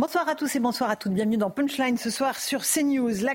[0.00, 1.12] Bonsoir à tous et bonsoir à toutes.
[1.12, 3.22] Bienvenue dans Punchline ce soir sur CNews.
[3.22, 3.34] La,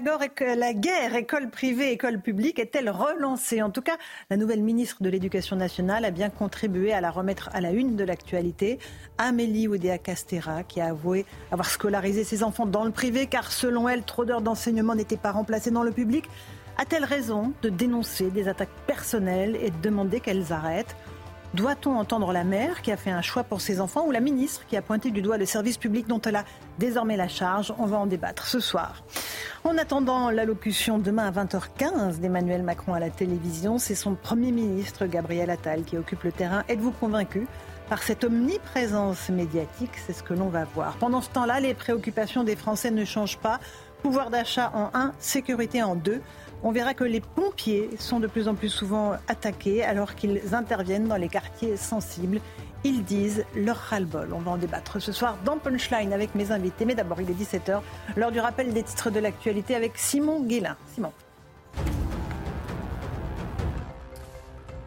[0.55, 3.61] la guerre école privée, école publique est-elle relancée?
[3.61, 3.95] En tout cas,
[4.29, 7.95] la nouvelle ministre de l'Éducation nationale a bien contribué à la remettre à la une
[7.95, 8.77] de l'actualité.
[9.17, 14.03] Amélie Oudéa-Castera, qui a avoué avoir scolarisé ses enfants dans le privé car selon elle,
[14.03, 16.25] trop d'heures d'enseignement n'étaient pas remplacées dans le public,
[16.77, 20.97] a-t-elle raison de dénoncer des attaques personnelles et de demander qu'elles arrêtent?
[21.53, 24.65] Doit-on entendre la mère qui a fait un choix pour ses enfants ou la ministre
[24.67, 26.45] qui a pointé du doigt le service public dont elle a
[26.77, 27.73] désormais la charge?
[27.77, 29.03] On va en débattre ce soir.
[29.63, 35.05] En attendant l'allocution demain à 20h15 d'Emmanuel Macron à la télévision, c'est son Premier ministre
[35.05, 36.63] Gabriel Attal qui occupe le terrain.
[36.69, 37.47] Êtes-vous convaincu
[37.89, 39.91] par cette omniprésence médiatique?
[40.05, 40.97] C'est ce que l'on va voir.
[40.97, 43.59] Pendant ce temps-là, les préoccupations des Français ne changent pas.
[44.03, 46.21] Pouvoir d'achat en 1, sécurité en 2
[46.63, 51.07] on verra que les pompiers sont de plus en plus souvent attaqués alors qu'ils interviennent
[51.07, 52.41] dans les quartiers sensibles.
[52.83, 54.29] Ils disent leur ras-le-bol.
[54.33, 56.85] On va en débattre ce soir dans Punchline avec mes invités.
[56.85, 57.81] Mais d'abord, il est 17h,
[58.15, 60.77] l'heure du rappel des titres de l'actualité avec Simon Guélin.
[60.93, 61.11] Simon.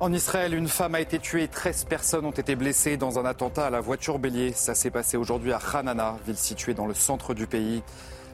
[0.00, 3.66] En Israël, une femme a été tuée, 13 personnes ont été blessées dans un attentat
[3.66, 4.52] à la voiture bélier.
[4.52, 7.82] Ça s'est passé aujourd'hui à Hanana, ville située dans le centre du pays.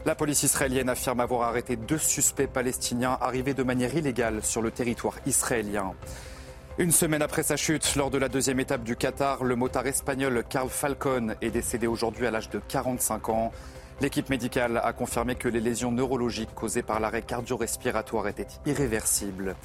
[0.07, 4.71] La police israélienne affirme avoir arrêté deux suspects palestiniens arrivés de manière illégale sur le
[4.71, 5.93] territoire israélien.
[6.79, 10.45] Une semaine après sa chute, lors de la deuxième étape du Qatar, le motard espagnol
[10.49, 13.53] Carl Falcon est décédé aujourd'hui à l'âge de 45 ans.
[14.01, 19.57] L'équipe médicale a confirmé que les lésions neurologiques causées par l'arrêt cardio-respiratoire étaient irréversibles.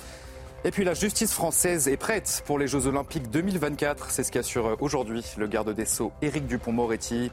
[0.65, 4.09] Et puis la justice française est prête pour les Jeux Olympiques 2024.
[4.09, 7.31] C'est ce qu'assure aujourd'hui le garde des Sceaux Éric Dupont-Moretti.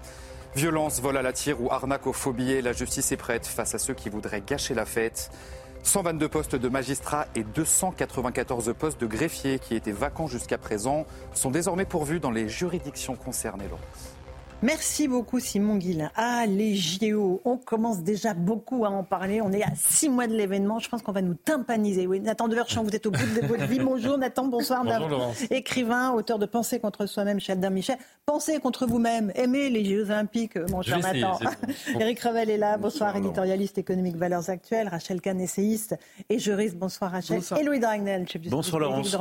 [0.56, 3.78] Violence, vol à la tire ou arnaque au faux la justice est prête face à
[3.78, 5.30] ceux qui voudraient gâcher la fête.
[5.84, 11.52] 122 postes de magistrats et 294 postes de greffiers qui étaient vacants jusqu'à présent sont
[11.52, 13.68] désormais pourvus dans les juridictions concernées.
[14.62, 16.10] Merci beaucoup Simon Guillain.
[16.16, 19.40] Ah, les JO, on commence déjà beaucoup à en parler.
[19.40, 20.78] On est à six mois de l'événement.
[20.78, 22.06] Je pense qu'on va nous tympaniser.
[22.06, 23.78] Oui, Nathan Deverchamp, vous êtes au bout de votre vie.
[23.78, 24.84] Bonjour Nathan, bonsoir.
[24.84, 27.96] Bonjour Écrivain, auteur de Pensée contre soi-même chez Adam Michel.
[28.26, 29.32] Pensez contre vous-même.
[29.34, 31.38] Aimez les Jeux Olympiques, mon cher Nathan.
[31.98, 32.76] Eric Revel est là.
[32.76, 34.88] Bonsoir, éditorialiste économique Valeurs Actuelles.
[34.88, 35.96] Rachel Kahn, essayiste
[36.28, 36.76] et juriste.
[36.76, 37.38] Bonsoir Rachel.
[37.38, 37.58] Bonsoir.
[37.58, 39.16] Et Louis Dragnel, chef du Bonsoir Laurence.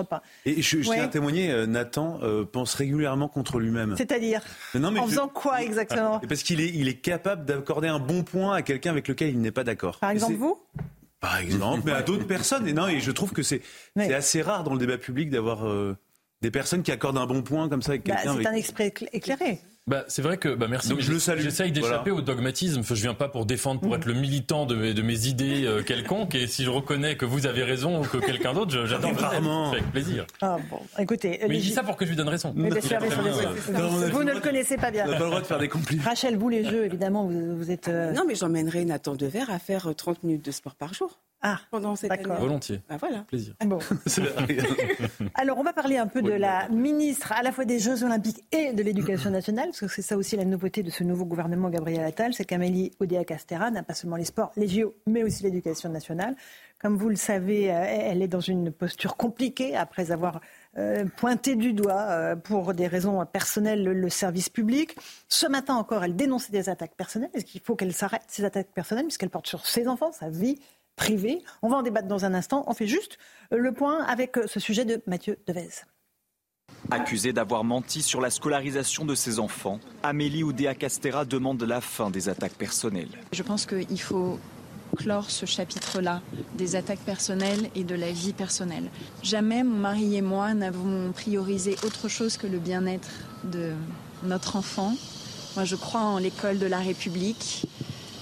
[0.45, 3.95] Et je, je tiens à témoigner, euh, Nathan euh, pense régulièrement contre lui-même.
[3.95, 4.41] C'est-à-dire
[4.75, 8.61] En faisant quoi exactement Parce qu'il est, il est capable d'accorder un bon point à
[8.61, 9.99] quelqu'un avec lequel il n'est pas d'accord.
[9.99, 10.59] Par exemple, vous
[11.19, 12.67] Par exemple, mais à d'autres personnes.
[12.67, 13.61] Et non, et je trouve que c'est
[13.97, 15.97] assez rare dans le débat public d'avoir euh,
[16.41, 18.37] des personnes qui accordent un bon point comme ça avec bah, quelqu'un.
[18.41, 19.61] c'est un exprès éclairé.
[19.89, 20.89] Bah, c'est vrai que, bah, merci.
[20.89, 21.41] Donc je le salue.
[21.41, 22.83] J'essaye d'échapper au dogmatisme.
[22.83, 25.81] Je viens pas pour défendre, pour être le militant de mes, de mes idées euh,
[25.81, 26.35] quelconques.
[26.35, 29.71] Et si je reconnais que vous avez raison ou que quelqu'un d'autre, j'adore vraiment.
[29.71, 30.27] Avec plaisir.
[30.41, 31.39] Ah bon, écoutez.
[31.47, 32.53] Mais il dit ça pour que je lui donne raison.
[32.55, 32.99] Mais bien sûr,
[34.11, 35.05] vous ne le connaissez pas bien.
[35.07, 36.03] On n'a pas le droit de faire des compliments.
[36.03, 37.87] Rachel, vous les jeux, évidemment, vous, vous êtes.
[37.87, 41.17] Euh, non, mais j'emmènerai Nathan Dever à faire 30 minutes de sport par jour.
[41.41, 42.23] Ah, pendant cette année.
[42.23, 42.81] Volontiers.
[42.89, 43.19] Ah, voilà.
[43.19, 43.53] Plaisir.
[43.65, 43.79] Bon.
[45.35, 48.43] Alors, on va parler un peu de la ministre à la fois des Jeux Olympiques
[48.51, 51.69] et de l'Éducation nationale, parce que c'est ça aussi la nouveauté de ce nouveau gouvernement
[51.69, 55.89] Gabriel Attal, c'est qu'Amélie Oudéa-Castera n'a pas seulement les sports, les JO, mais aussi l'Éducation
[55.89, 56.35] nationale.
[56.81, 60.39] Comme vous le savez, euh, elle est dans une posture compliquée après avoir
[60.77, 64.95] euh, pointé du doigt euh, pour des raisons personnelles le service public.
[65.27, 67.31] Ce matin encore, elle dénonçait des attaques personnelles.
[67.33, 70.57] Est-ce qu'il faut qu'elle s'arrête ces attaques personnelles puisqu'elle porte sur ses enfants, sa vie
[70.99, 71.41] privé.
[71.61, 72.65] On va en débattre dans un instant.
[72.67, 73.17] On fait juste
[73.51, 75.69] le point avec ce sujet de Mathieu Devez.
[76.91, 82.29] Accusée d'avoir menti sur la scolarisation de ses enfants, Amélie Oudéa-Castera demande la fin des
[82.29, 83.09] attaques personnelles.
[83.31, 84.39] Je pense qu'il faut
[84.97, 86.21] clore ce chapitre-là
[86.55, 88.89] des attaques personnelles et de la vie personnelle.
[89.23, 93.09] Jamais mon mari et moi n'avons priorisé autre chose que le bien-être
[93.45, 93.71] de
[94.23, 94.93] notre enfant.
[95.55, 97.65] Moi, je crois en l'école de la République.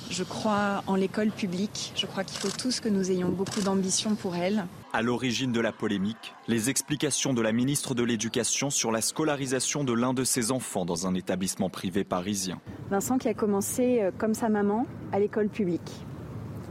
[0.10, 1.92] Je crois en l'école publique.
[1.96, 4.66] Je crois qu'il faut tous que nous ayons beaucoup d'ambition pour elle.
[4.94, 9.84] À l'origine de la polémique, les explications de la ministre de l'Éducation sur la scolarisation
[9.84, 12.60] de l'un de ses enfants dans un établissement privé parisien.
[12.90, 15.92] Vincent qui a commencé, euh, comme sa maman, à l'école publique,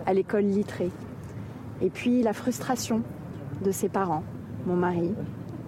[0.07, 0.91] à l'école littrée.
[1.83, 3.03] Et puis la frustration
[3.63, 4.25] de ses parents,
[4.67, 5.13] mon mari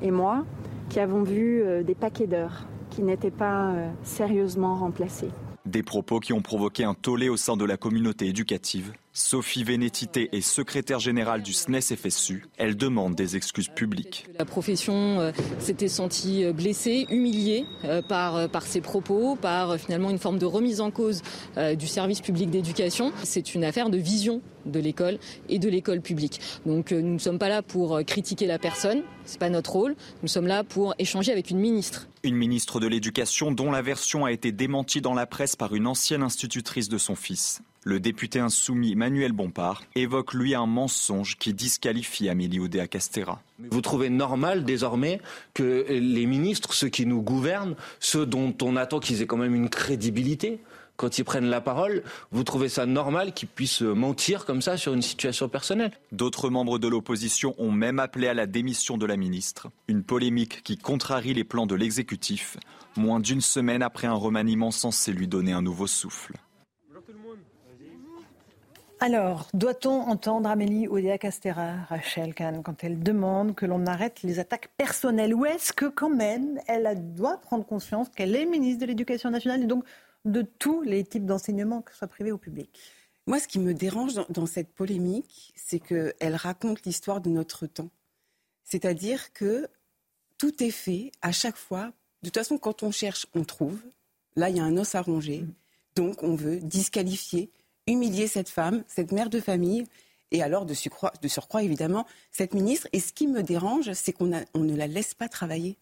[0.00, 0.44] et moi,
[0.88, 5.30] qui avons vu euh, des paquets d'heures qui n'étaient pas euh, sérieusement remplacés.
[5.68, 8.94] Des propos qui ont provoqué un tollé au sein de la communauté éducative.
[9.12, 12.46] Sophie Vénétité est secrétaire générale du SNES-FSU.
[12.56, 14.26] Elle demande des excuses publiques.
[14.38, 20.10] La profession euh, s'était sentie euh, blessée, humiliée euh, par, par ces propos, par finalement
[20.10, 21.22] une forme de remise en cause
[21.76, 23.12] du service public d'éducation.
[23.24, 25.18] C'est une affaire de vision de l'école
[25.48, 26.40] et de l'école publique.
[26.66, 29.96] Donc nous ne sommes pas là pour critiquer la personne, c'est pas notre rôle.
[30.22, 32.08] Nous sommes là pour échanger avec une ministre.
[32.22, 35.86] Une ministre de l'Éducation dont la version a été démentie dans la presse par une
[35.86, 37.62] ancienne institutrice de son fils.
[37.88, 43.40] Le député insoumis Manuel Bompard évoque lui un mensonge qui disqualifie Amélie Oudéa-Castera.
[43.70, 45.22] Vous trouvez normal désormais
[45.54, 49.54] que les ministres, ceux qui nous gouvernent, ceux dont on attend qu'ils aient quand même
[49.54, 50.60] une crédibilité,
[50.96, 54.92] quand ils prennent la parole, vous trouvez ça normal qu'ils puissent mentir comme ça sur
[54.92, 55.92] une situation personnelle?
[56.12, 59.68] D'autres membres de l'opposition ont même appelé à la démission de la ministre.
[59.86, 62.58] Une polémique qui contrarie les plans de l'exécutif,
[62.98, 66.34] moins d'une semaine après un remaniement censé lui donner un nouveau souffle.
[69.00, 74.70] Alors, doit-on entendre Amélie Oudéa-Castera, Rachel Kahn, quand elle demande que l'on arrête les attaques
[74.76, 75.32] personnelles?
[75.34, 79.62] Ou est-ce que quand même, elle doit prendre conscience qu'elle est ministre de l'Éducation nationale
[79.62, 79.84] et donc
[80.24, 82.76] de tous les types d'enseignement, que ce soit privé ou public?
[83.28, 87.90] Moi, ce qui me dérange dans, cette polémique, c'est qu'elle raconte l'histoire de notre temps.
[88.64, 89.68] C'est-à-dire que
[90.38, 91.92] tout est fait à chaque fois.
[92.22, 93.80] De toute façon, quand on cherche, on trouve.
[94.34, 95.42] Là, il y a un os à ronger.
[95.42, 95.52] Mm.
[95.94, 97.50] Donc, on veut disqualifier
[97.88, 99.84] humilier cette femme, cette mère de famille,
[100.30, 102.86] et alors de surcroît, de surcroît évidemment, cette ministre.
[102.92, 105.76] Et ce qui me dérange, c'est qu'on ne la laisse pas travailler.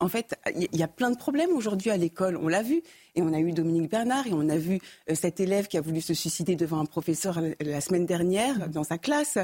[0.00, 2.82] En fait, il y a plein de problèmes aujourd'hui à l'école, on l'a vu.
[3.18, 4.78] Et on a eu Dominique Bernard et on a vu
[5.10, 8.84] euh, cet élève qui a voulu se suicider devant un professeur la semaine dernière dans
[8.84, 9.38] sa classe.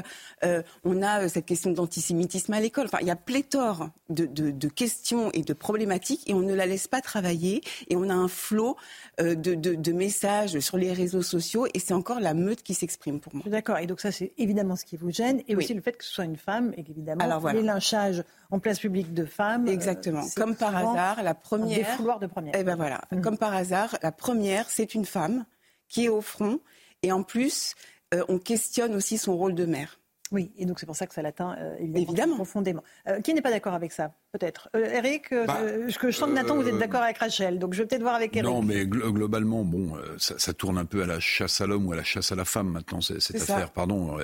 [0.45, 2.85] Euh, on a euh, cette question d'antisémitisme à l'école.
[2.85, 6.87] Enfin, il y a pléthore de, questions et de problématiques et on ne la laisse
[6.87, 7.61] pas travailler.
[7.89, 8.77] Et on a un flot
[9.19, 13.43] de, messages sur les réseaux sociaux et c'est encore la meute qui s'exprime pour moi.
[13.47, 13.77] D'accord.
[13.79, 16.13] Et donc ça, c'est évidemment ce qui vous gêne et aussi le fait que ce
[16.13, 19.67] soit une femme et qu'évidemment les lynchages en place publique de femmes.
[19.67, 20.23] Exactement.
[20.37, 21.77] Comme par hasard, la première.
[21.77, 22.53] Des fouloirs de première.
[22.57, 23.01] Eh ben voilà.
[23.11, 23.21] Mmh.
[23.21, 25.45] Comme par hasard la première, c'est une femme
[25.87, 26.59] qui est au front.
[27.03, 27.75] Et en plus,
[28.13, 29.99] euh, on questionne aussi son rôle de mère.
[30.31, 32.83] Oui, et donc c'est pour ça que ça l'atteint euh, évidemment, profondément.
[33.07, 34.11] Euh, qui n'est pas d'accord avec ça?
[34.35, 34.67] Peut-être.
[34.73, 38.01] Eric, bah, je, sens que Nathan, vous êtes d'accord avec Rachel, donc je vais peut-être
[38.01, 38.45] voir avec Eric.
[38.45, 41.95] Non, mais globalement, bon, ça, tourne un peu à la chasse à l'homme ou à
[41.95, 44.17] la chasse à la femme maintenant, cette affaire, pardon.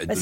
[0.00, 0.14] Elle bah,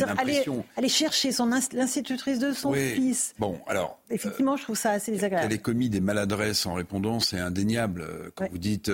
[0.76, 3.34] aller, chercher son l'institutrice de son fils.
[3.38, 4.00] Bon, alors.
[4.10, 5.46] Effectivement, je trouve ça assez désagréable.
[5.46, 8.04] Elle est commis des maladresses en répondant, c'est indéniable.
[8.34, 8.90] Quand vous dites,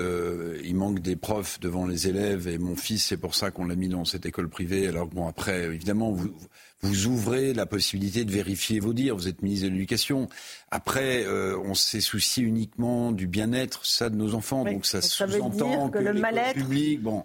[0.62, 3.74] il manque des profs devant les élèves et mon fils, c'est pour ça qu'on l'a
[3.74, 4.86] mis dans cette école privée.
[4.86, 6.34] Alors bon, après, évidemment, vous
[6.82, 9.14] vous ouvrez la possibilité de vérifier vos dires.
[9.14, 10.28] Vous êtes ministre de l'Éducation.
[10.72, 14.64] Après, euh, on s'est soucié uniquement du bien-être, ça, de nos enfants.
[14.64, 17.24] donc ça, sous-entend que, le mal public, bon,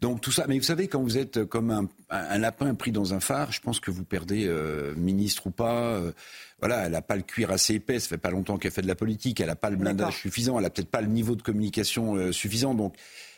[0.00, 0.46] donc tout ça.
[0.48, 3.78] Mais vous savez, quand vous êtes comme un, lapin pris dans un phare, je pense
[3.78, 5.96] que vous perdez euh, ministre ou pas.
[5.96, 6.12] Euh,
[6.60, 8.00] voilà, elle n'a pas le cuir assez épais.
[8.00, 9.38] Ça fait pas longtemps qu'elle fait de la politique.
[9.40, 10.58] Elle n'a pas le blindage suffisant.
[10.58, 12.72] Elle a peut-être pas le niveau de communication suffisant.
[12.72, 12.94] Donc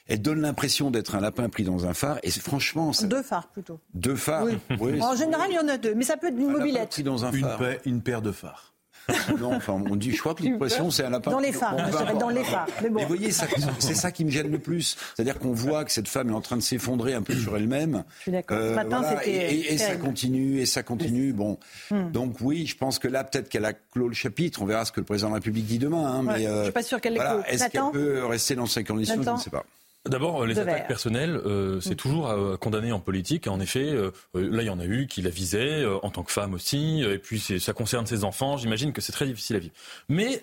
[0.08, 2.19] elle donne l'impression d'être un lapin pris dans un phare.
[2.23, 3.81] Et franchement, deux phares plutôt.
[3.94, 4.47] Deux phares.
[4.79, 5.03] Oui.
[5.03, 6.91] en général, il y en a deux, mais ça peut être une mobilette.
[6.91, 7.61] Pris dans un phare.
[7.85, 8.73] Une, paire de phares.
[9.41, 11.31] non, enfin, on dit, je crois que l'expression, c'est un lapin.
[11.31, 11.76] Dans les phares,
[12.19, 12.67] dans les phares.
[12.82, 13.00] Mais, bon.
[13.03, 14.97] vous voyez, c'est ça qui me gêne le plus.
[15.14, 18.03] C'est-à-dire qu'on voit que cette femme est en train de s'effondrer un peu sur elle-même.
[18.17, 18.58] Je suis d'accord.
[18.58, 21.32] Euh, matin, et, et, ça continue, et ça continue.
[21.32, 21.58] Bon,
[21.93, 22.11] hmm.
[22.11, 24.61] donc oui, je pense que là, peut-être qu'elle a clos le chapitre.
[24.61, 26.05] On verra ce que le président de la République dit demain.
[26.05, 28.67] Hein, mais, euh, je suis pas sûr qu'elle l'ait voilà, Est-ce qu'elle peut rester dans
[28.67, 29.64] ces conditions Je ne sais pas.
[30.08, 31.97] D'abord, les attaques personnelles, euh, c'est mm.
[31.97, 33.47] toujours à condamner en politique.
[33.47, 36.23] En effet, euh, là, il y en a eu qui la visaient, euh, en tant
[36.23, 38.56] que femme aussi, et puis ça concerne ses enfants.
[38.56, 39.75] J'imagine que c'est très difficile à vivre.
[40.08, 40.43] Mais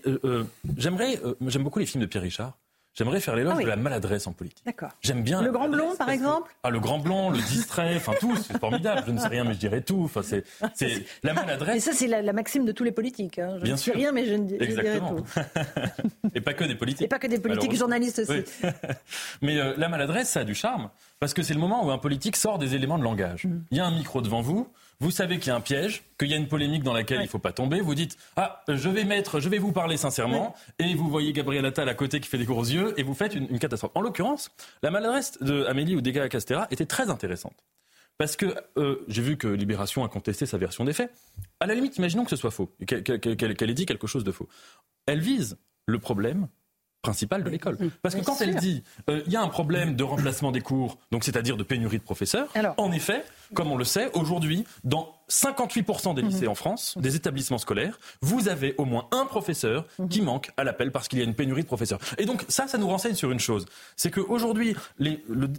[0.77, 2.57] j'aimerais, j'aime beaucoup les films de Pierre Richard.
[2.95, 4.63] J'aimerais faire l'éloge ah de la maladresse en politique.
[4.65, 4.89] D'accord.
[5.01, 5.41] J'aime bien.
[5.41, 6.53] Le grand blond, par exemple?
[6.61, 9.03] Ah, le grand blond, le distrait, enfin tout, c'est formidable.
[9.07, 10.03] Je ne sais rien, mais je dirais tout.
[10.03, 10.43] Enfin, c'est,
[10.75, 11.77] c'est la maladresse.
[11.77, 13.39] Et ça, c'est la, maxime de tous les politiques.
[13.39, 13.55] Hein.
[13.57, 15.25] Je bien ne sais rien, mais je, ne, dirais tout.
[16.35, 17.05] Et pas que des politiques.
[17.05, 18.43] Et pas que des politiques, journalistes aussi.
[19.41, 20.89] mais euh, la maladresse, ça a du charme.
[21.19, 23.45] Parce que c'est le moment où un politique sort des éléments de langage.
[23.45, 23.61] Mm.
[23.71, 24.67] Il y a un micro devant vous,
[25.03, 27.25] vous savez qu'il y a un piège, qu'il y a une polémique dans laquelle il
[27.25, 27.81] ne faut pas tomber.
[27.81, 31.65] Vous dites ah je vais mettre, je vais vous parler sincèrement, et vous voyez Gabriel
[31.65, 33.91] Attal à côté qui fait des gros yeux et vous faites une, catastrophe.
[33.95, 34.49] En l'occurrence,
[34.81, 37.65] la maladresse de Amélie ou Dega Castera était très intéressante.
[38.17, 41.11] Parce que euh, j'ai vu que Libération a contesté sa version des faits.
[41.59, 44.47] À la limite, imaginons que ce soit faux, qu'elle ait dit quelque chose de faux.
[45.05, 46.47] Elle vise le problème
[47.03, 47.75] principale de l'école.
[47.79, 47.91] Mm.
[48.01, 50.97] Parce que quand elle dit euh, il y a un problème de remplacement des cours,
[51.11, 56.15] donc c'est-à-dire de pénurie de professeurs, en effet, comme on le sait, aujourd'hui, dans 58%
[56.15, 56.25] des mm-hmm.
[56.25, 60.07] lycées en France, des établissements scolaires, vous avez au moins un professeur mm-hmm.
[60.07, 61.99] qui manque à l'appel parce qu'il y a une pénurie de professeurs.
[62.17, 64.75] Et donc ça, ça nous renseigne sur une chose, c'est qu'aujourd'hui,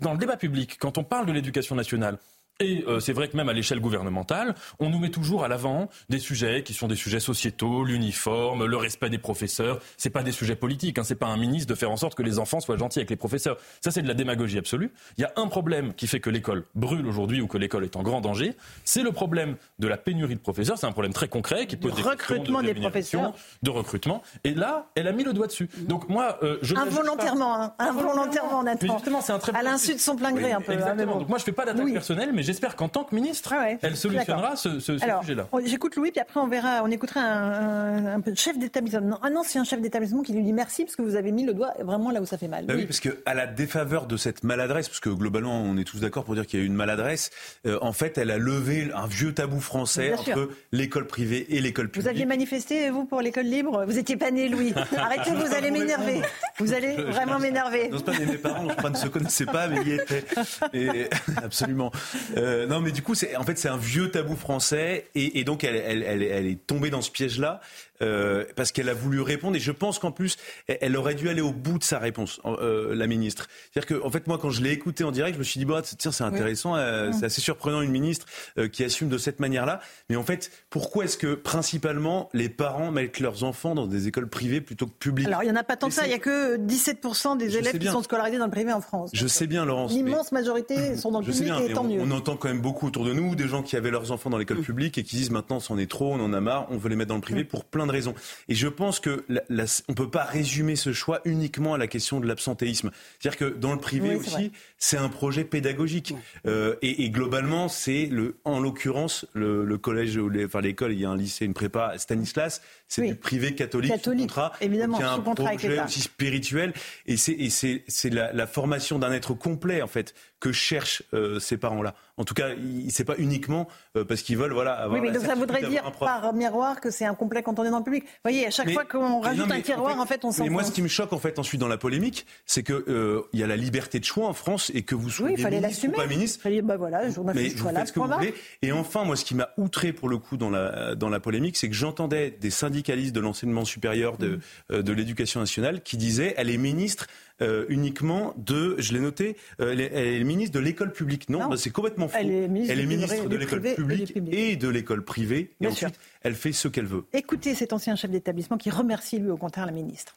[0.00, 2.18] dans le débat public, quand on parle de l'éducation nationale,
[2.60, 5.88] Et euh, c'est vrai que même à l'échelle gouvernementale, on nous met toujours à l'avant
[6.08, 9.80] des sujets qui sont des sujets sociétaux, l'uniforme, le respect des professeurs.
[9.96, 10.96] C'est pas des sujets politiques.
[10.98, 13.10] Hein, c'est pas un ministre de faire en sorte que les enfants soient gentils avec
[13.10, 13.56] les professeurs.
[13.80, 14.92] Ça, c'est de la démagogie absolue.
[15.18, 17.96] Il y a un problème qui fait que l'école brûle aujourd'hui ou que l'école est
[17.96, 18.54] en grand danger.
[18.84, 20.78] C'est le problème de la pénurie de professeurs.
[20.78, 23.34] C'est un problème très concret qui pose des recrutement de des professeurs,
[23.64, 24.22] de recrutement.
[24.44, 25.68] Et là, elle a mis le doigt dessus.
[25.88, 28.94] Donc moi, euh, je involontairement, hein, involontairement, on attend.
[28.94, 30.70] Justement, c'est un très à l'insu de son plein gré un peu.
[30.70, 31.18] Hein, exactement.
[31.18, 33.96] Donc moi, je fais pas d'attaque personnelle, mais j'espère qu'en tant que ministre, ah elle
[33.96, 35.20] solutionnera ce, sujet-là.
[35.64, 40.22] J'écoute Louis, puis après on verra, on écoutera un, chef d'établissement, un ancien chef d'établissement
[40.22, 42.38] qui lui dit merci parce que vous avez mis le doigt vraiment là où ça
[42.38, 42.66] fait mal.
[42.66, 46.00] Bah oui, parce qu'à la défaveur de cette maladresse, parce que globalement on est tous
[46.00, 47.30] d'accord pour dire qu'il y a eu une maladresse,
[47.66, 51.88] euh, en fait elle a levé un vieux tabou français entre l'école privée et l'école
[51.88, 52.04] publique.
[52.04, 53.84] Vous aviez manifesté, vous, pour l'école libre?
[53.86, 54.72] Vous étiez pas né, Louis.
[54.96, 56.22] Arrêtez, vous allez m'énerver.
[56.58, 57.88] Vous allez vraiment m'énerver.
[57.88, 60.24] Non, pas mes parents, ne se connaissaient pas, mais y étaient.
[60.72, 61.08] Et,
[61.42, 61.90] absolument.
[62.36, 65.64] Euh, non, mais du coup, c'est en fait c'est un vieux tabou français et, donc
[65.64, 67.60] elle, elle, est tombée dans ce piège-là.
[68.02, 70.36] Euh, parce qu'elle a voulu répondre et je pense qu'en plus
[70.66, 73.46] elle aurait dû aller au bout de sa réponse, euh, la ministre.
[73.70, 75.64] C'est-à-dire que en fait moi quand je l'ai écoutée en direct, je me suis dit
[75.64, 78.26] bah tiens c'est intéressant, euh, c'est assez surprenant une ministre
[78.72, 79.80] qui assume de cette manière-là.
[80.08, 84.28] Mais en fait pourquoi est-ce que principalement les parents mettent leurs enfants dans des écoles
[84.28, 85.28] privées plutôt que publiques?
[85.28, 87.56] Alors il y en a pas tant que ça, il y a que 17% des
[87.56, 89.10] élèves qui sont scolarisés dans le privé en France.
[89.12, 89.92] Je sais bien Laurence.
[89.92, 92.00] L'immense majorité sont dans le public et tant mieux.
[92.00, 94.38] On entend quand même beaucoup autour de nous des gens qui avaient leurs enfants dans
[94.38, 96.88] l'école publique et qui disent maintenant c'en est trop, on en a marre, on veut
[96.88, 97.46] les mettre dans le privé mm.
[97.46, 98.14] pour plein de raisons.
[98.48, 102.20] Et je pense que la, on peut pas résumer ce choix uniquement à la question
[102.20, 102.90] de l'absentéisme.
[103.18, 106.14] C'est-à-dire que dans le privé aussi, c'est un projet pédagogique.
[106.46, 111.04] Euh, et, et, globalement, c'est le, en l'occurrence, le, le collège, enfin l'école, il y
[111.04, 115.12] a un lycée, une prépa, Stanislas, c'est du privé catholique, catholique contrat, évidemment, qui a
[115.12, 116.72] un projet aussi spirituel.
[117.06, 120.14] Et c'est la, la formation d'un être complet en fait
[120.44, 121.94] que cherchent euh, ces parents-là.
[122.18, 122.50] En tout cas,
[122.90, 125.00] c'est pas uniquement euh, parce qu'ils veulent voilà avoir.
[125.00, 127.70] Oui, mais donc ça voudrait dire par miroir que c'est un complet quand on est
[127.70, 128.04] dans le public.
[128.04, 130.44] Vous voyez, à chaque fois qu'on rajoute un tiroir, en fait, on s'en.
[130.44, 133.22] Mais moi, ce qui me choque en fait ensuite dans la polémique, c'est que euh,
[133.32, 135.88] il y a la liberté de choix en France et que vous soyez oui, ministre
[135.88, 136.42] ou pas ministre.
[136.42, 138.34] Fallait, bah voilà, mais vous faites ce que vous voulez.
[138.60, 141.56] Et enfin, moi, ce qui m'a outré pour le coup dans la dans la polémique,
[141.56, 142.50] c'est que j'entendais des
[142.82, 144.40] de l'enseignement supérieur de
[144.70, 144.82] mm.
[144.82, 147.06] de l'éducation nationale qui disaient elle est ministre
[147.42, 151.28] euh, uniquement de, je l'ai noté, euh, elle, est, ministre de l'école publique.
[151.28, 152.16] Non, bah, c'est complètement faux.
[152.16, 152.48] Elle est
[152.86, 155.50] ministre, de l'école publique et, de l'école privée.
[155.60, 157.04] et ensuite, elle fait ce qu'elle veut.
[157.12, 160.16] Écoutez cet ancien chef d'établissement qui remercie lui au contraire la ministre.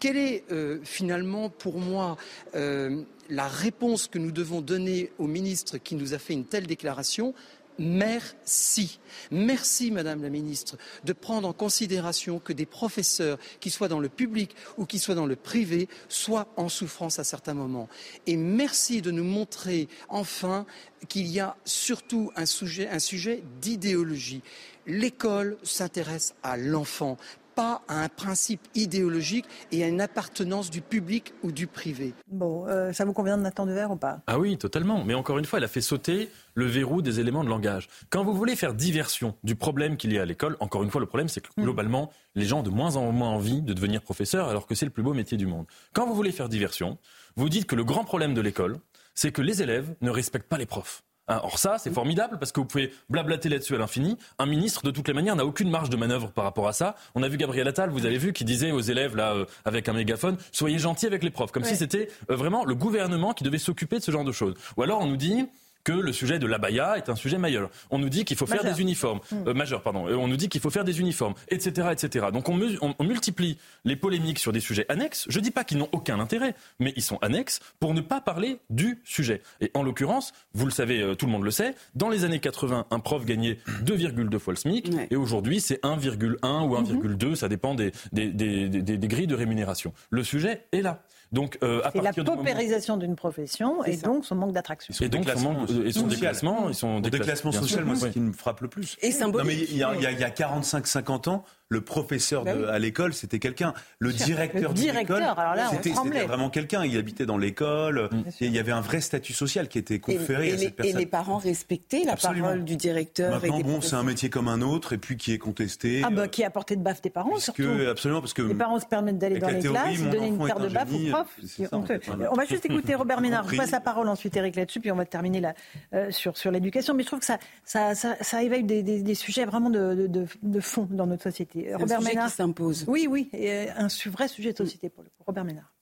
[0.00, 2.18] Quelle est euh, finalement pour moi
[2.52, 7.32] la réponse que nous devons donner au ministre qui nous a fait une telle déclaration?
[7.78, 9.00] Merci.
[9.30, 14.08] Merci, Madame la Ministre, de prendre en considération que des professeurs, qui soient dans le
[14.08, 17.88] public ou qui soient dans le privé, soient en souffrance à certains moments.
[18.26, 20.66] Et merci de nous montrer enfin
[21.08, 24.42] qu'il y a surtout un sujet, un sujet d'idéologie.
[24.86, 27.16] L'école s'intéresse à l'enfant,
[27.54, 32.14] pas à un principe idéologique et à une appartenance du public ou du privé.
[32.28, 34.20] Bon, euh, ça vous convient de Nathan Devers ou pas?
[34.26, 35.04] Ah oui, totalement.
[35.04, 37.88] Mais encore une fois, elle a fait sauter le verrou des éléments de langage.
[38.10, 41.00] Quand vous voulez faire diversion du problème qu'il y a à l'école, encore une fois,
[41.00, 41.62] le problème, c'est que hmm.
[41.62, 44.86] globalement, les gens ont de moins en moins envie de devenir professeur alors que c'est
[44.86, 45.66] le plus beau métier du monde.
[45.92, 46.98] Quand vous voulez faire diversion,
[47.36, 48.76] vous dites que le grand problème de l'école,
[49.14, 51.02] c'est que les élèves ne respectent pas les profs.
[51.28, 54.18] Hein, or ça, c'est formidable parce que vous pouvez blablater là-dessus à l'infini.
[54.38, 56.96] Un ministre, de toutes les manières, n'a aucune marge de manœuvre par rapport à ça.
[57.14, 59.88] On a vu Gabriel Attal, vous avez vu, qui disait aux élèves là euh, avec
[59.88, 63.44] un mégaphone soyez gentils avec les profs, comme si c'était euh, vraiment le gouvernement qui
[63.44, 64.54] devait s'occuper de ce genre de choses.
[64.76, 65.46] Ou alors on nous dit
[65.84, 67.70] que le sujet de l'abaya est un sujet majeur.
[67.90, 69.48] On nous dit qu'il faut faire des uniformes, hmm.
[69.48, 70.06] euh, majeur, pardon.
[70.08, 72.26] on nous dit qu'il faut faire des uniformes, etc., etc.
[72.32, 72.58] Donc on,
[72.98, 75.26] on, multiplie les polémiques sur des sujets annexes.
[75.28, 78.58] Je dis pas qu'ils n'ont aucun intérêt, mais ils sont annexes pour ne pas parler
[78.70, 79.42] du sujet.
[79.60, 82.40] Et en l'occurrence, vous le savez, euh, tout le monde le sait, dans les années
[82.40, 87.36] 80, un prof gagnait 2,2 fois le SMIC, et aujourd'hui c'est 1,1 ou 1,2, mhm.
[87.36, 89.92] ça dépend des, des, des, des grilles de rémunération.
[90.10, 91.02] Le sujet est là.
[91.34, 94.94] Donc, euh, à la paupérisation d'une profession et donc son manque d'attraction.
[95.04, 98.32] Et donc son, manque, et son déclassement, et son déclassement social, moi, ce qui me
[98.32, 98.96] frappe le plus.
[99.02, 99.44] Et symbolique.
[99.44, 103.14] Non, mais il y a, il y a 45-50 ans, le professeur bah à l'école,
[103.14, 103.72] c'était quelqu'un.
[103.98, 106.84] Le directeur, le directeur c'était vraiment quelqu'un.
[106.84, 108.10] Il habitait dans l'école.
[108.40, 110.96] il y avait un vrai statut social qui était conféré et, à cette personne.
[110.96, 113.40] Et les parents respectaient la parole du directeur.
[113.40, 116.02] Maintenant, bon, c'est un métier comme un autre, et puis qui est contesté.
[116.04, 117.62] Ah bah, qui est à portée de baffe des parents, surtout.
[117.90, 120.68] absolument, parce que les parents se permettent d'aller dans les classes, donner une paire de
[120.68, 121.72] baffe aux profs.
[121.72, 123.48] on va juste écouter Robert Ménard.
[123.48, 125.54] Je passe la parole ensuite, Eric, là-dessus, puis on va terminer là,
[125.94, 126.94] euh, sur, sur l'éducation.
[126.94, 130.08] Mais je trouve que ça, ça, ça, éveille des, sujets vraiment de,
[130.42, 131.53] de fond dans notre société.
[131.54, 132.84] Robert Ménard s'impose.
[132.88, 135.72] Oui, oui, et un vrai sujet de société pour le Robert Ménard.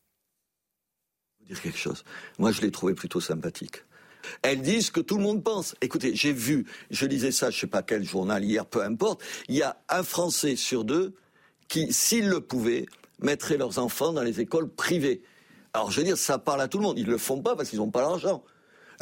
[1.40, 2.04] Vous dire quelque chose.
[2.38, 3.84] Moi, je l'ai trouvé plutôt sympathique.
[4.42, 5.74] Elles disent ce que tout le monde pense.
[5.80, 9.56] Écoutez, j'ai vu, je lisais ça, je sais pas quel journal hier, peu importe, il
[9.56, 11.14] y a un Français sur deux
[11.68, 12.86] qui, s'ils le pouvaient,
[13.20, 15.22] mettraient leurs enfants dans les écoles privées.
[15.72, 16.98] Alors je veux dire, ça parle à tout le monde.
[16.98, 18.44] Ils le font pas parce qu'ils n'ont pas l'argent.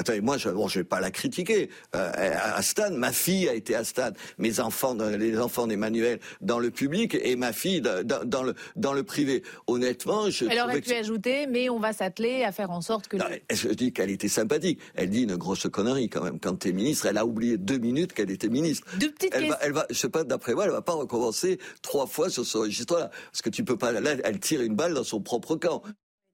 [0.00, 1.69] Attendez, moi, je ne vais pas la critiquer.
[1.95, 4.12] Euh, à ma fille a été à Stan.
[4.38, 9.02] Mes enfants, les enfants d'Emmanuel, dans le public, et ma fille dans, le, dans le
[9.02, 9.42] privé.
[9.66, 10.47] Honnêtement, je.
[10.47, 13.19] Elle aurait pu ajouter, mais on va s'atteler à faire en sorte que.
[13.19, 14.80] Non, Je dis qu'elle était sympathique.
[14.95, 16.40] Elle dit une grosse connerie quand même.
[16.40, 18.87] Quand tu es ministre, elle a oublié deux minutes qu'elle était ministre.
[18.99, 21.59] Deux petites elle va, elle va, je sais pas, d'après moi, elle va pas recommencer
[21.83, 23.11] trois fois sur ce registre-là.
[23.30, 23.92] Parce que tu peux pas.
[23.92, 25.83] Là, elle tire une balle dans son propre camp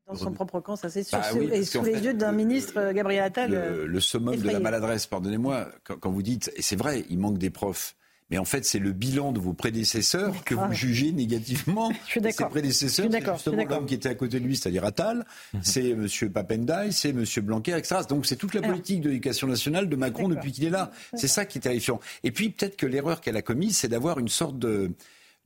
[0.06, 1.18] dans son propre camp, ça c'est sûr.
[1.18, 3.50] Bah et sous les yeux d'un ministre, euh, Gabriel Attal.
[3.50, 7.18] Le, euh, le summum de la maladresse, pardonnez-moi, quand, vous dites, et c'est vrai, il
[7.18, 7.96] manque des profs.
[8.30, 11.92] Mais en fait, c'est le bilan de vos prédécesseurs que vous jugez négativement.
[12.06, 12.48] Je suis d'accord.
[12.48, 15.60] Ces prédécesseurs, c'est justement l'homme qui était à côté de lui, c'est-à-dire Attal, mhm.
[15.62, 16.08] c'est M.
[16.32, 17.25] Papendai, c'est M.
[17.42, 18.00] Blanquer, etc.
[18.08, 20.90] Donc c'est toute la politique de l'éducation nationale de Macron depuis qu'il est là.
[21.14, 22.00] C'est ça qui est terrifiant.
[22.25, 24.90] Et puis peut-être que l'erreur qu'elle a commise, c'est d'avoir une sorte de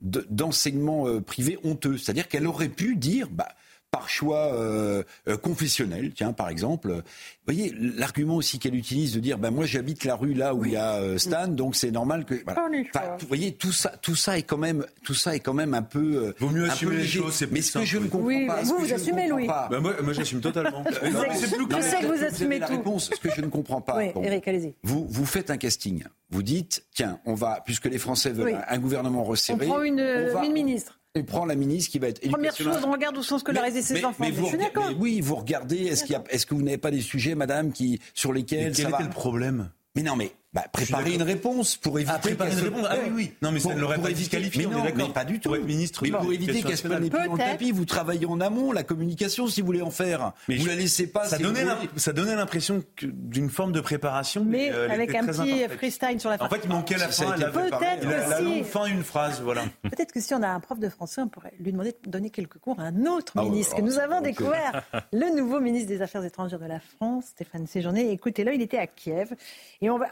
[0.00, 1.98] d'enseignement euh, privé honteux.
[1.98, 3.48] C'est-à-dire qu'elle aurait pu dire, bah,
[3.90, 6.90] par choix euh, euh, confessionnel, tiens, par exemple.
[6.92, 10.64] Vous voyez, l'argument aussi qu'elle utilise de dire, ben moi j'habite la rue là où
[10.64, 12.34] il y a euh, Stan, donc c'est normal que.
[12.44, 13.16] Voilà.
[13.18, 15.82] vous voyez, tout ça, tout ça est quand même, tout ça est quand même un
[15.82, 16.34] peu.
[16.38, 18.62] Vaut mieux assumer les choses, c'est Mais ce que je ne comprends pas.
[18.62, 19.48] Vous, vous assumez, Louis.
[19.70, 20.84] Ben moi, moi j'assume totalement.
[21.12, 23.10] non, c'est plus que vous assumez la réponse.
[23.12, 23.96] Ce que je ne comprends pas.
[23.96, 24.74] Oui, Eric, allez-y.
[24.82, 26.04] Vous, vous faites un casting.
[26.30, 29.66] Vous dites, tiens, on va, puisque les Français veulent un gouvernement resserré.
[29.66, 32.92] On prend une, une ministre et prend la ministre qui va être Première chose, on
[32.92, 34.24] regarde où sont scolarisés ses enfants.
[34.24, 34.90] Mais, vous, je suis d'accord.
[34.98, 38.68] Oui, vous regardez, est-ce, est que vous n'avez pas des sujets, madame, qui, sur lesquels
[38.68, 39.70] mais quel était le problème?
[39.96, 42.12] Mais non, mais bah, préparer une réponse pour éviter.
[42.16, 42.86] Ah, préparer une réponse.
[42.90, 43.32] Ah oui, oui.
[43.40, 44.66] Non, mais ça ne l'aurait pas disqualifié.
[44.66, 45.54] Mais non, mais pas du tout.
[45.54, 46.00] ministre.
[46.02, 48.72] Mais pour éviter qu'elle se prenne les pieds dans le tapis, vous travaillez en amont
[48.72, 50.32] la communication si vous voulez en faire.
[50.48, 51.24] Mais vous la laissez pas.
[51.24, 51.64] Ça donnait
[51.96, 54.44] ça donnait l'impression d'une forme de préparation.
[54.44, 56.46] Mais avec un petit freestyle sur la fin.
[56.46, 57.32] En fait, il manquait la fin.
[57.32, 58.64] Peut-être que si.
[58.64, 59.62] fin une phrase, voilà.
[59.82, 62.30] Peut-être que si on a un prof de français, on pourrait lui demander de donner
[62.30, 66.02] quelques cours à un autre ah ministre que nous avons découvert, le nouveau ministre des
[66.02, 68.10] Affaires étrangères de la France, Stéphane Séjourné.
[68.10, 69.34] Écoutez-le, il était à Kiev
[69.80, 70.06] et on va.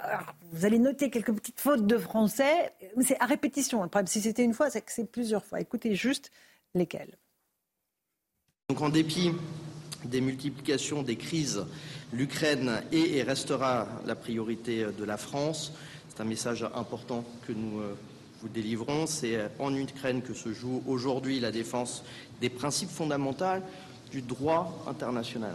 [0.52, 2.72] Vous allez noter quelques petites fautes de français.
[3.02, 3.82] C'est à répétition.
[3.82, 5.60] Le problème, si c'était une fois, c'est que c'est plusieurs fois.
[5.60, 6.30] Écoutez juste
[6.74, 7.16] lesquelles.
[8.68, 9.32] Donc, en dépit
[10.04, 11.64] des multiplications des crises,
[12.12, 15.72] l'Ukraine est et restera la priorité de la France.
[16.08, 17.96] C'est un message important que nous euh,
[18.40, 19.06] vous délivrons.
[19.06, 22.04] C'est en Ukraine que se joue aujourd'hui la défense
[22.40, 23.62] des principes fondamentaux
[24.10, 25.54] du droit international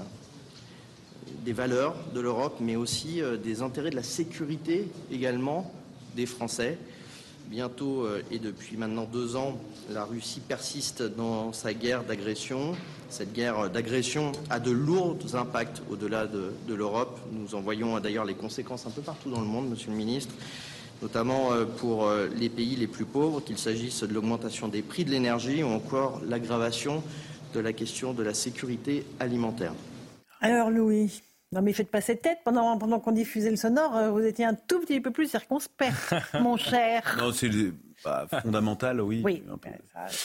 [1.45, 5.71] des valeurs de l'Europe, mais aussi euh, des intérêts de la sécurité également
[6.15, 6.77] des Français.
[7.47, 9.59] Bientôt euh, et depuis maintenant deux ans,
[9.91, 12.75] la Russie persiste dans sa guerre d'agression.
[13.09, 17.19] Cette guerre d'agression a de lourds impacts au-delà de, l'Europe.
[17.31, 20.33] Nous en voyons d'ailleurs les conséquences un peu partout dans le monde, Monsieur le Ministre,
[21.01, 25.11] notamment euh, pour les pays les plus pauvres, qu'il s'agisse de l'augmentation des prix de
[25.11, 27.03] l'énergie ou encore l'aggravation
[27.53, 29.73] de la question de la sécurité alimentaire.
[30.43, 32.39] Alors Louis, non, mais faites pas cette tête.
[32.43, 35.93] Pendant, pendant qu'on diffusait le sonore, euh, vous étiez un tout petit peu plus circonspect,
[36.41, 37.15] mon cher.
[37.17, 37.49] Non, c'est
[38.03, 39.21] bah, fondamental, oui.
[39.23, 39.41] oui.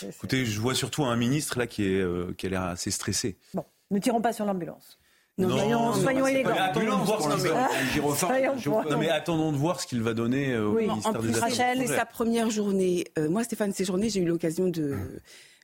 [0.02, 3.36] Écoutez, je vois surtout un ministre là qui, est, euh, qui a l'air assez stressé.
[3.54, 4.98] Bon, ne tirons pas sur l'ambulance.
[5.36, 6.50] Non, soyons, soyons élégants.
[6.58, 11.14] Attendons de voir ce mais attendons de voir ce qu'il va donner euh, au ministère
[11.14, 13.04] en plus, Rachel, c'est sa première journée.
[13.30, 14.96] moi, Stéphane Séjourné, j'ai eu l'occasion de,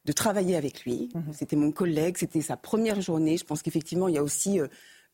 [0.05, 1.11] de travailler avec lui.
[1.14, 1.33] Mhm.
[1.33, 3.37] C'était mon collègue, c'était sa première journée.
[3.37, 4.61] Je pense qu'effectivement, il y a aussi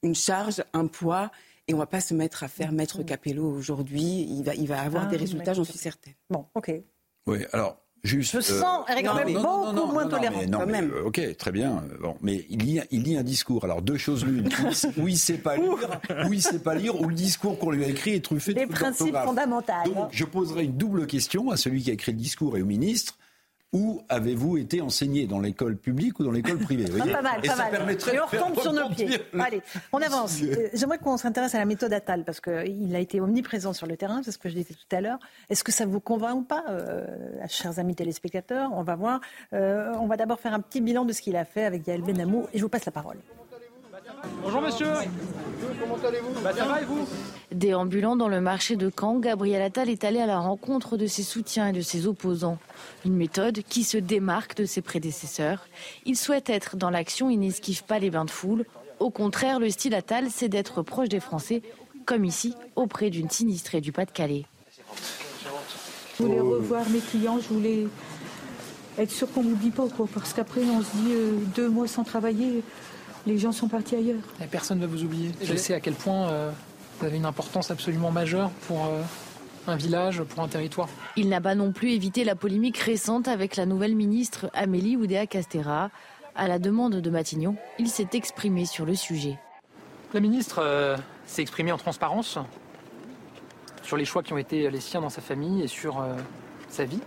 [0.02, 1.30] une charge, un poids.
[1.68, 4.26] Et on ne va pas se mettre à faire maître Capello aujourd'hui.
[4.28, 6.14] Il va, il va avoir ah, des résultats, j'en suis certaine.
[6.28, 6.72] Bon, ok.
[7.26, 10.40] Oui, alors Juste, je euh, sens Eric non, même beaucoup non, moins tolérant.
[10.50, 10.90] quand même.
[10.90, 11.84] Euh, ok, très bien.
[12.00, 13.64] Bon, mais il lit, il lit un discours.
[13.64, 14.48] Alors deux choses l'une.
[14.96, 17.84] ou il sait pas lire, ou il sait pas lire, ou le discours qu'on lui
[17.84, 19.72] a écrit est truffé de Des principes fondamentaux.
[19.94, 22.66] Donc je poserai une double question à celui qui a écrit le discours et au
[22.66, 23.18] ministre.
[23.72, 25.28] Où avez-vous été enseigné?
[25.28, 26.86] Dans l'école publique ou dans l'école privée?
[26.92, 27.96] Ah, Pas mal, pas mal.
[28.12, 29.20] Et on retombe sur nos pieds.
[29.38, 30.42] Allez, on avance.
[30.42, 33.96] Euh, j'aimerais qu'on s'intéresse à la méthode Attal, parce qu'il a été omniprésent sur le
[33.96, 35.18] terrain, c'est ce que je disais tout à l'heure.
[35.50, 37.06] Est-ce que ça vous convainc ou pas, euh,
[37.48, 38.70] chers amis téléspectateurs?
[38.74, 39.20] On va voir.
[39.52, 42.02] Euh, on va d'abord faire un petit bilan de ce qu'il a fait avec Yael
[42.02, 43.18] Benamou, et je vous passe la parole.
[44.42, 44.86] Bonjour monsieur.
[45.80, 47.06] Comment allez-vous bah, Ça va et vous
[47.52, 51.22] Déambulant dans le marché de Caen, Gabriel Attal est allé à la rencontre de ses
[51.22, 52.58] soutiens et de ses opposants.
[53.04, 55.66] Une méthode qui se démarque de ses prédécesseurs.
[56.06, 58.64] Il souhaite être dans l'action et n'esquive pas les bains de foule.
[58.98, 61.62] Au contraire, le style Attal, c'est d'être proche des Français,
[62.04, 64.44] comme ici, auprès d'une sinistrée du Pas-de-Calais.
[66.18, 67.86] Je voulais revoir mes clients, je voulais
[68.98, 72.62] être sûr qu'on n'oublie pas, parce qu'après on se dit euh, deux mois sans travailler,
[73.26, 74.22] Les gens sont partis ailleurs.
[74.42, 75.32] Et personne ne va vous oublier.
[75.42, 76.50] Je sais à quel point euh,
[76.98, 79.02] vous avez une importance absolument majeure pour euh,
[79.66, 80.88] un village, pour un territoire.
[81.16, 85.90] Il n'a pas non plus évité la polémique récente avec la nouvelle ministre Amélie Oudéa-Castera.
[86.34, 89.38] À la demande de Matignon, il s'est exprimé sur le sujet.
[90.14, 92.38] La ministre euh, s'est exprimée en transparence
[93.82, 96.14] sur les choix qui ont été les siens dans sa famille et sur euh,
[96.68, 97.00] sa vie.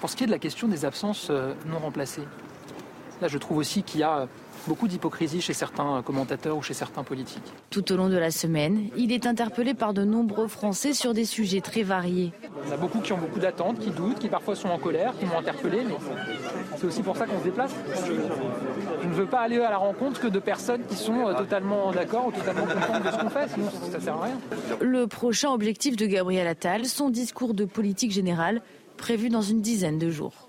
[0.00, 2.26] Pour ce qui est de la question des absences euh, non remplacées,
[3.20, 4.28] là je trouve aussi qu'il y a
[4.66, 7.42] beaucoup d'hypocrisie chez certains commentateurs ou chez certains politiques.
[7.70, 11.24] Tout au long de la semaine, il est interpellé par de nombreux Français sur des
[11.24, 12.32] sujets très variés.
[12.62, 14.78] Il y en a beaucoup qui ont beaucoup d'attentes, qui doutent, qui parfois sont en
[14.78, 15.96] colère, qui m'ont interpellé, mais
[16.76, 17.74] c'est aussi pour ça qu'on se déplace.
[18.06, 21.92] Je, ne veux pas aller à la rencontre que de personnes qui sont euh, totalement
[21.92, 24.38] d'accord ou totalement contentes de ce qu'on fait, sinon ça sert à rien.
[24.80, 28.62] Le prochain objectif de Gabriel Attal, son discours de politique générale,
[28.96, 30.43] prévu dans une dizaine de jours.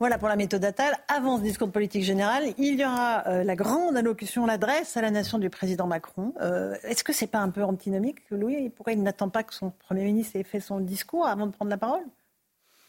[0.00, 0.94] Voilà pour la méthode Attal.
[1.08, 5.02] Avant ce discours de politique générale, il y aura euh, la grande allocution, l'adresse à
[5.02, 6.34] la nation du président Macron.
[6.40, 8.70] Euh, Est-ce que c'est pas un peu antinomique, Louis?
[8.70, 11.70] Pourquoi il n'attend pas que son Premier ministre ait fait son discours avant de prendre
[11.70, 12.02] la parole?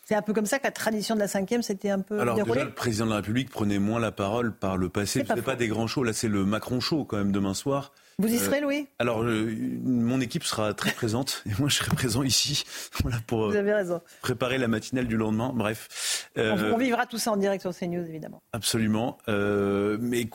[0.07, 2.35] C'est un peu comme ça que la tradition de la cinquième s'était un peu Alors
[2.35, 5.23] déroulée déjà, le président de la République prenait moins la parole par le passé.
[5.23, 6.03] Pas Ce pas des grands shows.
[6.03, 7.91] Là, c'est le Macron show quand même demain soir.
[8.19, 8.87] Vous y Euh, serez, Louis?
[8.99, 9.51] Alors, euh,
[9.83, 12.63] mon équipe sera très présente et moi, je serai présent ici
[13.01, 13.99] voilà, pour euh, Vous avez raison.
[14.21, 15.51] préparer la matinale du lendemain.
[15.55, 16.29] Bref.
[16.37, 18.43] On, Euh, on vivra tout ça en direct sur CNews, évidemment.
[18.53, 19.17] Absolument.
[19.27, 20.29] Euh, mais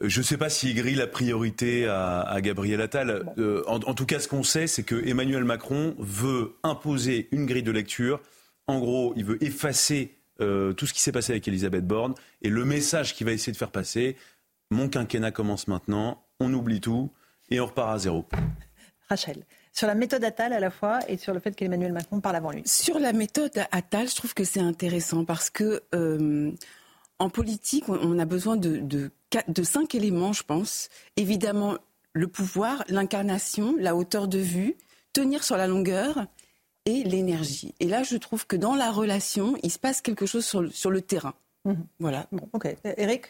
[0.00, 3.22] je ne sais pas s'il grille la priorité à, à Gabriel Attal.
[3.38, 7.46] Euh, en, en tout cas, ce qu'on sait, c'est que Emmanuel Macron veut imposer une
[7.46, 8.20] grille de lecture.
[8.66, 12.14] En gros, il veut effacer euh, tout ce qui s'est passé avec Elisabeth Borne.
[12.42, 14.16] Et le message qu'il va essayer de faire passer,
[14.70, 17.10] mon quinquennat commence maintenant, on oublie tout
[17.50, 18.24] et on repart à zéro.
[19.08, 22.36] Rachel, sur la méthode Attal à la fois et sur le fait qu'Emmanuel Macron parle
[22.36, 22.62] avant lui.
[22.64, 26.50] Sur la méthode Attal, je trouve que c'est intéressant parce que euh,
[27.18, 30.88] en politique, on- a besoin de, de, quatre- de cinq éléments, je pense.
[31.16, 31.76] Évidemment,
[32.14, 34.76] le pouvoir, l'incarnation, la hauteur de vue,
[35.12, 36.26] tenir sur la longueur
[36.86, 37.74] et l'énergie.
[37.80, 40.70] Et là, je trouve que dans la relation, il se passe quelque chose sur le,
[40.70, 41.34] sur le terrain.
[42.00, 42.26] Voilà.
[42.32, 42.74] Bon, ok.
[42.96, 43.26] Eric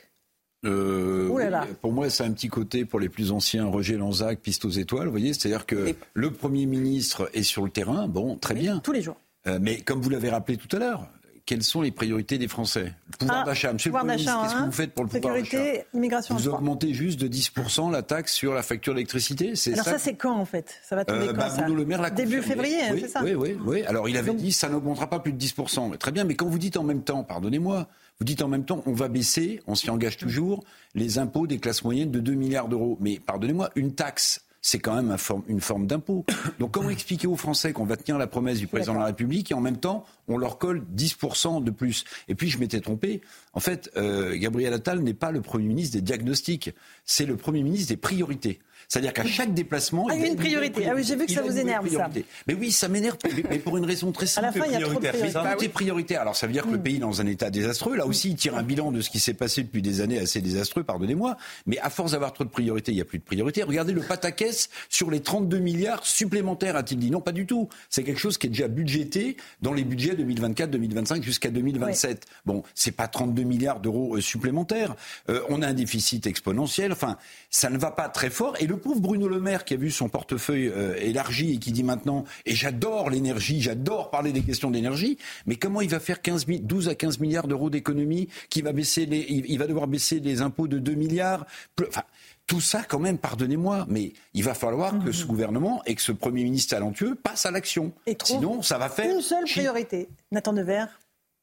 [0.65, 1.65] Euh, Ouh là là.
[1.69, 4.71] oui, pour moi, c'est un petit côté pour les plus anciens, Roger Lanzac, piste aux
[4.71, 8.79] étoiles, vous voyez, c'est-à-dire que le Premier ministre est sur le terrain, bon, très bien.
[8.79, 9.17] Tous les jours.
[9.49, 11.09] Euh, mais comme vous l'avez rappelé tout à l'heure,
[11.45, 12.93] quelles sont les priorités des Français?
[13.13, 13.73] Le pouvoir Ah, d'achat.
[13.73, 15.59] Monsieur le Premier ministre, qu'est-ce que vous faites pour le pouvoir d'achat?
[15.93, 20.15] immigration, Vous augmentez juste de 10% la taxe sur la facture d'électricité Alors ça, c'est
[20.15, 20.75] quand en fait?
[20.83, 21.63] Ça va tomber euh, quand bah, ça?
[21.63, 22.63] Bruno Le Maire l'a Début confirmé.
[22.65, 23.23] février, oui, c'est ça?
[23.25, 23.83] Oui, oui, oui.
[23.83, 25.91] Alors il avait dit ça n'augmentera pas plus de 10%.
[25.91, 28.65] Mais Très bien, mais quand vous dites en même temps, pardonnez-moi, vous dites en même
[28.65, 30.63] temps, on va baisser, on s'y engage toujours,
[30.95, 32.97] les impôts des classes moyennes de 2 milliards d'euros.
[33.01, 35.15] Mais pardonnez-moi, une taxe, c'est quand même
[35.49, 36.25] une forme d'impôt.
[36.61, 39.51] Donc comment expliquer aux Français qu'on va tenir la promesse du président de la République
[39.51, 42.05] et en même temps, on leur colle 10% de plus?
[42.29, 43.21] Et puis je m'étais trompé.
[43.53, 46.71] En fait, euh, Gabriel Attal n'est pas le Premier ministre des diagnostics,
[47.05, 48.61] c'est le Premier ministre des priorités.
[48.93, 50.87] C'est-à-dire qu'à chaque déplacement, Ah, il y a une priorité.
[50.87, 52.11] Ah oui, j'ai vu que ça vous énerve, ça.
[52.47, 53.17] Mais oui, ça m'énerve,
[53.49, 54.47] mais- pour une raison très À simple.
[54.49, 55.09] la fin, il y a trop de.
[55.23, 55.65] Mais Bah tout oui.
[55.65, 56.21] est prioritaire.
[56.21, 57.97] Alors ça veut dire que le pays est dans un état désastreux.
[57.97, 60.43] Là aussi, il tire un bilan de ce qui s'est passé depuis des années assez
[60.43, 61.39] désastreux, pardonnez-moi.
[61.65, 63.63] Mais à force d'avoir trop de priorités, il n'y a plus de priorité.
[63.63, 67.11] Regardez le pataquès sur les 32 milliards supplémentaires, a-t-il dit.
[67.11, 67.71] Non, pas du tout.
[67.89, 72.27] C'est quelque chose qui est déjà budgété dans les budgets 2024, 2025 jusqu'à 2027.
[72.45, 74.97] Bon, c'est pas 32 milliards d'euros euh, supplémentaires.
[75.31, 76.93] Euh, on a un déficit exponentiel.
[76.93, 77.17] Enfin,
[77.49, 78.55] ça ne va pas très fort.
[78.61, 81.73] Et le pauvre Bruno Le Maire qui a vu son portefeuille euh, élargi et qui
[81.73, 85.17] dit maintenant, et j'adore l'énergie, j'adore parler des questions d'énergie,
[85.47, 88.73] mais comment il va faire 15 mi- 12 à 15 milliards d'euros d'économie, qui va
[88.73, 91.47] baisser les, il, il va devoir baisser les impôts de 2 milliards.
[91.89, 92.03] Enfin,
[92.47, 96.13] tout ça, quand même, pardonnez-moi, mais il va falloir que ce gouvernement et que ce
[96.13, 97.93] Premier ministre talentueux passe à l'action.
[98.25, 99.15] Sinon, ça va faire...
[99.15, 100.09] Une seule priorité.
[100.33, 100.89] Nathan Devers.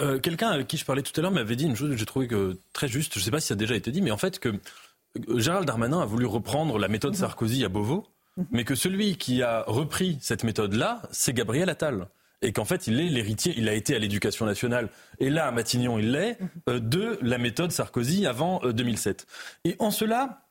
[0.02, 2.06] Euh, Quelqu'un avec qui je parlais tout à l'heure m'avait dit une chose que j'ai
[2.06, 3.14] trouvé que très juste.
[3.16, 4.60] Je ne sais pas si ça a déjà été dit, mais en fait que euh,
[5.36, 8.06] Gérald Darmanin a voulu reprendre la méthode Sarkozy à Beauvau,
[8.52, 12.08] mais que celui qui a repris cette méthode-là, c'est Gabriel Attal.
[12.42, 15.52] Et qu'en fait, il est l'héritier, il a été à l'éducation nationale, et là, à
[15.52, 16.38] Matignon, il l'est,
[16.70, 19.28] euh, de la méthode Sarkozy avant euh, 2007.
[19.66, 20.49] Et en cela,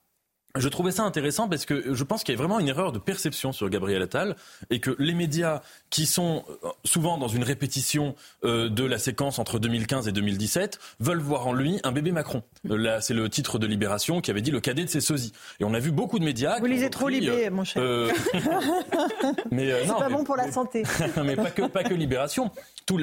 [0.56, 2.98] je trouvais ça intéressant parce que je pense qu'il y a vraiment une erreur de
[2.98, 4.34] perception sur Gabriel Attal
[4.70, 9.38] et que les médias qui sont euh, souvent dans une répétition euh, de la séquence
[9.38, 12.42] entre 2015 et 2017 veulent voir en lui un bébé Macron.
[12.70, 15.32] Euh, Là, c'est le titre de Libération qui avait dit le cadet de ses sosies.
[15.60, 16.58] Et on a vu beaucoup de médias.
[16.58, 17.82] Vous lisez trop Libé, euh, mon cher.
[17.82, 18.10] euh,
[19.50, 20.82] mais euh, C'est pas mais- bon pour la santé.
[21.24, 22.50] mais pas que, pas que Libération,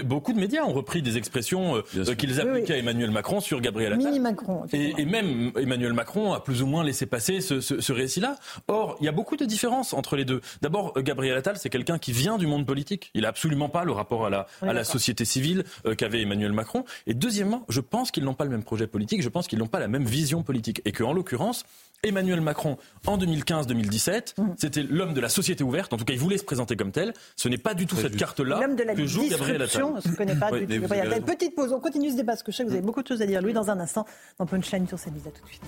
[0.03, 3.93] beaucoup de médias ont repris des expressions euh, qu'ils appliquaient à Emmanuel Macron sur Gabriel
[3.93, 4.05] Attal.
[4.05, 4.63] Mini Macron.
[4.73, 8.37] Et, et même Emmanuel Macron a plus ou moins laissé passer ce, ce- ce récit-là.
[8.67, 10.41] Or, il y a beaucoup de différences entre les deux.
[10.61, 13.11] D'abord, Gabriel Attal, c'est quelqu'un qui vient du monde politique.
[13.13, 16.85] Il n'a absolument pas le rapport à la, à société civile euh, qu'avait Emmanuel Macron.
[17.07, 19.21] Et deuxièmement, je pense qu'ils n'ont pas le même projet politique.
[19.21, 20.81] Je pense qu'ils n'ont pas la même vision politique.
[20.85, 21.63] Et qu'en l'occurrence,
[22.03, 22.77] Emmanuel Macron,
[23.07, 24.43] en 2015-2017, Mmh.
[24.57, 25.91] c'était l'homme de la société ouverte.
[25.93, 27.13] En tout cas, il voulait se présenter comme tel.
[27.35, 29.83] Ce n'est pas du tout cette carte-là L'homme de la que joue Gabriel Attal.
[29.83, 30.87] on ne se connaît pas Oui, du tout.
[31.25, 33.07] Petite pause, on continue ce débat parce que je sais que vous avez beaucoup de
[33.07, 33.41] choses à dire.
[33.41, 34.05] Lui, dans un instant,
[34.37, 35.19] dans Punchline sur CNews.
[35.27, 35.61] À tout de suite.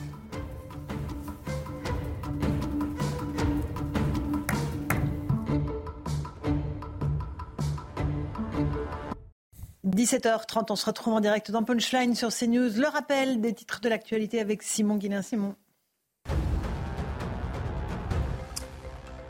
[9.85, 12.69] 17h30, on se retrouve en direct dans Punchline sur CNews.
[12.77, 15.21] Le rappel des titres de l'actualité avec Simon Guillain.
[15.21, 15.55] Simon.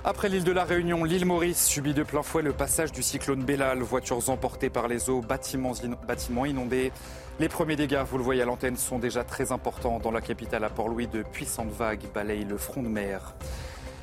[0.09, 3.43] Après l'île de la Réunion, l'île Maurice subit de plein fouet le passage du cyclone
[3.43, 3.79] Bellal.
[3.81, 6.93] Voitures emportées par les eaux, bâtiments, in- bâtiments inondés.
[7.41, 9.99] Les premiers dégâts, vous le voyez à l'antenne, sont déjà très importants.
[9.99, 13.35] Dans la capitale à Port-Louis, de puissantes vagues balayent le front de mer.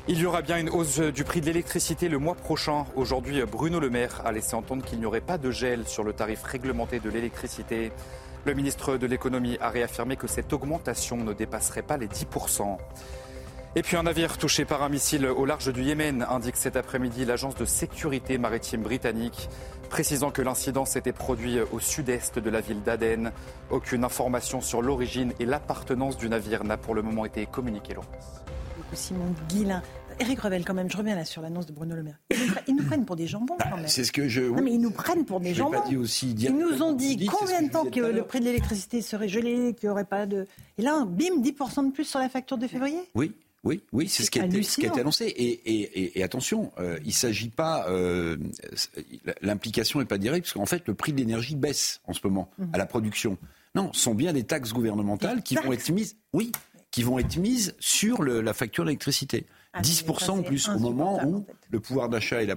[0.07, 2.85] Il y aura bien une hausse du prix de l'électricité le mois prochain.
[2.97, 6.13] Aujourd'hui, Bruno Le Maire a laissé entendre qu'il n'y aurait pas de gel sur le
[6.13, 7.93] tarif réglementé de l'électricité.
[8.45, 12.77] Le ministre de l'économie a réaffirmé que cette augmentation ne dépasserait pas les 10%.
[13.77, 17.25] Et puis un navire touché par un missile au large du Yémen, indique cet après-midi
[17.25, 19.49] l'agence de sécurité maritime britannique,
[19.91, 23.33] précisant que l'incident s'était produit au sud-est de la ville d'Aden.
[23.71, 27.95] Aucune information sur l'origine et l'appartenance du navire n'a pour le moment été communiquée.
[27.95, 28.45] Laurence.
[28.93, 29.83] Simon Guillain.
[30.21, 32.21] Éric Revel, quand même, je reviens là sur l'annonce de Bruno Le Maire.
[32.69, 33.89] Ils nous, prennent pour des jambons, quand même.
[33.89, 34.43] C'est ce que je.
[34.43, 35.81] Non, mais ils nous prennent pour des Je jambons.
[35.81, 38.39] pas dit aussi Ils nous ont dit combien que de temps que à le prix
[38.39, 40.47] de l'électricité serait gelé, qu'il n'y aurait pas de.
[40.79, 43.01] Et là, bim, 10% de plus sur la facture de février?
[43.17, 43.33] Oui.
[43.65, 45.01] Oui, oui, c'est ce, qui a été- ce qui a été hallucinant.
[45.01, 45.25] annoncé.
[45.25, 47.89] Et, et- et- et attention, euh, il ne s'agit pas.
[47.89, 48.37] euh,
[49.43, 52.51] L'implication n'est pas directe, parce qu'en fait, le prix de l'énergie baisse en ce moment
[52.59, 52.71] Mhm.
[52.73, 53.39] à la production.
[53.75, 56.17] Non, ce sont bien des taxes gouvernementales qui vont être mises.
[56.33, 56.53] Oui,
[56.91, 59.47] qui vont être mises sur le- la facture d'électricité.
[59.73, 62.57] Ah, mais 10% ça, en plus au moment où le pouvoir d'achat est, la-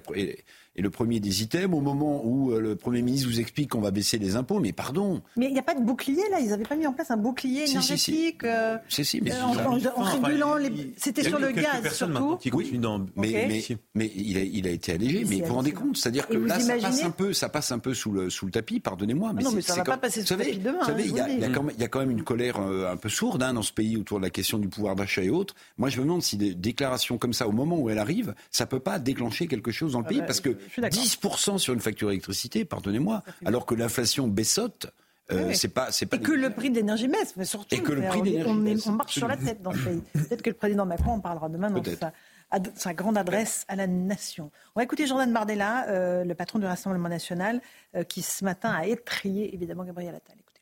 [0.78, 3.82] est- le premier des items, au moment où euh, le Premier ministre vous explique qu'on
[3.82, 4.60] va baisser les impôts.
[4.60, 6.40] Mais pardon, Mais il n'y a pas de bouclier, là.
[6.40, 8.12] Ils n'avaient pas mis en place un bouclier Si, si, si.
[8.12, 8.44] énergétique.
[8.44, 10.94] euh, c'est si, mais euh, en, en- en régulant les.
[10.98, 12.38] C'était sur le gaz, surtout.
[12.38, 13.00] qui continuent dans.
[13.16, 13.64] Mais, mais,
[13.96, 15.26] mais il, a, il a été allégé.
[15.28, 15.98] Mais vous vous rendez compte?
[15.98, 18.52] C'est-à-dire que là, ça passe, un peu, ça passe un peu sous le, sous le
[18.52, 19.32] tapis, pardonnez-moi.
[19.38, 21.04] Ah non, c'est- mais ça c'est va pas passer sous le tapis demain, Vous savez,
[21.04, 22.92] hein, il y, a- y quand même- il y a quand même une colère euh,
[22.92, 25.30] un peu sourde hein, dans ce pays autour de la question du pouvoir d'achat et
[25.30, 25.56] autres.
[25.78, 28.66] Moi, je me demande si des déclarations comme ça, au moment où elles arrivent, ça
[28.66, 30.20] peut pas déclencher quelque chose dans le Ah pays.
[30.20, 30.58] bah, parce que.
[30.68, 34.88] 10% sur une facture d'électricité, pardonnez-moi, alors que l'inflation baissote,
[35.32, 37.76] euh, Oui, c'est pas, c'est pas Et que le prix de l'énergie baisse, mais surtout,
[37.76, 39.36] Et que le prix on, de est- l'énergie on est- baisse, on marche sur la
[39.38, 40.02] tête dans ce pays.
[40.14, 42.14] Peut-être que le président Macron en parlera demain dans sa,
[42.52, 44.52] ad- sa grande adresse à la nation.
[44.76, 47.62] On va écouter Jordan Bardella, euh, le patron du Rassemblement national,
[47.96, 50.36] euh, qui ce matin a étrié évidemment Gabriel Attal.
[50.40, 50.62] Écoutez.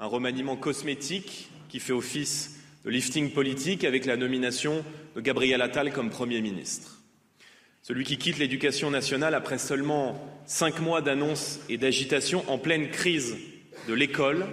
[0.00, 5.92] un remaniement cosmétique qui fait office de lifting politique avec la nomination de Gabriel Attal
[5.92, 6.97] comme Premier ministre.
[7.82, 13.36] Celui qui quitte l'éducation nationale après seulement cinq mois d'annonces et d'agitation en pleine crise
[13.86, 14.46] de l'école,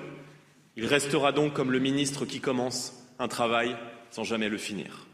[0.77, 3.75] il restera donc comme le ministre qui commence un travail
[4.11, 5.07] sans jamais le finir.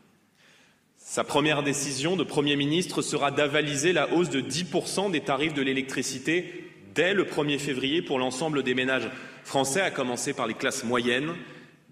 [0.97, 5.62] Sa première décision de Premier ministre sera d'avaliser la hausse de 10% des tarifs de
[5.62, 9.10] l'électricité dès le 1er février pour l'ensemble des ménages
[9.43, 11.34] français, à commencer par les classes moyennes.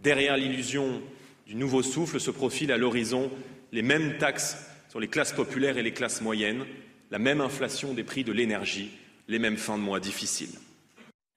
[0.04, 1.02] Derrière l'illusion
[1.48, 3.32] du nouveau souffle se profilent à l'horizon
[3.72, 4.58] les mêmes taxes
[4.90, 6.66] sur les classes populaires et les classes moyennes,
[7.12, 8.92] la même inflation des prix de l'énergie,
[9.28, 10.58] les mêmes fins de mois difficiles.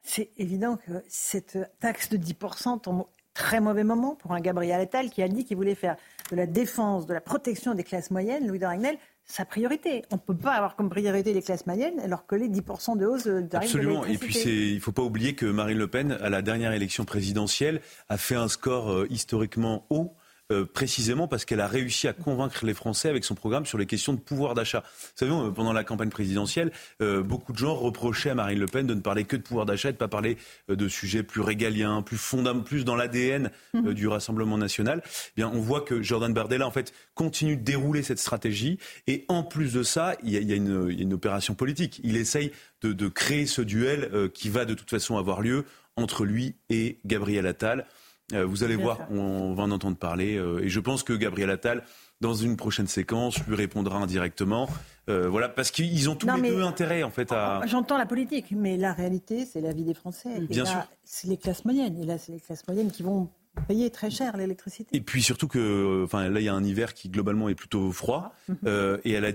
[0.02, 4.80] C'est évident que cette taxe de 10% tombe au très mauvais moment pour un Gabriel
[4.80, 5.96] Attal qui a dit qu'il voulait faire
[6.30, 10.02] de la défense, de la protection des classes moyennes, Louis de Ragnel, sa priorité.
[10.10, 13.06] On ne peut pas avoir comme priorité les classes moyennes alors que les 10% de
[13.06, 14.04] hausse de Absolument.
[14.06, 17.04] Et puis, il ne faut pas oublier que Marine Le Pen, à la dernière élection
[17.04, 20.14] présidentielle, a fait un score euh, historiquement haut.
[20.52, 23.86] Euh, précisément parce qu'elle a réussi à convaincre les Français avec son programme sur les
[23.86, 24.84] questions de pouvoir d'achat.
[24.86, 28.86] Vous savez, pendant la campagne présidentielle, euh, beaucoup de gens reprochaient à Marine Le Pen
[28.86, 30.36] de ne parler que de pouvoir d'achat et de ne pas parler
[30.70, 35.02] euh, de sujets plus régaliens, plus fondamentaux, plus dans l'ADN euh, du Rassemblement national.
[35.04, 38.78] Eh bien, on voit que Jordan Bardella, en fait, continue de dérouler cette stratégie.
[39.06, 41.02] Et en plus de ça, il y a, il y a une, il y a
[41.02, 42.00] une opération politique.
[42.04, 45.64] Il essaye de, de créer ce duel qui va de toute façon avoir lieu
[45.96, 47.86] entre lui et Gabriel Attal.
[48.32, 50.36] Euh, vous allez voir, on va en entendre parler.
[50.36, 51.82] euh, et je pense que Gabriel Attal,
[52.20, 54.68] dans une prochaine séquence, lui répondra indirectement.
[55.08, 57.60] Euh, voilà, parce qu'ils ont tous Non, les deux intérêt, en fait, à.
[57.66, 60.30] J'entends la politique, mais la réalité, c'est la vie des Français.
[60.36, 60.80] Et Bien là, sûr.
[61.04, 62.00] C'est les classes moyennes.
[62.00, 63.28] Et là, c'est les classes moyennes qui vont
[63.68, 64.96] payer très cher l'électricité.
[64.96, 67.90] Et puis surtout que, enfin, là, il y a un hiver qui globalement est plutôt
[67.92, 68.32] froid.
[68.48, 68.56] Mhm.
[68.66, 69.32] Euh, et elle a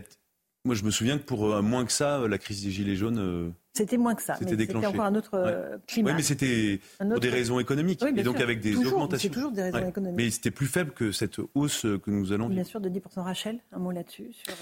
[0.66, 3.20] Moi, je me souviens que pour moins que ça, la crise des Gilets jaunes.
[3.20, 4.36] euh, C'était moins que ça.
[4.40, 4.88] C'était déclenché.
[4.88, 5.78] encore un autre euh, Ouais.
[5.88, 6.10] climat.
[6.12, 8.00] Oui, mais c'était pour des raisons économiques.
[8.04, 8.44] Oui, bien et donc sûr.
[8.44, 9.30] avec des Toujours, augmentations.
[9.30, 10.18] c'est toujours des raisons économiques.
[10.18, 12.70] Mais c'était plus faible que cette hausse que nous allons Bien vivre.
[12.70, 13.22] sûr, de 10%.
[13.22, 14.54] Rachel, un mot là-dessus, sur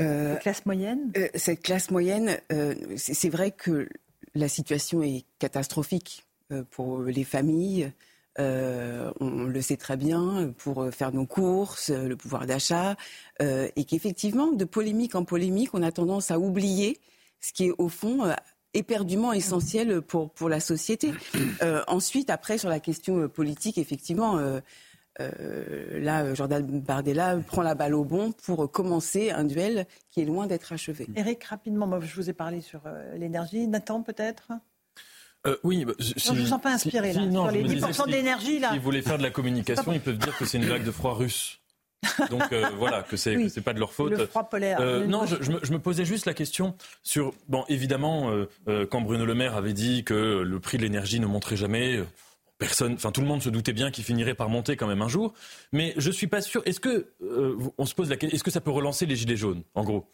[0.00, 1.10] euh, la classe moyenne?
[1.16, 3.88] Euh, cette classe moyenne, euh, c'est vrai que
[4.34, 6.24] la situation est catastrophique
[6.70, 7.90] pour les familles.
[8.38, 12.94] Euh, on le sait très bien, pour faire nos courses, le pouvoir d'achat,
[13.40, 16.98] euh, et qu'effectivement, de polémique en polémique, on a tendance à oublier
[17.40, 18.32] ce qui est au fond euh,
[18.74, 21.12] éperdument essentiel pour, pour la société.
[21.62, 24.60] Euh, ensuite, après, sur la question euh, politique, effectivement, euh,
[25.20, 30.26] euh, là, Jordan Bardella prend la balle au bon pour commencer un duel qui est
[30.26, 31.06] loin d'être achevé.
[31.16, 33.66] Eric, rapidement, moi, je vous ai parlé sur euh, l'énergie.
[33.68, 34.48] Nathan, peut-être?
[35.46, 37.68] Euh, oui, bah, si- Non, je vous sens pas inspiré, là, sur je les me
[37.68, 38.72] 10% disais, si- d'énergie, là.
[38.72, 41.14] S'ils voulaient faire de la communication, ils peuvent dire que c'est une blague de froid
[41.14, 41.60] russe.
[42.30, 44.12] Donc euh, voilà, que c'est Oui, pas de leur faute.
[44.12, 44.78] le froid polaire.
[44.80, 48.30] Euh, non, je, je me, je me posais juste la question sur bon, évidemment,
[48.68, 52.00] euh, quand Bruno Le Maire avait dit que le prix de l'énergie ne monterait jamais.
[52.58, 55.08] Personne, enfin tout le monde se doutait bien qu'il finirait par monter quand même un
[55.08, 55.34] jour,
[55.72, 56.62] mais je suis pas sûr.
[56.64, 57.08] Est-ce que
[57.76, 60.08] on se pose la question Est-ce que ça peut relancer les gilets jaunes En gros,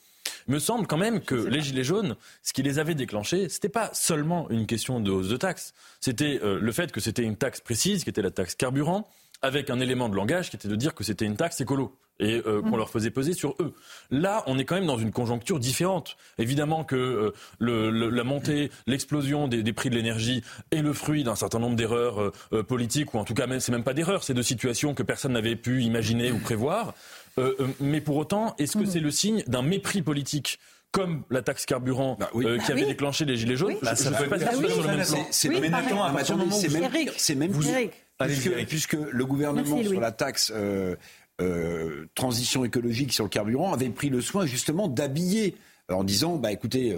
[0.48, 3.68] il me semble quand même que les gilets jaunes, ce qui les avait déclenchés, c'était
[3.68, 5.72] pas seulement une question de hausse de taxes.
[6.00, 9.08] C'était le fait que c'était une taxe précise, qui était la taxe carburant,
[9.42, 12.42] avec un élément de langage qui était de dire que c'était une taxe écolo et
[12.46, 12.76] euh, qu'on Mhm.
[12.76, 13.74] leur faisait peser sur eux.
[14.10, 16.16] Là, on est quand même dans une conjoncture différente.
[16.38, 20.92] Évidemment que euh, le- le- la montée, l'explosion des, des prix de l'énergie est le
[20.92, 23.82] fruit d'un certain nombre d'erreurs euh, euh, politiques, ou en tout cas, même, c'est même
[23.84, 26.94] pas d'erreurs, c'est de situations que personne n'avait pu imaginer ou prévoir.
[27.38, 30.58] Euh, euh, mais pour autant, est-ce que c'est le signe d'un mépris politique
[30.92, 32.86] comme la taxe carburant euh, qui Bah avait oui.
[32.88, 34.42] déclenché les gilets jaunes, Bah, ça ne bah peut pas oui.
[34.42, 34.82] être Bah sur oui.
[34.90, 35.26] le même C'est- plan.
[35.30, 37.74] c'est- mais maintenant, à partir du moment où- c'est même même pire.
[37.74, 37.90] Allez,
[38.26, 38.68] puisque, Eric.
[38.68, 40.96] puisque le gouvernement Merci, sur la taxe euh,
[41.40, 45.56] euh, transition écologique sur le carburant avait pris le soin justement d'habiller
[45.90, 46.96] euh, en disant bah écoutez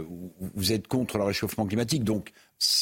[0.54, 2.32] vous, êtes contre le réchauffement climatique donc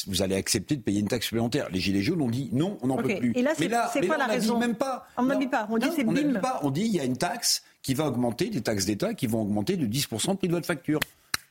[0.07, 1.67] vous allez accepter de payer une taxe supplémentaire.
[1.71, 3.33] Les gilets jaunes ont dit non, on n'en peut plus.
[3.35, 5.07] Et là, c'est- mais là, c'est mais quoi là, la on dit raison même pas.
[5.17, 5.67] On n'en dit pas.
[5.69, 6.39] On dit c'est bim.
[6.39, 6.59] pas.
[6.63, 9.41] On dit il y a une taxe qui va augmenter, des taxes d'État qui vont
[9.41, 10.99] augmenter de 10% le prix de votre facture.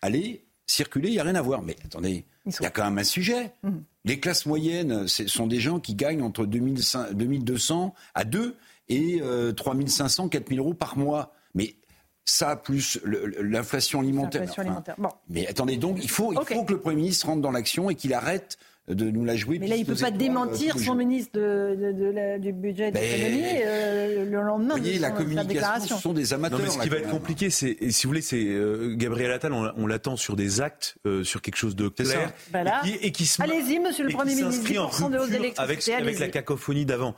[0.00, 1.62] Allez, circuler, il n'y a rien à voir.
[1.62, 3.52] Mais attendez, il y a quand même un sujet.
[3.62, 3.84] Mhm.
[4.04, 8.56] Les classes moyennes, ce sont des gens qui gagnent entre 2500 2200 à 2
[8.88, 11.34] et euh, 3500, 4000 euros par mois.
[11.54, 11.76] Mais
[12.24, 14.40] ça, plus l'inflation alimentaire.
[14.40, 14.94] L'inflation enfin, alimentaire.
[14.98, 15.10] Bon.
[15.28, 17.94] mais attendez, donc il faut, il faut que le Premier ministre rentre dans l'action et
[17.94, 19.58] qu'il arrête de nous la jouer.
[19.60, 22.52] Mais là, il ne peut pas démentir euh, son ministre de, de- de la- du
[22.52, 25.96] budget et de l'économie euh, le lendemain Vous voyez, de la son- communication, déclaration.
[25.96, 26.58] ce sont des amateurs.
[26.58, 29.52] Non, mais ce qui va être compliqué, c'est, si vous voulez, c'est euh, Gabriel Attal,
[29.52, 32.32] on, on l'attend sur des actes, euh, sur quelque chose de clair.
[32.52, 35.18] Bah et, qui, et qui se- allez-y, monsieur le Premier ministre, s'inscrit en 10% de
[35.18, 37.14] hausse avec, avec la cacophonie d'avant.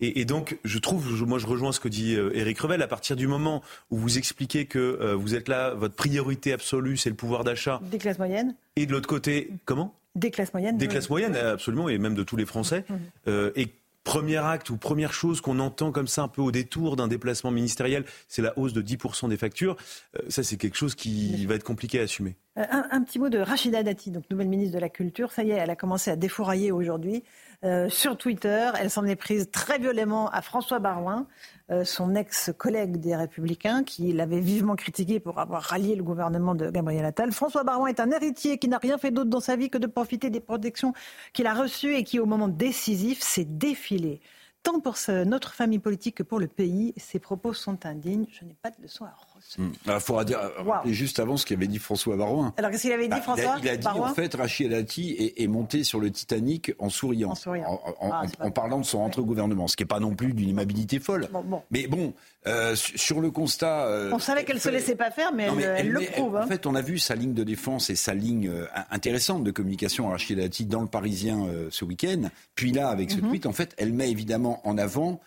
[0.00, 2.82] Et, et donc, je trouve, je- moi, je rejoins ce que dit euh, Éric Revel.
[2.82, 6.96] À partir du moment où vous expliquez que euh, vous êtes là, votre priorité absolue,
[6.96, 9.94] c'est le pouvoir d'achat, Des classes moyennes et de l'autre côté, comment?
[10.16, 10.90] Des classes moyennes Des oui.
[10.92, 12.84] classes moyennes, absolument, et même de tous les Français.
[12.88, 12.98] Mhm.
[13.28, 13.68] Euh, et
[14.02, 17.50] premier acte ou première chose qu'on entend comme ça un peu au détour d'un déplacement
[17.50, 19.76] ministériel, c'est la hausse de 10% des factures.
[20.16, 22.36] Euh, ça, c'est quelque chose qui va être compliqué à assumer.
[22.56, 25.32] Euh, Un, un petit mot de Rachida Dati, donc nouvelle ministre de la Culture.
[25.32, 27.24] Ça y est, elle a commencé à défourailler aujourd'hui
[27.64, 28.70] euh, sur Twitter.
[28.78, 31.26] Elle s'en est prise très violemment à François Barouin,
[31.70, 36.70] euh, son ex-collègue des Républicains, qui l'avait vivement critiqué pour avoir rallié le gouvernement de
[36.70, 37.32] Gabriel Attal.
[37.32, 39.86] François Barouin est un héritier qui n'a rien fait d'autre dans sa vie que de
[39.86, 40.92] profiter des protections
[41.32, 44.20] qu'il a reçues et qui, au moment décisif, s'est défilé.
[44.62, 48.26] Tant pour notre famille politique que pour le pays, ses propos sont indignes.
[48.32, 49.35] Je n'ai pas de leçon à recevoir.
[49.58, 50.70] Il faudra dire, Wow.
[50.72, 52.54] rappeler juste avant ce qu'avait dit François Barouin.
[52.56, 54.34] Alors, qu'est-ce qu'il avait dit, Bah, François il, a, il a dit Barouin en fait
[54.34, 57.80] Rachid Dati est, est monté sur le Titanic en souriant, En souriant.
[58.00, 60.00] en, en- Ah, en- en parlant de son rentrée au gouvernement, ce qui n'est pas
[60.00, 61.28] non plus d'une imabilité folle.
[61.32, 61.62] Bon, bon.
[61.70, 62.14] Mais bon,
[62.46, 65.52] euh, su- sur le constat, euh, On savait qu'elle se laissait pas faire, mais Non,
[65.52, 66.36] elle, mais elle elle le prouve.
[66.36, 66.46] En hein.
[66.46, 70.08] fait, on a vu sa ligne de défense et sa ligne euh, intéressante de communication
[70.08, 72.30] à Rachid Dati dans le Parisien euh, ce week-end.
[72.54, 73.28] Puis là, avec ce Mhm.
[73.28, 75.20] tweet, en fait, elle met évidemment en avant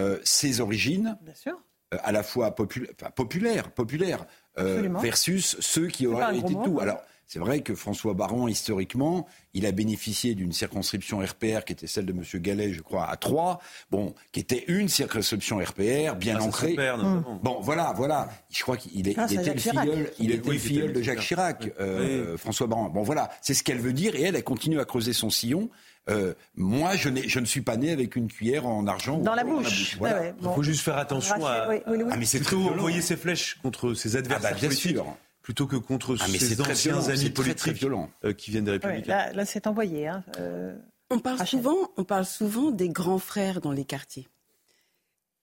[0.00, 1.52] euh, ses origines, Bien sûr.
[1.92, 4.24] Euh, à la fois popul- enfin, populaires, populaires,
[4.58, 6.78] euh, versus ceux qui auraient été tout.
[6.80, 11.86] Alors, c'est vrai que François Baron, historiquement, il a bénéficié d'une circonscription RPR qui était
[11.86, 12.22] celle de M.
[12.42, 13.58] Gallet, je crois, à Troyes,
[13.90, 16.74] bon, qui était une circonscription RPR bien Ah, ancrée.
[16.74, 17.40] perd, notamment.
[17.42, 18.28] Bon, voilà, voilà.
[18.50, 19.84] Je crois qu'il est, Ah, il était le Jacques Chirac.
[19.88, 22.88] filleul, il Oui, était oui, le filleul c'était de Jacques Chirac, euh, François Baron.
[22.90, 25.70] Bon, voilà, c'est ce qu'elle veut dire, et elle, elle continue à creuser son sillon.
[26.10, 29.44] Euh, moi, je, ne suis pas né avec une cuillère en argent Dans ou- la
[29.46, 29.96] ou bouche.
[29.98, 30.16] Voilà.
[30.16, 30.54] Ouais, ouais, Il bon.
[30.54, 32.04] faut juste faire attention à, oui, oui, oui.
[32.10, 35.06] Ah, mais c'est plutôt envoyer ses flèches contre ses adversaires Ah, bah, bien sûr.
[35.44, 38.10] Plutôt que contre Ah, mais ses très anciens violent, amis très, politiques très violent.
[38.24, 39.12] euh, qui viennent des Ouais, Républicains.
[39.14, 40.08] là, là, c'est envoyé.
[40.08, 40.24] hein.
[40.40, 40.74] Euh,
[41.10, 41.60] On parle, Rachel.
[41.60, 44.26] souvent, on parle souvent des grands frères dans les quartiers.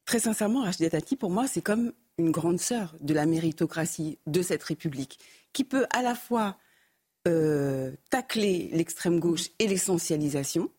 [0.05, 4.41] Très sincèrement, Rachida Dati, pour moi, c'est comme une grande sœur de la méritocratie de
[4.41, 5.19] cette République,
[5.53, 6.57] qui peut à la fois
[7.27, 10.69] euh, tacler l'extrême gauche et l'essentialisation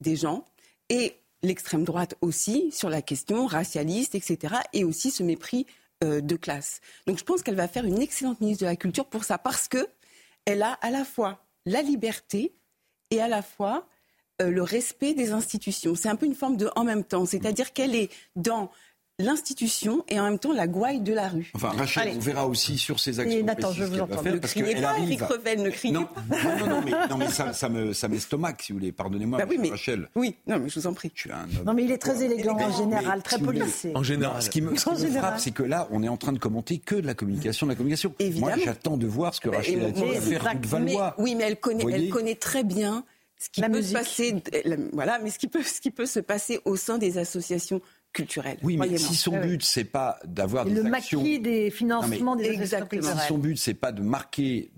[0.00, 0.44] des gens,
[0.90, 5.66] et l'extrême droite aussi sur la question racialiste, etc., et aussi ce mépris
[6.02, 6.80] de classe.
[7.06, 9.66] Donc je pense qu'elle va faire une excellente ministre de la Culture pour ça, parce
[9.66, 9.88] que
[10.44, 12.54] elle a à la fois la liberté
[13.10, 13.86] et à la fois
[14.42, 15.94] euh, le respect des institutions.
[15.94, 18.70] C'est un peu une forme de en même temps, c'est-à-dire qu'elle est dans
[19.18, 21.50] l'institution et en même temps la gouaille de la rue.
[21.54, 22.16] Enfin, Rachel, Allez.
[22.16, 24.22] on verra aussi sur ses actions Et Nathan, je vous entends.
[24.22, 26.20] faire, Ne parce criez pas, arrive- Eric Revel, ne criez non, pas.
[26.44, 28.92] Non, non, non, mais, non, mais ça, ça me, ça m'estomaque, si vous voulez.
[28.92, 30.10] Pardonnez-moi, Bah oui, mais- Rachel.
[30.16, 31.10] Oui, non, mais je vous en prie.
[31.14, 31.64] Je suis un homme.
[31.64, 33.92] Non, mais il est très élégant en général, très policé.
[33.94, 34.42] En général.
[34.42, 36.38] Ce qui me, ce qui me frappe, c'est que là, on est en train de
[36.38, 38.14] commenter que de la communication, de la communication.
[38.18, 38.54] Évidemment.
[38.54, 41.14] Moi, j'attends de voir ce que Bah, Rachel a dit faire Valois.
[41.16, 43.02] Mais- oui, mais elle connaît, elle connaît très bien
[43.38, 43.96] ce qui La peut musique.
[43.96, 44.34] se passer.
[44.66, 47.80] la- voilà, mais ce qui peut, ce qui peut se passer au sein des associations
[48.62, 51.20] Oui, mais si son Ah but, c'est pas d'avoir des le actions...
[51.20, 53.20] maquis des financements des associations Exactement.
[53.20, 54.70] Si son but, c'est pas de marquer,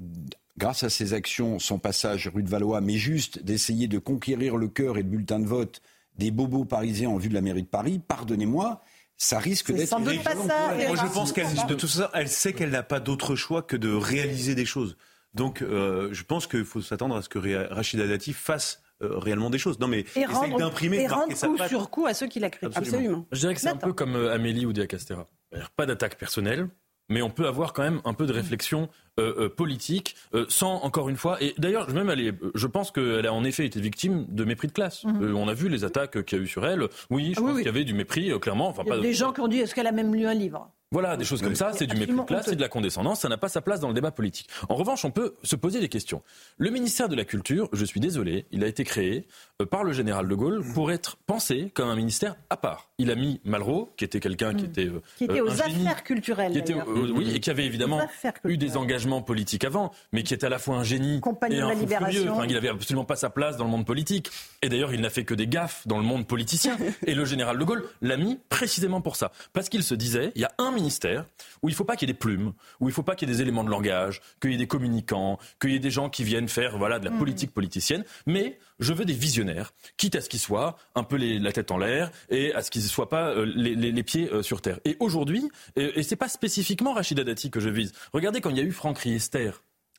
[0.56, 4.68] grâce à ses actions, son passage rue de Valois, mais juste d'essayer de conquérir le
[4.68, 5.80] cœur et le bulletin de vote
[6.16, 8.82] des bobos parisiens en vue de la mairie de Paris, pardonnez-moi,
[9.16, 12.28] ça risque d'être sans doute pas ça, Moi, je pense qu'elle, de tout ça, elle
[12.28, 14.96] sait qu'elle n'a pas d'autre choix que de réaliser des choses.
[15.34, 17.38] Donc, euh, je pense qu'il faut s'attendre à ce que
[17.72, 19.78] Rachida Dati fasse euh, réellement des choses.
[19.78, 21.68] Non, mais Et essaye rendre, d'imprimer, et rendre coup patte.
[21.68, 22.76] sur coup à ceux qui la critiquent.
[22.76, 23.26] Absolument.
[23.32, 25.26] Je dirais que c'est un peu comme euh, Amélie ou Dia Castera.
[25.50, 26.68] C'est-à-dire Pas d'attaque personnelle,
[27.08, 28.88] mais on peut avoir quand même un peu de réflexion
[29.18, 31.42] euh, euh, politique, euh, sans encore une fois.
[31.42, 34.68] Et d'ailleurs, même elle est- je pense qu'elle a en effet été victime de mépris
[34.68, 35.04] de classe.
[35.04, 35.22] Mhm.
[35.22, 36.86] Euh, on a vu les attaques qu'il y a eu sur elle.
[37.10, 37.56] Oui, je Ah pense oui.
[37.58, 38.68] qu'il y avait du mépris, euh, clairement.
[38.68, 40.26] Enfin, Il y a pas- des gens qui ont dit est-ce qu'elle a même lu
[40.26, 40.70] un livre?
[40.90, 43.28] Voilà, des choses comme ça, c'est du mépris de classe, c'est de la condescendance, ça
[43.28, 44.48] n'a pas sa place dans le débat politique.
[44.70, 46.22] En revanche, on peut se poser des questions.
[46.56, 49.26] Le ministère de la Culture, je suis désolé, il a été créé
[49.60, 52.87] euh, par le général de Gaulle pour être pensé comme un ministère à part.
[53.00, 56.02] Il a mis Malraux, qui était quelqu'un qui était euh, Qui était euh, aux affaires
[56.02, 56.50] culturelles.
[56.50, 58.00] qui était, euh, oui, et qui avait évidemment
[58.42, 61.60] eu des engagements politiques avant, mais qui était à la fois un génie Compagnon et
[61.60, 62.32] de un la fou Libération.
[62.32, 64.30] Enfin, il n'avait absolument pas sa place dans le monde politique.
[64.62, 66.76] Et d'ailleurs, il n'a fait que des gaffes dans le monde politicien.
[67.06, 69.30] et le général de Gaulle l'a mis précisément pour ça.
[69.52, 71.24] Parce qu'il se disait, il y a un ministère
[71.62, 73.14] où il ne faut pas qu'il y ait des plumes, où il ne faut pas
[73.14, 75.78] qu'il y ait des éléments de langage, qu'il y ait des communicants, qu'il y ait
[75.78, 79.72] des gens qui viennent faire voilà, de la politique politicienne, mais je veux des visionnaires,
[79.96, 82.82] quitte à ce qu'ils soient un peu la tête en l'air et à ce qu'ils
[82.82, 84.78] ne soient pas euh, les, pieds euh, sur terre.
[84.84, 87.92] Et aujourd'hui, et, et c'est pas spécifiquement Rachida Dati que je vise.
[88.12, 89.50] Regardez quand il y a eu Franck Riester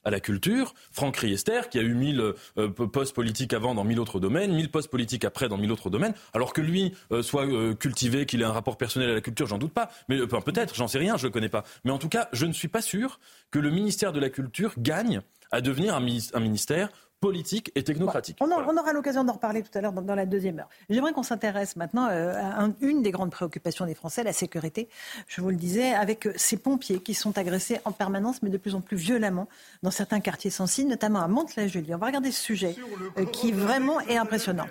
[0.05, 3.99] à la culture, Franck Riester, qui a eu 1000 euh, postes politiques avant dans 1000
[3.99, 8.25] autres domaines, 1000 postes politiques après dans 1000 autres domaines, alors que lui soit cultivé,
[8.25, 10.99] qu'il ait un rapport personnel à la culture, j'en doute pas, mais peut-être, j'en sais
[10.99, 11.65] rien, je le connais pas.
[11.83, 13.19] Mais en tout cas, je ne suis pas sûr
[13.51, 15.21] que le ministère de la Culture gagne
[15.51, 16.89] à devenir un ministère
[17.21, 18.37] politique et technocratique.
[18.39, 20.69] On, en- on aura l'occasion d'en reparler tout à l'heure dans, dans la deuxième heure.
[20.89, 24.87] J'aimerais qu'on s'intéresse maintenant euh, à un- une des grandes préoccupations des Français, la sécurité.
[25.27, 28.57] Je vous le disais, avec euh, ces pompiers qui sont agressés en permanence, mais de
[28.57, 29.47] plus en plus violemment
[29.83, 31.93] dans certains quartiers sensibles, notamment à Mantes-la-Jolie.
[31.93, 32.75] On va regarder ce sujet
[33.17, 34.67] euh, qui vraiment est impressionnant.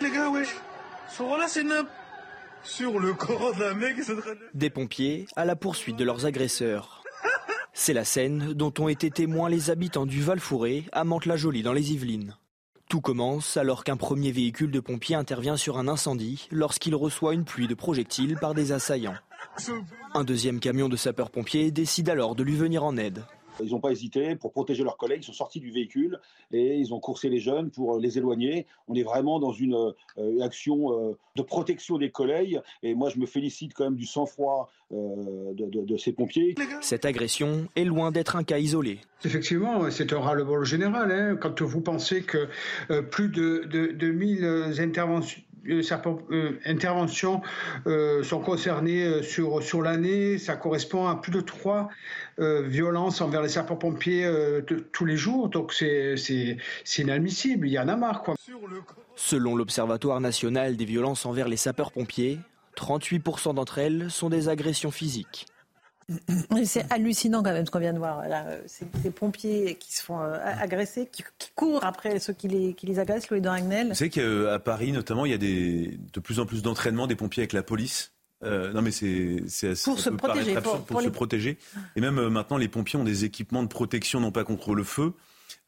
[0.00, 0.54] Les gars, wesh.
[1.48, 1.64] C'est.
[2.64, 3.96] Sur le corps d'un mec.
[4.54, 7.01] Des pompiers à la poursuite de leurs agresseurs.
[7.74, 11.94] C'est la scène dont ont été témoins les habitants du Val-Fouré à Mantes-la-Jolie dans les
[11.94, 12.36] Yvelines.
[12.90, 17.46] Tout commence alors qu'un premier véhicule de pompiers intervient sur un incendie lorsqu'il reçoit une
[17.46, 19.16] pluie de projectiles par des assaillants.
[20.14, 23.24] Un deuxième camion de sapeurs-pompiers décide alors de lui venir en aide.
[23.62, 25.20] Ils n'ont pas hésité pour protéger leurs collègues.
[25.22, 26.18] Ils sont sortis du véhicule
[26.52, 28.66] et ils ont coursé les jeunes pour les éloigner.
[28.88, 29.74] On est vraiment dans une
[30.18, 32.60] euh, action euh, de protection des collègues.
[32.82, 36.54] Et moi, je me félicite quand même du sang-froid euh, de, de- de ces pompiers.
[36.80, 38.98] Cette agression est loin d'être un cas isolé.
[39.24, 41.10] Effectivement, c'est un ras-le-bol général.
[41.12, 41.36] hein.
[41.36, 42.48] Quand vous pensez que
[42.90, 44.44] euh, plus de, de, de 1000
[44.80, 45.51] interventions, euh, euh,
[46.64, 47.42] interventions
[47.86, 51.88] euh, sont concernées euh, sur, sur l'année, ça correspond à plus de trois
[52.38, 55.48] euh, violences envers les sapeurs-pompiers euh, tous les jours.
[55.48, 56.16] Donc c'est
[56.98, 58.22] inadmissible, il y en a marre.
[58.22, 58.34] Quoi.
[59.16, 62.38] Selon l'Observatoire national des violences envers les sapeurs-pompiers,
[62.76, 65.46] 38% d'entre elles sont des agressions physiques.
[66.64, 68.26] C'est hallucinant quand même ce qu'on vient de voir.
[68.28, 72.32] Là, euh, c'est des pompiers qui se font euh, agresser, qui, qui courent après ceux
[72.32, 73.88] qui les, qui les agressent, Louis Ragnel.
[73.88, 77.16] Vous savez qu'à Paris, notamment, il y a des, de plus en plus d'entraînements des
[77.16, 78.12] pompiers avec la police.
[78.44, 79.36] Euh, non mais c'est
[79.84, 81.58] Pour se protéger, pour- se protéger.
[81.94, 84.82] Et même euh, maintenant, les pompiers ont des équipements de protection non pas contre le
[84.82, 85.12] feu,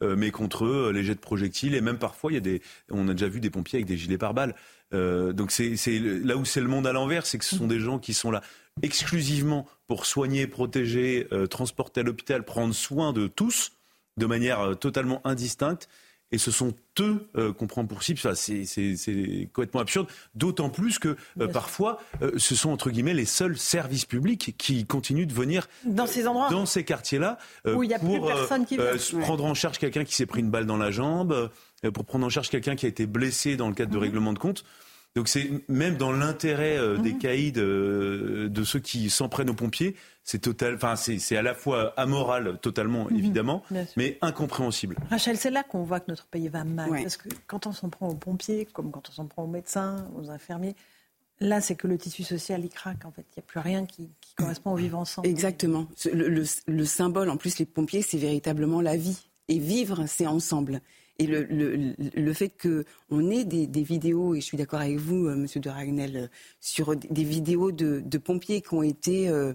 [0.03, 1.77] euh, mais contre euh, les jets de projectiles.
[1.77, 3.97] Et même parfois, il y a des, on a déjà vu des pompiers avec des
[3.97, 4.57] gilets pare-balles.
[4.93, 7.79] Euh, donc c'est là où c'est le monde à l'envers, c'est que ce sont des
[7.79, 8.43] gens qui sont là
[8.83, 13.73] exclusivement pour soigner, protéger, euh, transporter à l'hôpital, prendre soin de tous
[14.17, 15.89] de manière euh, totalement indistincte.
[16.33, 18.19] et ce sont eux euh, qu'on prend pour cible.
[18.35, 23.15] C'est- c'est c'est complètement absurde, d'autant plus que euh, parfois, euh, ce sont entre guillemets
[23.15, 27.39] les seuls services publics qui continuent de venir Dans ces endroits dans ces quartiers-là
[27.73, 29.21] Où il y a plus pour personne qui vient.
[29.21, 31.51] prendre en charge quelqu'un qui s'est pris une balle dans la jambe,
[31.93, 34.03] pour prendre en charge quelqu'un qui a été blessé dans le cadre de Mhm.
[34.03, 34.65] règlement de compte.
[35.15, 39.55] Donc c'est même dans l'intérêt euh, des caïds, euh, de ceux qui s'en prennent aux
[39.55, 39.95] pompiers,
[40.25, 43.63] c'est total, enfin c'est c'est à la fois amoral totalement évidemment.
[43.71, 43.93] Bien sûr.
[43.97, 44.97] mais incompréhensible.
[45.11, 46.91] Rachel, c'est là qu'on voit que notre pays va mal.
[46.91, 47.03] Ouais.
[47.03, 50.09] Parce que quand on s'en prend aux pompiers, comme quand on s'en prend aux médecins,
[50.17, 50.75] aux infirmiers,
[51.39, 53.05] là, c'est que le tissu social, il craque.
[53.05, 55.29] En fait, il n'y a plus rien qui, qui correspond au vivre ensemble.
[55.29, 55.87] Exactement.
[55.95, 59.29] Ce- Le, le- le symbole, en plus, les pompiers, c'est véritablement la vie.
[59.49, 60.81] Et vivre, c'est ensemble.
[61.19, 64.97] Et le, le- le fait qu'on ait des, des vidéos, et je suis d'accord avec
[64.99, 66.27] vous, euh, Monsieur de Ragnel, euh,
[66.61, 69.53] sur des, vidéos de, de pompiers qui ont été euh,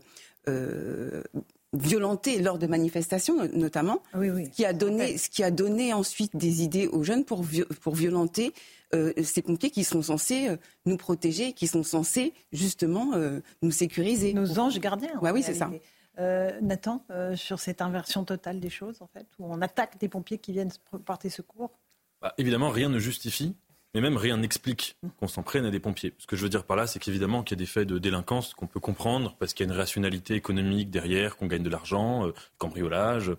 [0.48, 1.22] euh,
[1.74, 4.50] violentés lors de manifestations, no- notamment, Oui, oui.
[4.50, 7.44] qui a donné, ce qui a donné ensuite des idées aux jeunes pour,
[7.82, 8.54] pour violenter
[8.96, 13.72] euh, ces pompiers qui sont censés euh, nous protéger, qui sont censés justement euh, nous
[13.72, 14.34] sécuriser.
[14.34, 15.12] Nos anges gardiens.
[15.20, 15.70] en Ouais, oui, c'est ça.
[16.18, 20.10] Euh, Nathan, euh, sur cette inversion totale des choses, en fait, où on attaque des
[20.10, 20.72] pompiers qui viennent
[21.06, 21.72] porter secours.
[22.22, 23.56] Bah, évidemment, rien ne justifie,
[23.94, 26.14] mais même rien n'explique qu'on s'en prenne à des pompiers.
[26.18, 27.98] Ce que je veux dire par là, c'est qu'évidemment qu'il y a des faits de
[28.00, 31.70] délinquance qu'on peut comprendre parce qu'il y a une rationalité économique derrière, qu'on gagne de
[31.70, 33.32] l'argent, euh, cambriolage,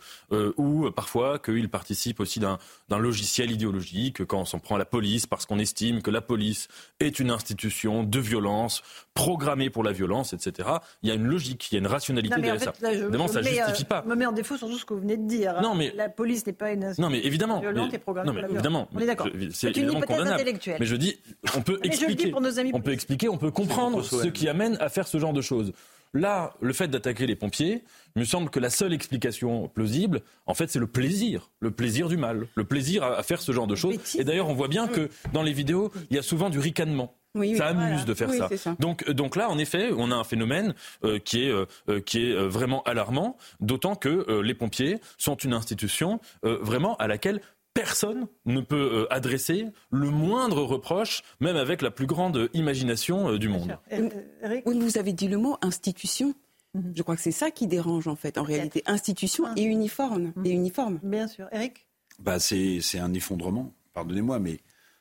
[0.57, 2.59] ou parfois qu'ils participent aussi d'un
[2.89, 6.69] logiciel idéologique, quand on s'en prend à la police parce qu'on estime que la police
[6.99, 8.83] est une institution de violence,
[9.15, 10.69] programmée pour la violence, etc.
[11.03, 12.81] Il y a une logique, il y a une rationalité Non, mais en derrière fait,
[12.81, 12.87] ça.
[12.91, 14.03] là, je, Évidemment, je ça ne mets, euh, justifie pas.
[14.07, 15.61] me met en défaut sur tout ce que vous venez de dire.
[15.61, 17.61] Non, mais- La police n'est pas une Non, mais évidemment.
[17.61, 18.65] violente mais- et programmée non, pour mais violence.
[18.65, 18.89] évidemment.
[18.95, 19.29] On est d'accord.
[19.53, 20.45] C'est évidemment condamnable.
[20.79, 21.19] Mais je dis,
[21.57, 22.31] on peut Mais je le dis expliquer.
[22.31, 25.19] pour nos amis On peut expliquer, on peut comprendre ce qui amène à faire ce
[25.19, 25.73] genre de choses.
[26.13, 27.85] Là, le fait d'attaquer les pompiers,
[28.17, 32.09] il me semble que la seule explication plausible, en fait, c'est le plaisir, le plaisir
[32.09, 33.95] du mal, le plaisir à, à faire ce genre de choses.
[34.19, 37.15] Et d'ailleurs, on voit bien que dans les vidéos, il y a souvent du ricanement.
[37.35, 38.05] Oui, oui, ça amuse voilà.
[38.05, 38.77] de faire Oui, ça.
[38.81, 40.75] Donc, euh, donc là, en effet, on a un phénomène
[41.05, 45.53] euh, qui est, euh, qui est vraiment alarmant, d'autant que euh, les pompiers sont une
[45.53, 47.41] institution euh, vraiment à laquelle
[47.73, 53.39] personne ne peut euh, adresser le moindre reproche, même avec la plus grande imagination euh,
[53.39, 53.79] du monde.
[53.93, 56.35] Oui, vous avez dit le mot institution.
[56.75, 56.93] Mhm.
[56.97, 58.83] Je crois que c'est ça qui dérange en fait, en réalité.
[58.87, 60.33] Institution et uniforme.
[60.45, 60.99] Et uniforme.
[61.03, 61.47] Bien sûr.
[61.53, 61.87] Eric?
[62.19, 63.73] Bah, c'est c'est un effondrement.
[63.95, 64.59] Pardonnez-moi, mais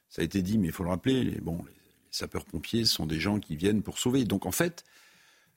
[0.07, 1.37] ça a été dit, mais il faut le rappeler.
[1.41, 1.78] Bon, les,
[2.11, 4.23] sapeurs-pompiers sont des gens qui viennent pour sauver.
[4.25, 4.83] Donc en fait,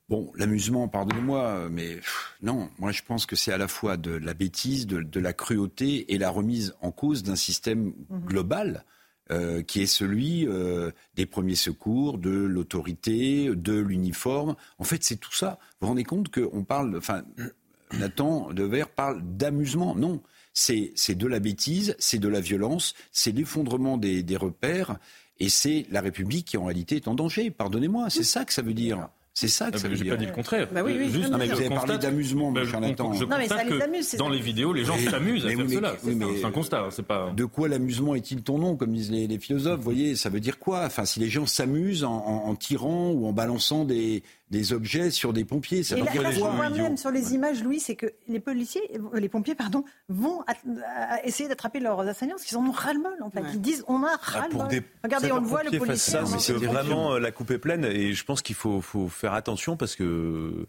[0.09, 4.13] bon, l'amusement, pardonnez-moi, mais pff, non, moi je pense que c'est à la fois de
[4.13, 7.93] la bêtise, de, de la cruauté et la remise en cause d'un système
[8.27, 8.85] global.
[9.31, 14.57] euh, qui est celui euh, des premiers secours, de l'autorité, de l'uniforme.
[14.79, 15.59] En fait, c'est tout ça.
[15.81, 17.23] Vous vous rendez compte qu'on parle, enfin,
[17.99, 19.95] Nathan Devers parle d'amusement.
[19.95, 20.21] Non,
[20.55, 24.99] c'est c'est de la bêtise, c'est de la violence, c'est l'effondrement des, des repères,
[25.45, 27.51] et c'est la République qui en réalité est en danger.
[27.51, 29.09] Pardonnez-moi, c'est ça que ça veut dire.
[29.34, 30.12] C'est ça que Ah, ça mais veut J'ai dire.
[30.12, 30.68] pas dit le contraire.
[30.74, 33.14] Bah oui, oui, Juste, non, mais vous avez parlé d'amusement, mon Bah, cher je, Nathan.
[33.14, 35.11] je Non, mais ça constate les que amuse, ces dans les vidéos, les gens Mais-
[35.11, 35.93] s'amusent à mais faire cela.
[35.93, 36.88] mais- C'est oui, un- mais- c'est un constat.
[36.90, 37.30] C'est pas.
[37.34, 39.78] De quoi l'amusement est-il ton nom, comme disent les, les philosophes?
[39.78, 40.84] Vous voyez, ça veut dire quoi?
[40.84, 44.22] Enfin, si les gens s'amusent en, en- en tirant ou en balançant des,
[44.53, 46.83] des objets sur des pompiers, ça Et gens voit idiots.
[46.83, 48.83] même sur les images, Louis, c'est que les policiers,
[49.15, 53.31] les pompiers, pardon, vont à- essayer d'attraper leurs assaillants parce qu'ils en ont ras-le-bol, en
[53.31, 53.43] fait.
[53.55, 54.69] Ils disent, on a Ah, ras-le-bol.
[54.69, 56.13] des Regardez, on le voit, le policier.
[56.13, 58.83] ça, mais en- c'est vraiment euh, la coupe est pleine et je pense qu'il faut,
[58.83, 60.67] faut faire attention parce que,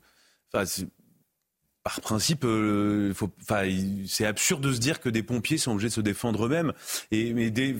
[0.54, 0.64] enfin,
[1.84, 3.14] par principe, euh,
[4.08, 6.72] c'est absurde de se dire que des pompiers sont obligés de se défendre eux-mêmes.
[7.12, 7.76] Et mais des,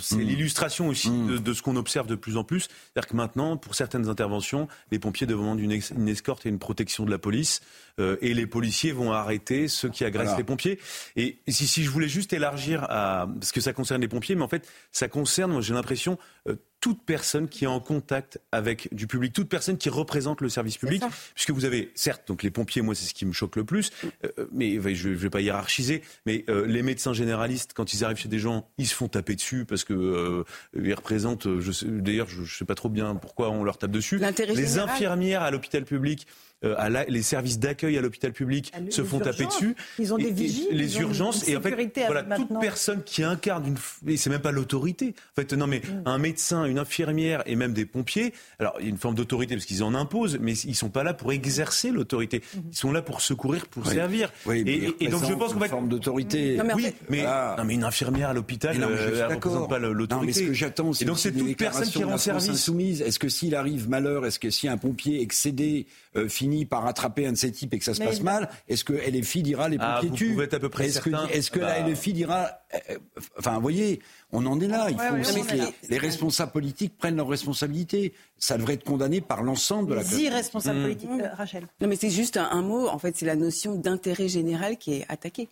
[0.00, 0.20] c'est Mm.
[0.20, 2.60] l'illustration aussi de, de ce qu'on observe de plus en plus,
[2.92, 6.58] c'est-à-dire que maintenant, pour certaines interventions, les pompiers demandent une, ex- une escorte et une
[6.60, 7.60] protection de la police,
[7.98, 10.38] euh, et les policiers vont arrêter ceux qui agressent Voilà.
[10.38, 10.78] les pompiers.
[11.16, 14.42] Et si, si je voulais juste élargir à parce que ça concerne les pompiers, mais
[14.44, 16.16] en fait, ça concerne, moi j'ai l'impression,
[16.48, 16.54] euh,
[16.88, 20.78] toute personne qui est en contact avec du public, toute personne qui représente le service
[20.78, 21.02] public,
[21.34, 23.90] puisque vous avez, certes, donc les pompiers, moi c'est ce qui me choque le plus,
[24.24, 28.16] euh, mais je ne vais pas hiérarchiser, mais euh, les médecins généralistes, quand ils arrivent
[28.16, 30.44] chez des gens, ils se font taper dessus parce que euh,
[30.82, 34.18] ils représentent, d'ailleurs je ne sais pas trop bien pourquoi on leur tape dessus.
[34.18, 34.88] Les général.
[34.88, 36.26] infirmières à l'hôpital public.
[36.64, 39.74] Euh, à la- les services d'accueil à l'hôpital public Ah, les- se font taper dessus.
[39.98, 41.44] Ils ont des Et- et vigiles, Les urgences.
[41.46, 42.46] une et en fait, voilà, maintenant.
[42.46, 44.10] toute personne qui incarne une.
[44.12, 45.14] Et c'est même pas l'autorité.
[45.32, 46.02] En fait, non, mais Mm.
[46.06, 48.32] un médecin, une infirmière et même des pompiers.
[48.58, 51.04] Alors, il y a une forme d'autorité parce qu'ils en imposent, mais ils sont pas
[51.04, 52.38] là pour exercer l'autorité.
[52.40, 52.60] Mm-hmm.
[52.72, 53.94] Ils sont là pour secourir, pour Oui.
[53.94, 54.32] servir.
[54.46, 55.68] Oui, mais et, et- et donc, je pense qu'en une fait.
[55.68, 56.60] forme d'autorité.
[56.74, 57.54] Oui, mais, Ah.
[57.58, 59.34] non, mais une infirmière à l'hôpital, euh, elle d'accord.
[59.36, 60.32] représente pas Non, mais l'autorité.
[60.32, 62.48] ce que j'attends, c'est Et donc, c'est toute personne qui rend service.
[62.48, 63.02] insoumise.
[63.02, 65.86] Est-ce que s'il arrive malheur, est-ce que si un pompier excédé
[66.16, 68.48] euh, finit par attraper un de ces types et que ça se Mais passe mal,
[68.68, 71.00] est-ce que LFI dira les Ah, pompiers vous tuent pouvez être à peu près Est-ce
[71.00, 71.28] que, certain.
[71.28, 71.88] est-ce que la Bah.
[71.88, 72.50] LFI dira
[72.90, 72.98] euh,
[73.38, 74.00] enfin, vous voyez,
[74.32, 74.88] on en est là.
[74.90, 78.12] Il faut ouais, aussi que est les, responsables politiques prennent leurs responsabilités.
[78.38, 80.82] Ça devrait être condamné par l'ensemble de la Les irresponsables Mmh.
[80.82, 81.10] politiques.
[81.10, 81.66] Euh, Rachel.
[81.80, 82.88] Non, mais c'est juste un, un mot.
[82.88, 85.48] En fait, c'est la notion d'intérêt général qui est attaquée.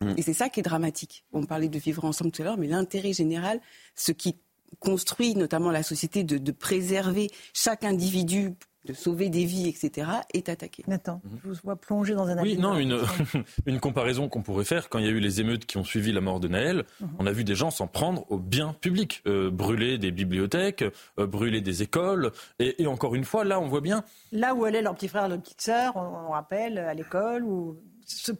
[0.00, 0.14] Mm.
[0.16, 1.24] Et c'est ça qui est dramatique.
[1.32, 3.60] On parlait de vivre ensemble tout à l'heure, mais l'intérêt général,
[3.94, 4.36] ce qui
[4.80, 8.52] construit notamment la société, de, de préserver chaque individu,
[8.86, 10.84] de sauver des vies, etc., est attaqué.
[10.86, 12.98] Nathan, je vous vois plonger dans un Oui, non, une,
[13.66, 16.12] une comparaison qu'on pourrait faire, quand il y a eu les émeutes qui ont suivi
[16.12, 17.08] la mort de Naël, Mhm.
[17.18, 20.84] on a vu des gens s'en prendre au bien public, euh, brûler des bibliothèques,
[21.18, 24.64] euh, brûler des écoles, et, et encore une fois, là, on voit bien, Là où
[24.64, 27.76] allaient leurs petits frères, leurs petites sœurs, on, on rappelle, à l'école, ou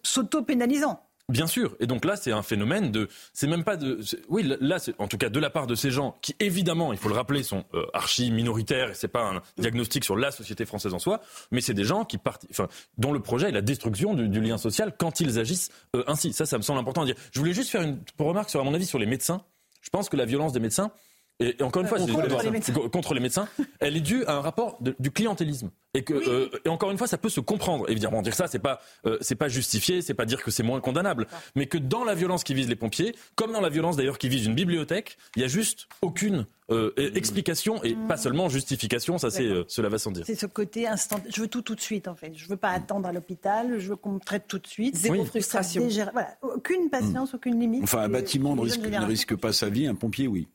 [0.03, 1.01] s'auto-pénalisant.
[1.29, 1.77] Bien sûr.
[1.81, 3.09] Et donc là, c'est un phénomène de.
[3.33, 3.99] C'est même pas de.
[4.29, 7.09] Oui, là, en tout cas de la part de ces gens qui, évidemment, il faut
[7.09, 8.91] le rappeler, sont euh, archi minoritaires.
[8.91, 11.20] Et c'est pas un diagnostic sur la société française en soi,
[11.51, 14.41] mais c'est des gens qui partent, enfin, dont le projet est la destruction du, du
[14.41, 16.33] lien social quand ils agissent euh, ainsi.
[16.33, 17.16] Ça, ça me semble important à dire.
[17.33, 19.43] Je voulais juste faire une remarque sur, à mon avis, sur les médecins.
[19.83, 20.93] Je pense que la violence des médecins.
[21.39, 22.72] Et, et encore une fois, Euh, c'est- contre les médecins.
[22.72, 23.49] co- contre les médecins,
[23.80, 25.70] elle est due à un rapport de- du clientélisme.
[25.93, 27.89] Et que, euh, et encore une fois, ça peut se comprendre.
[27.91, 30.80] Évidemment, dire ça, c'est pas, euh, c'est pas justifié, c'est pas dire que c'est moins
[30.80, 31.26] condamnable.
[31.55, 34.28] Mais que dans la violence qui vise les pompiers, comme dans la violence d'ailleurs qui
[34.28, 39.18] vise une bibliothèque, il y a juste aucune euh, explication et pas seulement justification.
[39.18, 40.24] Ça, c'est, euh, cela va sans dire.
[40.26, 41.20] C'est ce côté instant.
[41.32, 42.32] Je veux tout tout de suite, en fait.
[42.34, 43.78] Je veux pas attendre à l'hôpital.
[43.78, 44.97] Je veux qu'on me traite tout de suite.
[44.97, 45.26] Zéro Oui.
[45.26, 45.87] frustration.
[46.12, 46.37] Voilà.
[46.43, 47.84] Aucune patience, aucune limite.
[47.84, 48.62] Enfin, un bâtiment ne
[49.07, 50.49] risque pas sa vie, un pompier, oui.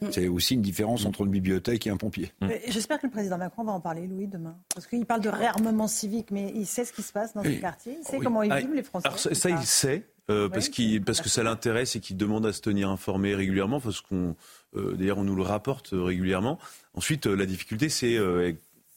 [0.00, 0.08] Oui.
[0.12, 2.32] C'est aussi une différence entre une bibliothèque et un pompier.
[2.40, 4.56] Mais J'espère que le président Macron va en parler, Louis, demain.
[4.74, 7.58] Parce qu'il parle de réarmement civique, mais il sait ce qui se passe dans ces
[7.58, 7.96] quartiers.
[8.00, 8.24] Il sait Oui.
[8.24, 9.08] comment ils Ah, vivent, les Français.
[9.08, 12.60] Alors ça, ça, il sait, euh, parce, que ça l'intéresse et qu'il demande à se
[12.60, 14.36] tenir informé régulièrement, parce qu'on,
[14.76, 16.58] euh, d'ailleurs, on nous le rapporte euh, régulièrement.
[16.94, 18.52] Ensuite, euh, la difficulté, c'est euh,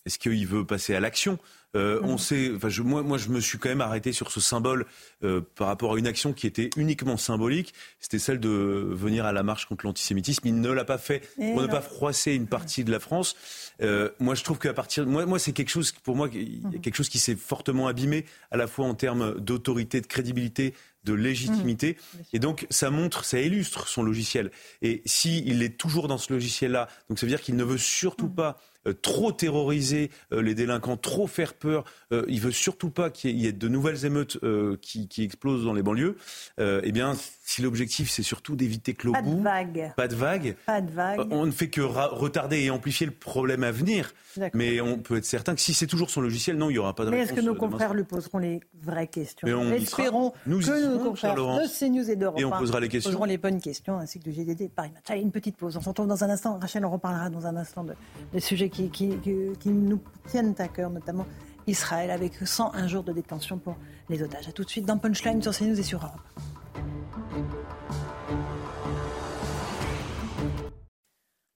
[0.06, 1.40] est-ce qu'il veut passer à l'action?
[1.76, 4.40] Euh, On sait, enfin, je, moi, moi, je me suis quand même arrêté sur ce
[4.40, 4.86] symbole
[5.24, 7.74] euh, par rapport à une action qui était uniquement symbolique.
[8.00, 10.48] C'était celle de venir à la marche contre l'antisémitisme.
[10.48, 13.36] Il ne l'a pas fait Et pour ne pas froisser une partie de la France.
[13.82, 16.96] Euh, moi, je trouve qu'à partir, moi, moi, c'est quelque chose, pour moi, a quelque
[16.96, 21.98] chose qui s'est fortement abîmé, à la fois en termes d'autorité, de crédibilité, de légitimité.
[22.34, 24.52] Et donc, ça montre, ça illustre son logiciel.
[24.82, 28.30] Et s'il est toujours dans ce logiciel-là, donc ça veut dire qu'il ne veut surtout
[28.30, 28.71] pas euh,
[29.02, 31.84] trop terroriser euh, les délinquants, trop faire peur.
[32.12, 35.74] Euh, il veut surtout pas qu'il y, ait- de nouvelles émeutes euh, qui, explosent dans
[35.74, 36.16] les banlieues.
[36.60, 37.16] Euh, eh bien,
[37.52, 39.94] si l'objectif c'est surtout d'éviter que Pas de l'obus, vague.
[39.96, 41.20] pas de vagues, Pas de vague.
[41.20, 44.14] euh, on ne fait que retarder et amplifier le problème à venir.
[44.54, 46.96] Mais on peut être certain que si c'est toujours son logiciel, non, il n'y aura
[46.96, 49.70] pas de Mais est-ce que nos euh, confrères lui poseront les vraies questions Mais on
[49.74, 50.32] Espérons.
[50.46, 53.12] Nous que nos confrères de CNews et d'Europe Et on 1 posera les questions.
[53.12, 55.04] poseront les bonnes questions, ainsi que du GDD Paris Match.
[55.10, 55.76] Allez, une petite pause.
[55.76, 56.58] On se retrouve dans un instant.
[56.60, 57.94] Rachel, on reparlera dans un instant de-
[58.32, 60.00] des sujets qui, qui, qui- qui nous
[60.30, 61.26] tiennent à cœur, notamment
[61.68, 63.76] Israël, avec 101 jours de détention pour
[64.10, 64.48] les otages.
[64.48, 66.22] A tout de suite dans Punchline sur CNews et sur Europe.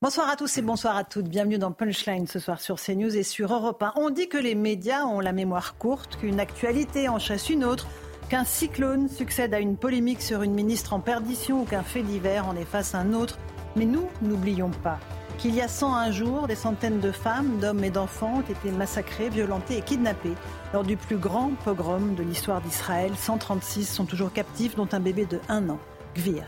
[0.01, 1.29] Bonsoir à tous et bonsoir à toutes.
[1.29, 3.93] Bienvenue dans Punchline ce soir sur CNews et sur Europe 1.
[3.95, 7.87] On dit que les médias ont la mémoire courte, qu'une actualité en chasse une autre,
[8.29, 12.47] qu'un cyclone succède à une polémique sur une ministre en perdition ou qu'un fait divers
[12.47, 13.39] en efface un autre.
[13.75, 14.99] Mais nous, n'oublions pas
[15.35, 19.29] qu'il y a 101 jours, des centaines de femmes, d'hommes et d'enfants ont été massacrés,
[19.29, 20.33] violentés et kidnappés
[20.73, 23.11] lors du plus grand pogrom de l'histoire d'Israël.
[23.15, 25.79] 136 sont toujours captifs, dont un bébé de 1 an,
[26.15, 26.45] Gvir.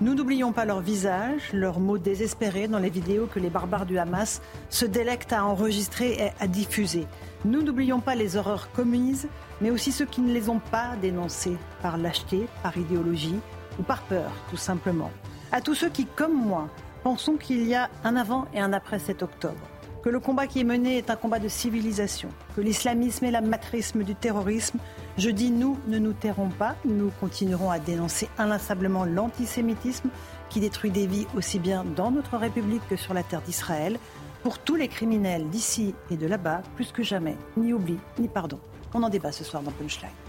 [0.00, 3.96] Nous n'oublions pas leurs visages, leurs mots désespérés dans les vidéos que les barbares du
[3.96, 7.06] Hamas se délectent à enregistrer et à diffuser.
[7.44, 9.28] Nous n'oublions pas les horreurs commises,
[9.60, 13.40] mais aussi ceux qui ne les ont pas dénoncées par lâcheté, par idéologie
[13.78, 15.10] ou par peur, tout simplement.
[15.52, 16.68] À tous ceux qui, comme moi,
[17.06, 19.60] pensons qu'il y a un avant et un après 7 octobre,
[20.02, 23.42] que le combat qui est mené est un combat de civilisation, que l'islamisme est la
[23.42, 24.80] matrisme du terrorisme,
[25.16, 30.08] je dis nous ne nous tairons pas, nous continuerons à dénoncer inlassablement l'antisémitisme
[30.50, 34.00] qui détruit des vies aussi bien dans notre République que sur la terre d'Israël.
[34.42, 38.58] Pour tous les criminels d'ici et de là-bas, plus que jamais, ni oubli, ni pardon.
[38.94, 40.25] On en débat ce soir dans Punchline.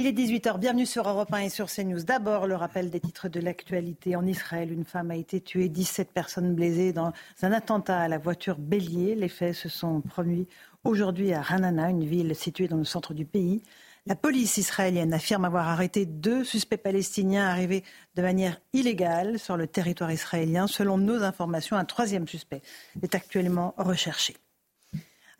[0.00, 2.04] Il est 18h, bienvenue sur Europe 1 et sur CNews.
[2.04, 4.16] D'abord, le rappel des titres de l'actualité.
[4.16, 8.16] En Israël, une femme a été tuée, 17 personnes blessées dans un attentat à la
[8.16, 9.14] voiture bélier.
[9.14, 10.48] Les faits se sont produits
[10.84, 13.62] aujourd'hui à Ranana, une ville située dans le centre du pays.
[14.06, 17.84] La police israélienne affirme avoir arrêté deux suspects palestiniens arrivés
[18.14, 20.66] de manière illégale sur le territoire israélien.
[20.66, 22.62] Selon nos informations, un troisième suspect
[23.02, 24.34] est actuellement recherché.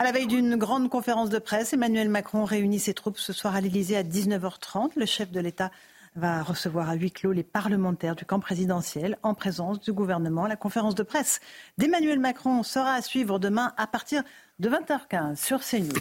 [0.01, 3.55] À la veille d'une grande conférence de presse, Emmanuel Macron réunit ses troupes ce soir
[3.55, 4.93] à l'Élysée à 19h30.
[4.97, 5.71] Le chef de l'État
[6.17, 10.47] va recevoir à huis clos les parlementaires du camp présidentiel en présence du gouvernement.
[10.47, 11.41] La conférence de presse
[11.77, 14.23] d'Emmanuel Macron sera à suivre demain à partir
[14.59, 15.93] de 20h15 sur CNews.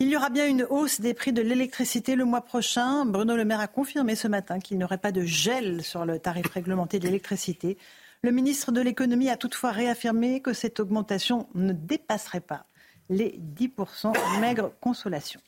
[0.00, 3.04] Il y aura bien une hausse des prix de l'électricité le mois prochain.
[3.04, 6.18] Bruno Le Maire a confirmé ce matin qu'il n'y aurait pas de gel sur le
[6.18, 7.76] tarif réglementé de l'électricité.
[8.22, 12.64] Le ministre de l'économie a toutefois réaffirmé que cette augmentation ne dépasserait pas
[13.08, 15.40] les 10% maigre consolation.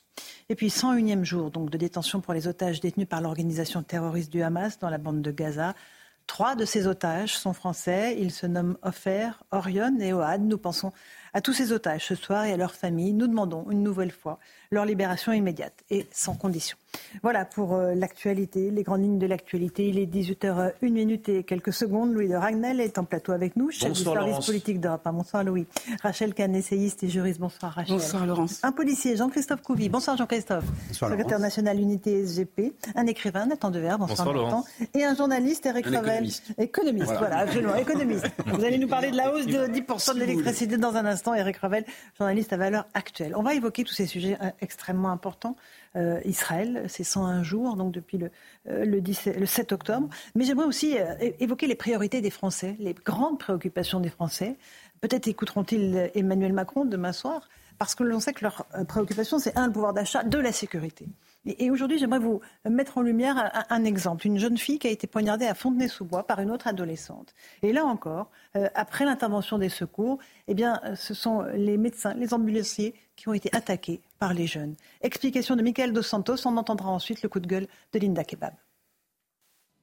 [0.49, 4.43] Et puis 101e jour donc de détention pour les otages détenus par l'organisation terroriste du
[4.43, 5.75] Hamas dans la bande de Gaza.
[6.27, 8.17] Trois de ces otages sont français.
[8.19, 10.43] Ils se nomment Ofer, Orion et Oad.
[10.43, 10.93] Nous pensons
[11.35, 13.13] à tous ces otages ce soir et à leurs familles.
[13.13, 14.39] Nous demandons une nouvelle fois
[14.71, 16.77] leur libération immédiate et sans condition.
[17.23, 19.89] Voilà pour euh, l'actualité, les grandes lignes de l'actualité.
[19.89, 22.13] Il est 18h01 minute et quelques secondes.
[22.13, 25.03] Louis de Ragnel est en plateau avec nous, chef du service politique d'Europe.
[25.05, 25.67] Bonsoir Louis.
[26.03, 27.41] Rachel Kahn, essayiste et juriste.
[27.41, 27.97] Bonsoir Rachel.
[27.97, 28.61] Bonsoir Laurence.
[28.63, 29.89] Un policier, Jean-Christophe Couvi.
[29.89, 30.65] Bonsoir Jean-Christophe.
[30.89, 32.73] Bonsoir Secrétaire national unité SGP.
[32.95, 33.97] Un écrivain, Nathan Dever.
[33.99, 34.65] Bonsoir, Bonsoir
[34.95, 36.01] Et un journaliste, Eric Revel.
[36.07, 36.53] Économiste.
[36.59, 37.39] économiste voilà.
[37.39, 37.77] absolument.
[37.77, 38.27] Économiste.
[38.47, 41.35] Vous allez nous parler de la hausse de 10% de l'électricité dans un instant.
[41.35, 41.85] Eric Revel,
[42.19, 43.35] journaliste à valeur actuelle.
[43.37, 45.57] On va évoquer tous ces sujets euh, extrêmement importants.
[45.97, 48.31] Euh, Israël, c'est 101 jours, donc depuis le,
[48.69, 50.09] euh, le, 7 octobre.
[50.35, 50.97] Mais j'aimerais aussi
[51.39, 54.57] évoquer les priorités des Français, les grandes préoccupations des Français.
[55.01, 57.49] Peut-être écouteront-ils Emmanuel Macron demain soir,
[57.79, 61.07] parce que l'on sait que leur préoccupation, c'est un, le pouvoir d'achat, deux, la sécurité.
[61.47, 64.27] Et, aujourd'hui, j'aimerais vous mettre en lumière un, exemple.
[64.27, 67.35] Une jeune fille qui a été poignardée à Fontenay-sous-Bois par une autre adolescente.
[67.63, 70.19] Et là encore, euh, après l'intervention des secours,
[70.49, 74.47] eh bien, euh, ce sont les médecins, les ambulanciers qui ont été attaqués par les
[74.47, 74.75] jeunes.
[75.03, 76.47] Explication de Michael Dos Santos.
[76.47, 78.55] On entendra ensuite le coup de gueule de Linda Kebab.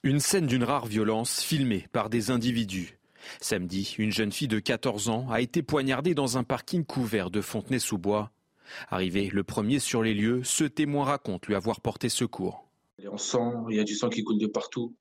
[0.04, 2.98] Une scène d'une rare violence filmée par des individus.
[3.40, 7.40] Samedi, une jeune fille de 14 ans a été poignardée dans un parking couvert de
[7.40, 8.32] Fontenay-sous-Bois.
[8.90, 12.68] Arrivé le premier sur les lieux, ce témoin raconte lui avoir porté secours.
[13.00, 14.96] Il en sang, il y a du sang qui coule de partout.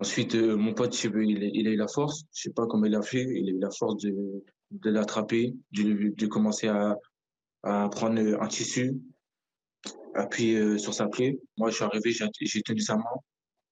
[0.00, 3.02] Ensuite, euh, mon pote, il, a eu la force, je sais pas comment il a
[3.02, 6.96] fait, il a eu la force de, l'attraper, de, commencer à,
[7.62, 8.94] prendre un tissu,
[10.14, 11.38] appuyer euh, sur sa plaie.
[11.56, 13.04] Moi, je suis arrivé, j'ai tenu sa main,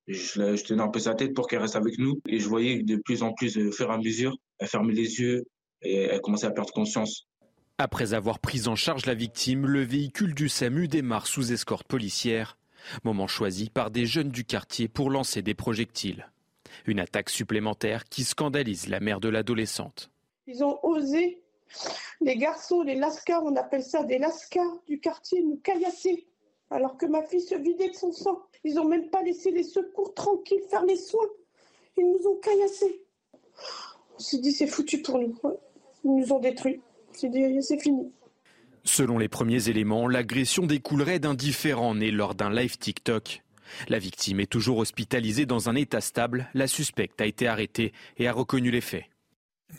[0.06, 2.20] je, je, tenais un peu sa tête pour qu'elle reste avec nous.
[2.28, 5.20] Et je voyais de plus en plus, au fur et à mesure, elle fermait les
[5.20, 5.44] yeux
[5.82, 7.26] et elle commençait à perdre conscience.
[7.78, 12.58] Après avoir pris en charge la victime, le véhicule du SAMU démarre sous escorte policière,
[13.02, 16.30] moment choisi par des jeunes du quartier pour lancer des projectiles.
[16.86, 20.10] Une attaque supplémentaire qui scandalise la mère de l'adolescente.
[20.46, 21.40] Ils ont osé,
[22.20, 26.26] les garçons, les lascars, on appelle ça des lascars du quartier, nous caillasser,
[26.70, 28.42] alors que ma fille se vidait de son sang.
[28.64, 31.28] Ils n'ont même pas laissé les secours tranquilles faire les soins.
[31.96, 33.04] Ils nous ont caillassés.
[34.14, 35.38] On s'est dit, c'est foutu pour nous.
[36.04, 36.80] Ils nous ont détruits.
[37.14, 38.12] C'est fini.
[38.84, 43.42] Selon les premiers éléments, l'agression découlerait d'un différent né lors d'un live TikTok.
[43.88, 46.48] La victime est toujours hospitalisée dans un état stable.
[46.54, 49.04] La suspecte a été arrêtée et a reconnu les faits.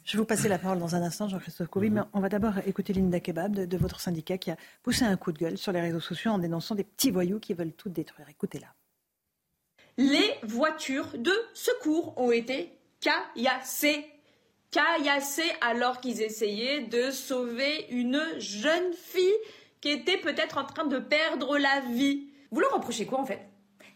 [0.04, 2.58] Je vais vous passer la parole dans un instant, Jean-Christophe Couvi, mais on va d'abord
[2.66, 5.82] écouter Linda Kebab de, votre syndicat qui a poussé un coup de gueule sur les
[5.82, 8.28] réseaux sociaux en dénonçant des petits voyous qui veulent tout détruire.
[8.30, 8.68] Écoutez-la.
[9.98, 12.72] Les voitures de secours ont été
[13.02, 14.06] caillassées
[14.74, 19.38] caillassés alors qu'ils essayaient de sauver une jeune fille
[19.80, 22.28] qui était peut-être en train de perdre la vie.
[22.52, 23.48] Vous leur reprochez quoi en fait?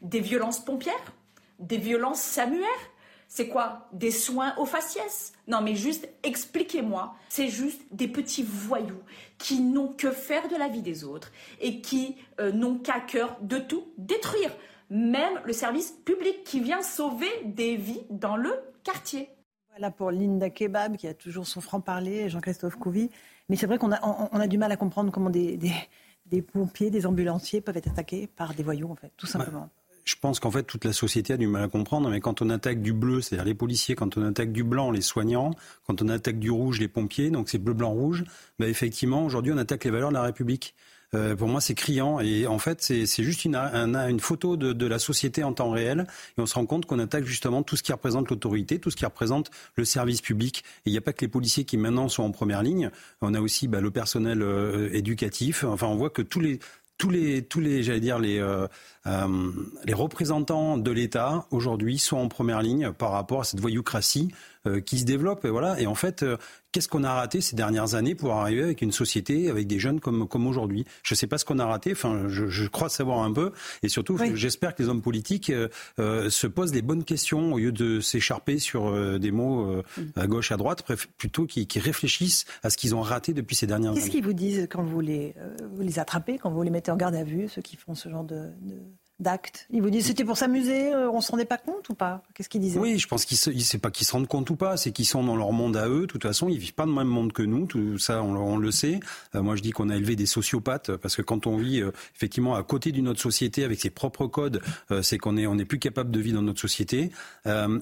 [0.02, 1.14] Des violences pompières?
[1.60, 2.92] Des violences samuaires
[3.28, 3.90] c'est quoi?
[3.92, 5.34] Des soins aux faciès?
[5.48, 7.16] Non mais juste expliquez-moi.
[7.30, 9.02] C'est juste des petits voyous
[9.38, 13.38] qui n'ont que faire de la vie des autres et qui euh, n'ont qu'à cœur
[13.42, 14.56] de tout détruire.
[14.90, 18.54] Même le service public qui vient sauver des vies dans le
[18.84, 19.30] quartier.
[19.78, 23.12] Voilà pour Linda Kebab, qui a toujours son franc-parler, Jean-Christophe Couvi.
[23.48, 24.00] Mais c'est vrai qu'on a,
[24.32, 25.60] on, a du mal à comprendre comment des,
[26.26, 29.70] des, pompiers, des ambulanciers peuvent être attaqués par des voyous, en fait, tout simplement.
[30.04, 32.50] je pense qu'en fait, toute la société a du mal à comprendre, mais quand on
[32.50, 35.52] attaque du bleu, c'est-à-dire les policiers, quand on attaque du blanc, les soignants,
[35.86, 38.24] quand on attaque du rouge, les pompiers, donc c'est bleu, blanc, rouge,
[38.58, 40.74] bah effectivement, aujourd'hui, on attaque les valeurs de la République.
[41.14, 42.20] Euh, pour moi, c'est criant.
[42.20, 46.08] Et en fait, c'est juste une, une photo de, de, la société en temps réel.
[46.38, 48.96] Et on se rend compte qu'on attaque justement tout ce qui représente l'autorité, tout ce
[48.96, 50.64] qui représente le service public.
[50.86, 52.92] Et il n'y a pas que les policiers qui maintenant sont en première ligne.
[53.22, 55.64] On a aussi bah, le personnel euh, éducatif.
[55.64, 56.60] Enfin, on voit que tous les
[56.98, 58.68] tous les, tous les, j'allais dire les, euh,
[59.08, 59.52] euh,
[59.86, 64.30] les représentants de l'État aujourd'hui sont en première ligne par rapport à cette voyoucratie
[64.68, 65.46] euh, qui se développe.
[65.46, 65.80] Et voilà.
[65.80, 66.26] Et en fait,
[66.72, 70.00] qu'est-ce qu'on a raté ces dernières années pour arriver avec une société avec des jeunes
[70.00, 70.86] comme, comme aujourd'hui?
[71.04, 71.94] Je ne sais pas ce qu'on a raté.
[71.94, 73.54] Enfin, je, je, crois savoir un peu.
[73.82, 75.52] Et surtout, j'espère que les hommes politiques
[75.98, 79.82] se posent les bonnes questions au lieu de s'écharper sur des mots
[80.16, 80.84] à gauche, à droite,
[81.18, 84.02] plutôt qu'ils réfléchissent à ce qu'ils ont raté depuis ces dernières années.
[84.02, 85.34] Qu'est-ce qu'ils vous disent quand vous les,
[85.74, 88.10] vous les attrapez, quand vous les mettez en garde à vue, ceux qui font ce
[88.10, 88.50] genre de,
[89.20, 92.24] d'actes Il vous dit c'était pour s'amuser, euh, on se rendait pas compte ou pas?
[92.34, 94.56] Qu'est-ce qu'il disait Oui, je pense qu'ils ne c'est pas qu'ils se rendent compte ou
[94.56, 96.02] pas, c'est qu'ils sont dans leur monde à eux.
[96.02, 97.66] De toute façon, ils vivent pas dans le même monde que nous.
[97.66, 99.00] Tout ça, on, le sait.
[99.36, 101.92] Euh, moi, je dis qu'on a élevé des sociopathes parce que quand on vit euh,
[102.16, 104.62] effectivement à côté d'une autre société avec ses propres codes,
[105.02, 107.12] c'est qu'on est on est plus capable de vivre dans notre société.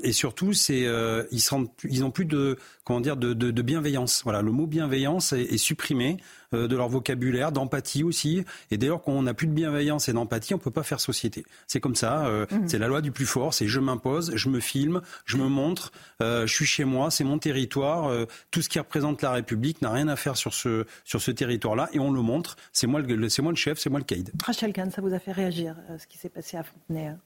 [0.04, 0.86] et surtout, c'est
[1.32, 1.56] ils se
[1.90, 4.22] ils ont plus de comment dire de, de, de bienveillance.
[4.24, 6.18] Voilà, le mot bienveillance est, est supprimé.
[6.56, 8.44] Euh, de leur vocabulaire, d'empathie aussi.
[8.72, 11.46] Et dès lors qu'on n'a plus de bienveillance et d'empathie, on peut pas faire société.
[11.68, 12.26] C'est comme ça.
[12.28, 12.68] Euh, mhm.
[12.68, 13.54] C'est la loi du plus fort.
[13.54, 17.24] C'est je m'impose, je me filme, je me montre, euh, je suis chez moi, c'est
[17.24, 18.12] mon territoire.
[18.52, 21.90] tout ce qui représente la République n'a rien à faire sur ce sur ce territoire-là
[21.94, 22.56] et on le montre.
[22.72, 24.32] C'est moi le c'est moi le chef, c'est moi le caïd.
[24.44, 27.20] Rachel Kahn, ça vous a fait réagir ce qui s'est passé à Fontenay hein?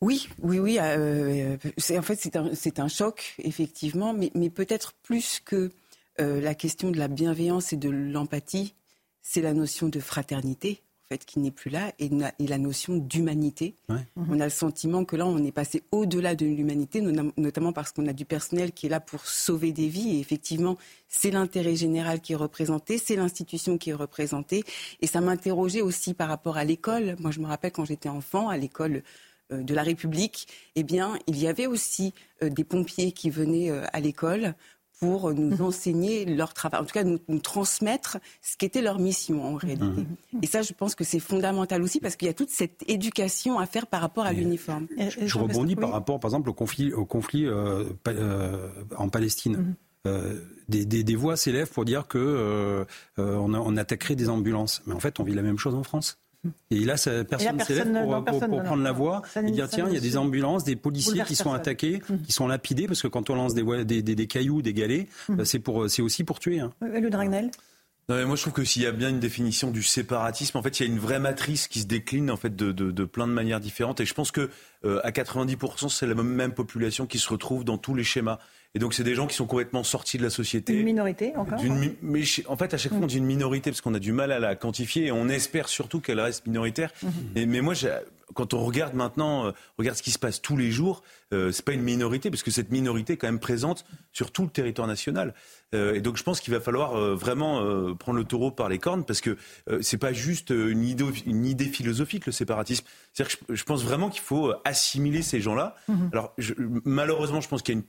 [0.00, 0.78] Oui, oui, oui.
[1.76, 2.36] c'est en fait c'est
[2.78, 5.70] un, un choc effectivement, mais, mais peut-être plus que
[6.20, 8.74] euh, la question de la bienveillance et de l'empathie,
[9.22, 13.74] c'est la notion de fraternité, en fait, qui n'est plus là, et, la notion d'humanité.
[14.16, 18.06] On a le sentiment que là, on est passé au-delà de l'humanité, notamment parce qu'on
[18.06, 20.16] a du personnel qui est là pour sauver des vies.
[20.16, 20.76] Et effectivement,
[21.08, 24.62] c'est l'intérêt général qui est représenté, c'est l'institution qui est représentée.
[25.00, 27.16] Et ça m'interrogeait aussi par rapport à l'école.
[27.18, 29.02] Moi, je me rappelle quand j'étais enfant, à l'école euh,
[29.50, 30.46] de la République,
[30.76, 34.54] eh bien, il y avait aussi euh, des pompiers qui venaient à l'école
[35.00, 35.62] pour nous mhm.
[35.62, 40.02] enseigner leur travail, en tout cas nous, transmettre ce qu'était leur mission en réalité.
[40.02, 40.42] Mhm.
[40.42, 43.58] Et ça, je pense que c'est fondamental aussi parce qu'il y a toute cette éducation
[43.58, 44.86] à faire par rapport à l'uniforme.
[44.98, 49.56] Je rebondis par rapport, par exemple, au conflit, au conflit euh, euh, en Palestine.
[49.56, 49.74] Mhm.
[50.06, 52.86] Euh, des, des, voix s'élèvent pour dire que
[53.18, 54.82] on, on attaquerait des ambulances.
[54.86, 56.19] Mais en fait, on vit la même chose en France.
[56.70, 56.94] Et là,
[57.28, 60.64] personne ne s'élève pour, prendre la voix et dire tiens, il y a des ambulances,
[60.64, 62.16] des policiers qui sont attaqués, mmh.
[62.26, 65.44] qui sont lapidés, parce que quand on lance des, des, des, cailloux, des galets, mmh.
[65.44, 66.60] c'est aussi pour tuer.
[66.60, 66.72] Hein.
[66.80, 67.50] Le Dragnel
[68.08, 70.80] non, moi je trouve que s'il y a bien une définition du séparatisme, en fait,
[70.80, 73.28] il y a une vraie matrice qui se décline en fait de, de, de plein
[73.28, 74.00] de manières différentes.
[74.00, 74.50] Et je pense que
[74.84, 78.40] euh, à 90%, c'est la même population qui se retrouve dans tous les schémas.
[78.74, 80.74] Et donc, c'est des gens qui sont complètement sortis de la société.
[80.74, 81.58] Une minorité, encore
[82.02, 84.30] Mais en fait, à chaque fois, on dit une minorité parce qu'on a du mal
[84.30, 86.92] à la quantifier et on espère surtout qu'elle reste minoritaire.
[87.02, 87.10] Mhm.
[87.34, 87.74] et, mais moi,
[88.34, 91.02] quand on regarde maintenant, euh, regarde ce qui se passe tous les jours,
[91.32, 94.44] euh, c'est pas une minorité parce que cette minorité est quand même présente sur tout
[94.44, 95.34] le territoire national.
[95.74, 97.60] Euh, et donc, je pense qu'il va falloir euh, vraiment
[97.96, 99.36] prendre le taureau par les cornes parce que
[99.80, 102.84] c'est pas juste une idée, une idée philosophique le séparatisme.
[103.12, 105.74] C'est-à-dire que je, pense vraiment qu'il faut assimiler ces gens-là.
[105.88, 106.10] Mhm.
[106.12, 106.54] Alors, je,
[106.84, 107.86] malheureusement, je pense qu'il y a une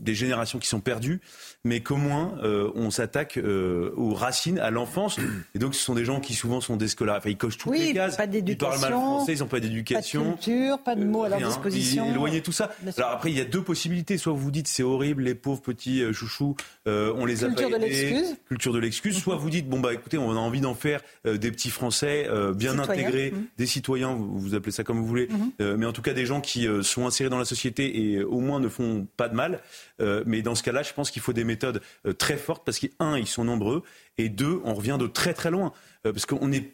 [0.00, 1.20] des générations qui sont perdues,
[1.64, 5.18] mais qu'au moins euh, on s'attaque euh, aux racines, à l'enfance.
[5.54, 7.20] Et donc ce sont des gens qui souvent sont déscolarisés.
[7.20, 8.16] Enfin, ils cochent toutes les cases.
[8.16, 10.22] Pas ils parlent mal français, ils n'ont pas d'éducation.
[10.22, 12.06] Pas de culture, pas de mots à leur disposition.
[12.06, 12.70] Ils éloignent tout ça.
[12.96, 14.16] Alors après, il y a deux possibilités.
[14.18, 17.70] Soit vous vous dites c'est horrible, les pauvres petits euh, chouchous, on les a Culture
[17.70, 18.36] de l'excuse.
[18.48, 19.18] Culture de l'excuse.
[19.18, 22.78] Soit vous dites bon bah écoutez, on a envie d'en faire des petits Français bien
[22.78, 23.44] intégrés, mhm.
[23.58, 25.76] des citoyens, vous, vous, appelez ça comme vous voulez, mhm.
[25.76, 28.60] mais en tout cas des gens qui sont insérés dans la société et au moins
[28.60, 29.60] ne font pas de mal.
[30.00, 32.78] Euh, mais dans ce cas-là, je pense qu'il faut des méthodes euh, très fortes parce
[32.78, 33.82] qu'un, ils sont nombreux,
[34.18, 35.72] et deux, on revient de très très loin.
[36.06, 36.72] Euh, parce qu'on est.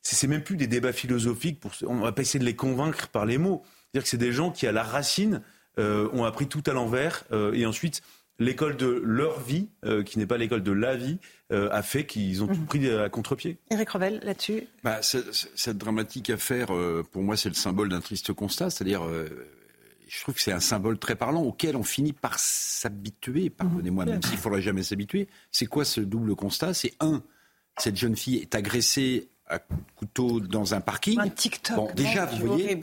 [0.00, 3.26] C'est même plus des débats philosophiques, pour, on va pas essayer de les convaincre par
[3.26, 3.62] les mots.
[3.64, 5.42] C'est-à-dire que c'est des gens qui, à la racine,
[5.76, 8.00] ont appris tout à l'envers, et ensuite,
[8.38, 9.68] l'école de leur vie,
[10.06, 11.18] qui n'est pas l'école de la vie,
[11.50, 12.66] a fait qu'ils ont tout mhm.
[12.66, 13.58] pris à contre-pied.
[13.70, 14.68] Éric Revel, là-dessus?
[14.84, 16.68] Bah, Cette dramatique affaire,
[17.10, 19.02] pour moi, c'est le symbole d'un triste constat, c'est-à-dire
[20.08, 24.22] je trouve que c'est un symbole très parlant auquel on finit par s'habituer, pardonnez-moi, même
[24.22, 25.28] s'il ne faudrait jamais s'habituer.
[25.52, 26.74] C'est quoi ce double constat?
[26.74, 27.22] C'est un,
[27.78, 29.60] cette jeune fille est agressée à
[29.96, 31.18] couteau dans un parking.
[31.20, 31.76] Un TikTok.
[31.76, 32.82] Bon, déjà, vous voyez.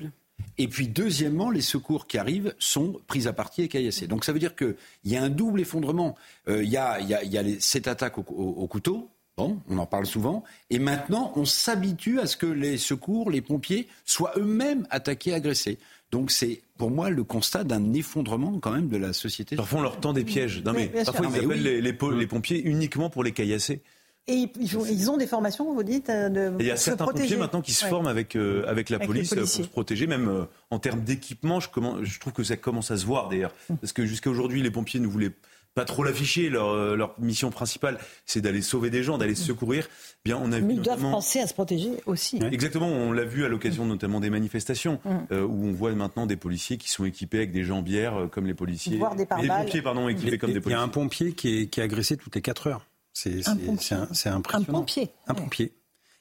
[0.58, 4.08] Et puis, deuxièmement, les secours qui arrivent sont pris à partie et caillassés.
[4.08, 6.16] Donc, ça veut dire qu'il y a un double effondrement.
[6.48, 9.78] Euh, il y, a, y, a, y a les, cette attaque au, couteau, Bon, on
[9.80, 10.46] en parle souvent.
[10.70, 15.78] Et maintenant, on s'habitue à ce que les secours, les pompiers, soient eux-mêmes attaqués, agressés.
[16.16, 19.58] Donc c'est pour moi le constat d'un effondrement quand même de la société.
[19.58, 20.64] Parfois on leur tend des pièges.
[20.64, 23.82] Non, mais parfois ils appellent les, les, pompiers uniquement pour les caillasser.
[24.28, 27.62] Et ils ont, des formations, vous dites euh, de, Il y a certains pompiers maintenant
[27.62, 31.02] qui se forment avec, euh, avec la police euh, pour se protéger, même en termes
[31.02, 31.60] d'équipement.
[31.60, 31.68] Je,
[32.02, 33.54] je, trouve que ça commence à se voir d'ailleurs.
[33.70, 33.78] Hum.
[33.78, 35.48] Parce que jusqu'à aujourd'hui, les pompiers ne voulaient pas
[35.84, 36.50] trop l'afficher.
[36.50, 39.36] Leur, euh, leur, mission principale, c'est d'aller sauver des gens, d'aller mm.
[39.36, 39.90] secourir.
[40.24, 42.40] Bien, on a Mais ils doivent penser à se protéger aussi.
[42.50, 45.10] Exactement, on l'a vu à l'occasion notamment des manifestations, mm.
[45.34, 48.48] euh, où on voit maintenant des policiers qui sont équipés avec des jambières euh, comme
[48.48, 48.98] les policiers.
[48.98, 50.72] Voire des pompiers, pardon, équipés comme des policiers.
[50.72, 52.88] Il y a un pompier qui est, qui est agressé toutes les 4 heures.
[53.12, 54.08] C'est impressionnant.
[54.54, 55.10] Un pompier.
[55.28, 55.74] Un pompier.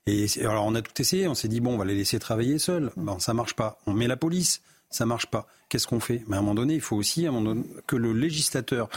[0.07, 2.59] Et alors on a tout essayé, on s'est dit bon, on va les laisser travailler
[2.59, 2.91] seuls.
[2.97, 3.05] Mm.
[3.05, 3.79] Bon, ça marche pas.
[3.87, 4.61] On met la police,
[4.91, 5.47] ça marche pas.
[5.69, 6.23] Qu'est-ce qu'on fait?
[6.29, 7.27] Mais à un moment donné, il faut aussi
[7.87, 8.89] que le législateur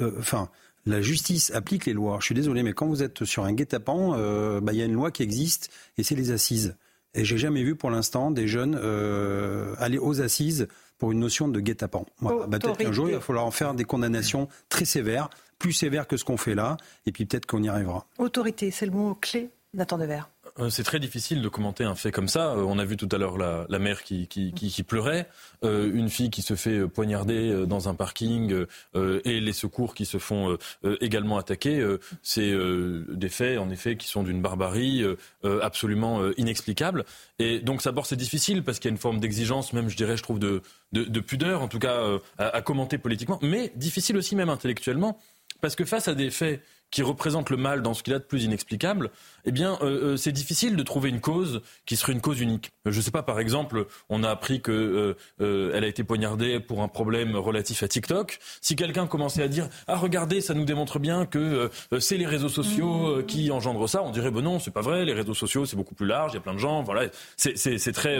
[0.00, 0.48] euh, enfin,
[0.86, 2.18] la justice applique les lois.
[2.20, 4.84] Je suis désolé, mais quand vous êtes sur un guet-apens, euh, bah, il y a
[4.84, 6.76] une loi qui existe et c'est les assises.
[7.14, 10.68] Et j'ai jamais vu pour l'instant des jeunes euh, aller aux assises
[10.98, 12.06] pour une notion de guet-apens.
[12.20, 12.46] Voilà.
[12.46, 15.28] Bah, peut-être qu'un jour, il va falloir en faire des condamnations très sévères,
[15.58, 16.76] plus sévères que ce qu'on fait là,
[17.06, 18.06] et puis peut-être qu'on y arrivera.
[18.18, 20.30] Autorité, c'est le mot clé, Nathan Devers.
[20.60, 22.52] Euh, c'est très difficile de commenter un fait comme ça.
[22.52, 24.26] Euh, on a vu tout à l'heure la, mère qui,
[24.86, 25.28] pleurait,
[25.64, 30.18] euh, une fille qui se fait poignarder dans un parking et les secours qui se
[30.18, 30.56] font
[31.00, 31.84] également attaquer.
[32.22, 32.52] c'est
[33.08, 35.04] des faits, en effet, qui sont d'une barbarie
[35.44, 37.04] absolument inexplicable.
[37.38, 40.16] Et donc, d'abord, c'est difficile parce qu'il y a une forme d'exigence, même, je dirais,
[40.16, 42.00] je trouve, de, de, de pudeur, en tout cas,
[42.38, 45.18] à commenter politiquement, mais difficile aussi, même intellectuellement,
[45.60, 48.24] parce que face à des faits qui représente le mal dans ce qu'il a de
[48.24, 49.10] plus inexplicable,
[49.44, 52.72] eh bien, euh, euh, c'est difficile de trouver une cause qui serait une cause unique.
[52.86, 56.02] Je ne sais pas, par exemple, on a appris que euh, euh, elle a été
[56.02, 58.38] poignardée pour un problème relatif à TikTok.
[58.60, 62.26] Si quelqu'un commençait à dire ah regardez, ça nous démontre bien que euh, c'est les
[62.26, 65.04] réseaux sociaux qui engendrent ça, on dirait ben non, c'est pas vrai.
[65.04, 66.82] Les réseaux sociaux c'est beaucoup plus large, il y a plein de gens.
[66.82, 68.18] Voilà, c'est très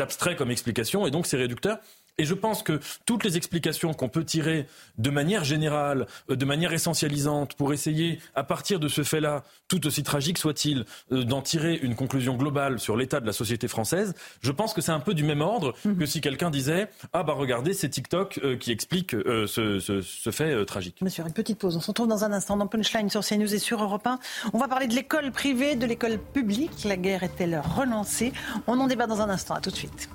[0.00, 1.78] abstrait comme explication et donc c'est réducteur.
[2.20, 4.66] Et je pense que toutes les explications qu'on peut tirer
[4.98, 9.86] de manière générale, euh, de manière essentialisante, pour essayer, à partir de ce fait-là, tout
[9.86, 14.12] aussi tragique soit-il, euh, d'en tirer une conclusion globale sur l'état de la société française,
[14.42, 15.96] je pense que c'est un peu du même ordre mhm.
[15.96, 19.46] que si quelqu'un disait Ah bah regardez, c'est TikTok euh, qui explique ce,
[19.80, 21.00] ce, ce, fait tragique.
[21.00, 21.74] Monsieur, une petite pause.
[21.74, 24.18] On se retrouve dans un instant dans Punchline sur CNews et sur Europe 1.
[24.52, 26.84] On va parler de l'école privée, de l'école publique.
[26.84, 28.34] La guerre est-elle relancée?
[28.66, 29.54] On en débat dans un instant.
[29.54, 30.10] À tout de suite.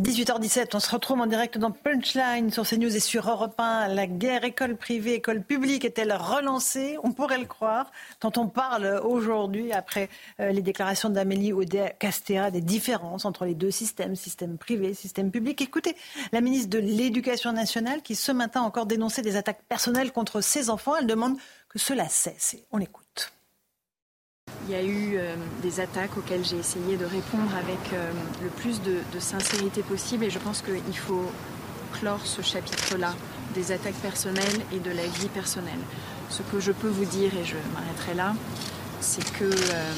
[0.00, 3.88] 18h17, on se retrouve en direct dans Punchline sur CNews et sur Europe 1.
[3.88, 6.96] La guerre école privée, école publique est-elle relancée?
[7.02, 10.08] On pourrait le croire, tant on parle aujourd'hui, après
[10.40, 15.60] euh, les déclarations d'Amélie Oudéa-Castéra, des différences entre les deux systèmes, système privé, système public.
[15.60, 15.94] Écoutez,
[16.32, 20.70] la ministre de l'Éducation nationale qui ce matin encore dénoncé des attaques personnelles contre ses
[20.70, 21.36] enfants, elle demande
[21.68, 22.56] que cela cesse.
[22.72, 23.32] On l'écoute.
[24.70, 28.50] Il y a eu euh, des attaques auxquelles j'ai essayé de répondre avec euh, le
[28.50, 31.28] plus de, sincérité possible et je pense qu'il faut
[31.94, 33.12] clore ce chapitre-là
[33.52, 35.80] des attaques personnelles et de la vie personnelle.
[36.28, 38.36] Ce que je peux vous dire, et je m'arrêterai là,
[39.00, 39.92] c'est que euh,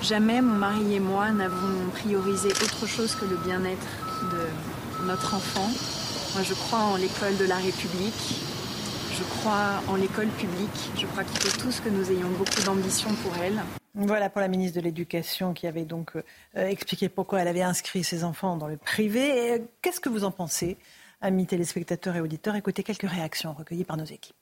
[0.00, 3.86] jamais mon mari et moi n'avons priorisé autre chose que le bien-être
[4.32, 5.70] de notre enfant.
[6.32, 8.40] Moi, je crois en l'école de la République
[9.16, 10.90] je crois en l'école publique.
[10.96, 13.62] Je crois qu'il faut tous que nous ayons beaucoup d'ambition pour elle.
[13.94, 16.22] Voilà pour la ministre de l'Éducation qui avait donc euh,
[16.54, 19.52] expliqué pourquoi elle avait inscrit ses enfants dans le privé.
[19.52, 20.76] Euh, qu'est-ce que vous en pensez,
[21.22, 22.56] amis téléspectateurs et auditeurs?
[22.56, 24.36] Écoutez quelques réactions recueillies par nos équipes.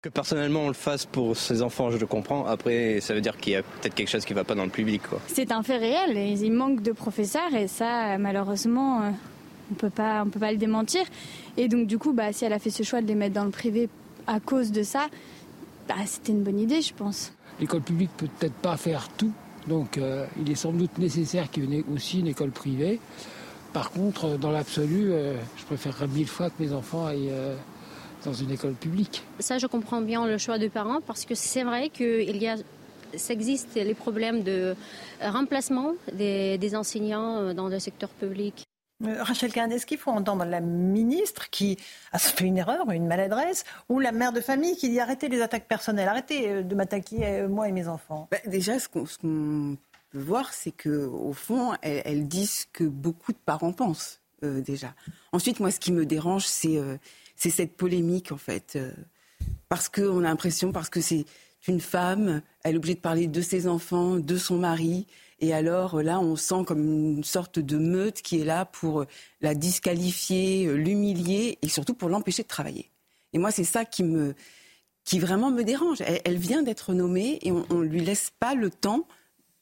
[0.00, 2.46] Que personnellement on le fasse pour ses enfants, je le comprends.
[2.46, 4.64] Après, ça veut dire qu'il y a peut-être quelque chose qui ne va pas dans
[4.64, 5.02] le public.
[5.26, 6.16] C'est un fait réel.
[6.16, 9.10] Il manque de professeurs et ça, malheureusement, euh,
[9.70, 11.02] on peut pas, on peut pas le démentir.
[11.56, 13.44] Et donc du coup, bah, si elle a fait ce choix de les mettre dans
[13.44, 13.88] le privé
[14.26, 15.06] à cause de ça,
[15.88, 17.32] bah, c'était une bonne idée, je pense.
[17.60, 19.32] L'école publique peut peut-être pas faire tout,
[19.66, 23.00] donc euh, il est sans doute nécessaire qu'il y ait aussi une école privée.
[23.72, 27.32] Par contre, euh, dans l'absolu, euh, je préférerais mille fois que mes enfants aillent
[28.24, 29.22] dans une école publique.
[29.38, 32.56] Ça, je comprends bien le choix des parents parce que c'est vrai qu'il y a
[33.16, 34.76] ça existe les problèmes de
[35.22, 38.66] remplacement des, des enseignants dans le secteur public.
[39.04, 41.78] Euh, Rachel Kahn, est-ce qu'il faut entendre la ministre qui
[42.12, 45.40] a fait une erreur, une maladresse, ou la mère de famille qui dit arrêtez les
[45.40, 48.28] attaques personnelles, arrêtez euh, de m'attaquer euh, moi et mes enfants?
[48.30, 49.76] Bah, Déjà, ce qu'on
[50.10, 54.94] peut voir, c'est qu'au fond, elles, disent que beaucoup de parents pensent déjà.
[55.32, 56.78] Ensuite, moi, ce qui me dérange, c'est
[57.36, 58.78] cette polémique, en fait.
[59.68, 61.24] parce qu'on a l'impression, parce que c'est
[61.66, 65.06] une femme, elle est obligée de parler de ses enfants, de son mari.
[65.40, 69.04] Et alors là, on sent comme une sorte de meute qui est là pour
[69.40, 72.90] la disqualifier, l'humilier et surtout pour l'empêcher de travailler.
[73.32, 74.34] Et moi, c'est ça qui me,
[75.04, 76.02] qui vraiment me dérange.
[76.24, 79.06] Elle, vient d'être nommée et on, ne lui laisse pas le temps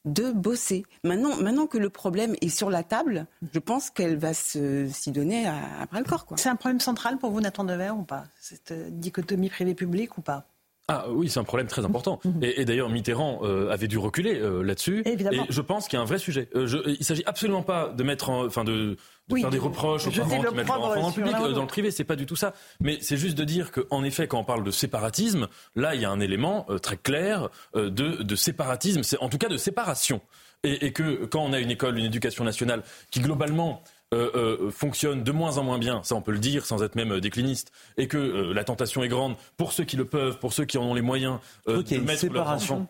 [0.05, 0.83] de bosser.
[1.03, 5.47] Maintenant, maintenant que le problème est sur la table, je pense qu'elle va s'y donner
[5.47, 5.57] à,
[5.91, 6.25] à le corps.
[6.37, 8.23] C'est un problème central pour vous, Nathan Dever, ou pas?
[8.39, 10.47] Cette euh, dichotomie privé-public ou pas?
[10.89, 12.21] Ah oui, c'est un problème très important.
[12.23, 12.43] Mhm.
[12.43, 15.03] Et, et d'ailleurs, Mitterrand euh, avait dû reculer euh, là-dessus.
[15.05, 15.17] Et
[15.49, 16.47] je pense qu'il y a un vrai sujet.
[16.55, 18.95] Euh, je, il s'agit absolument pas de mettre, enfin de,
[19.27, 21.67] de faire des reproches aux parents qui mettent leur enfant dans le public, dans le
[21.67, 21.91] privé.
[21.91, 22.53] C'est pas du tout ça.
[22.79, 26.05] Mais c'est juste de dire qu'en effet, quand on parle de séparatisme, là, il y
[26.05, 30.21] a un élément très clair de, de séparatisme, c'est en tout cas de séparation.
[30.63, 32.81] Et, et que quand on a une école, une éducation nationale
[33.11, 33.83] qui globalement
[34.13, 36.95] euh, euh, fonctionne de moins en moins bien, ça on peut le dire sans être
[36.95, 40.53] même décliniste, et que euh, la tentation est grande pour ceux qui le peuvent, pour
[40.53, 42.87] ceux qui en ont les moyens de mettre leur enfants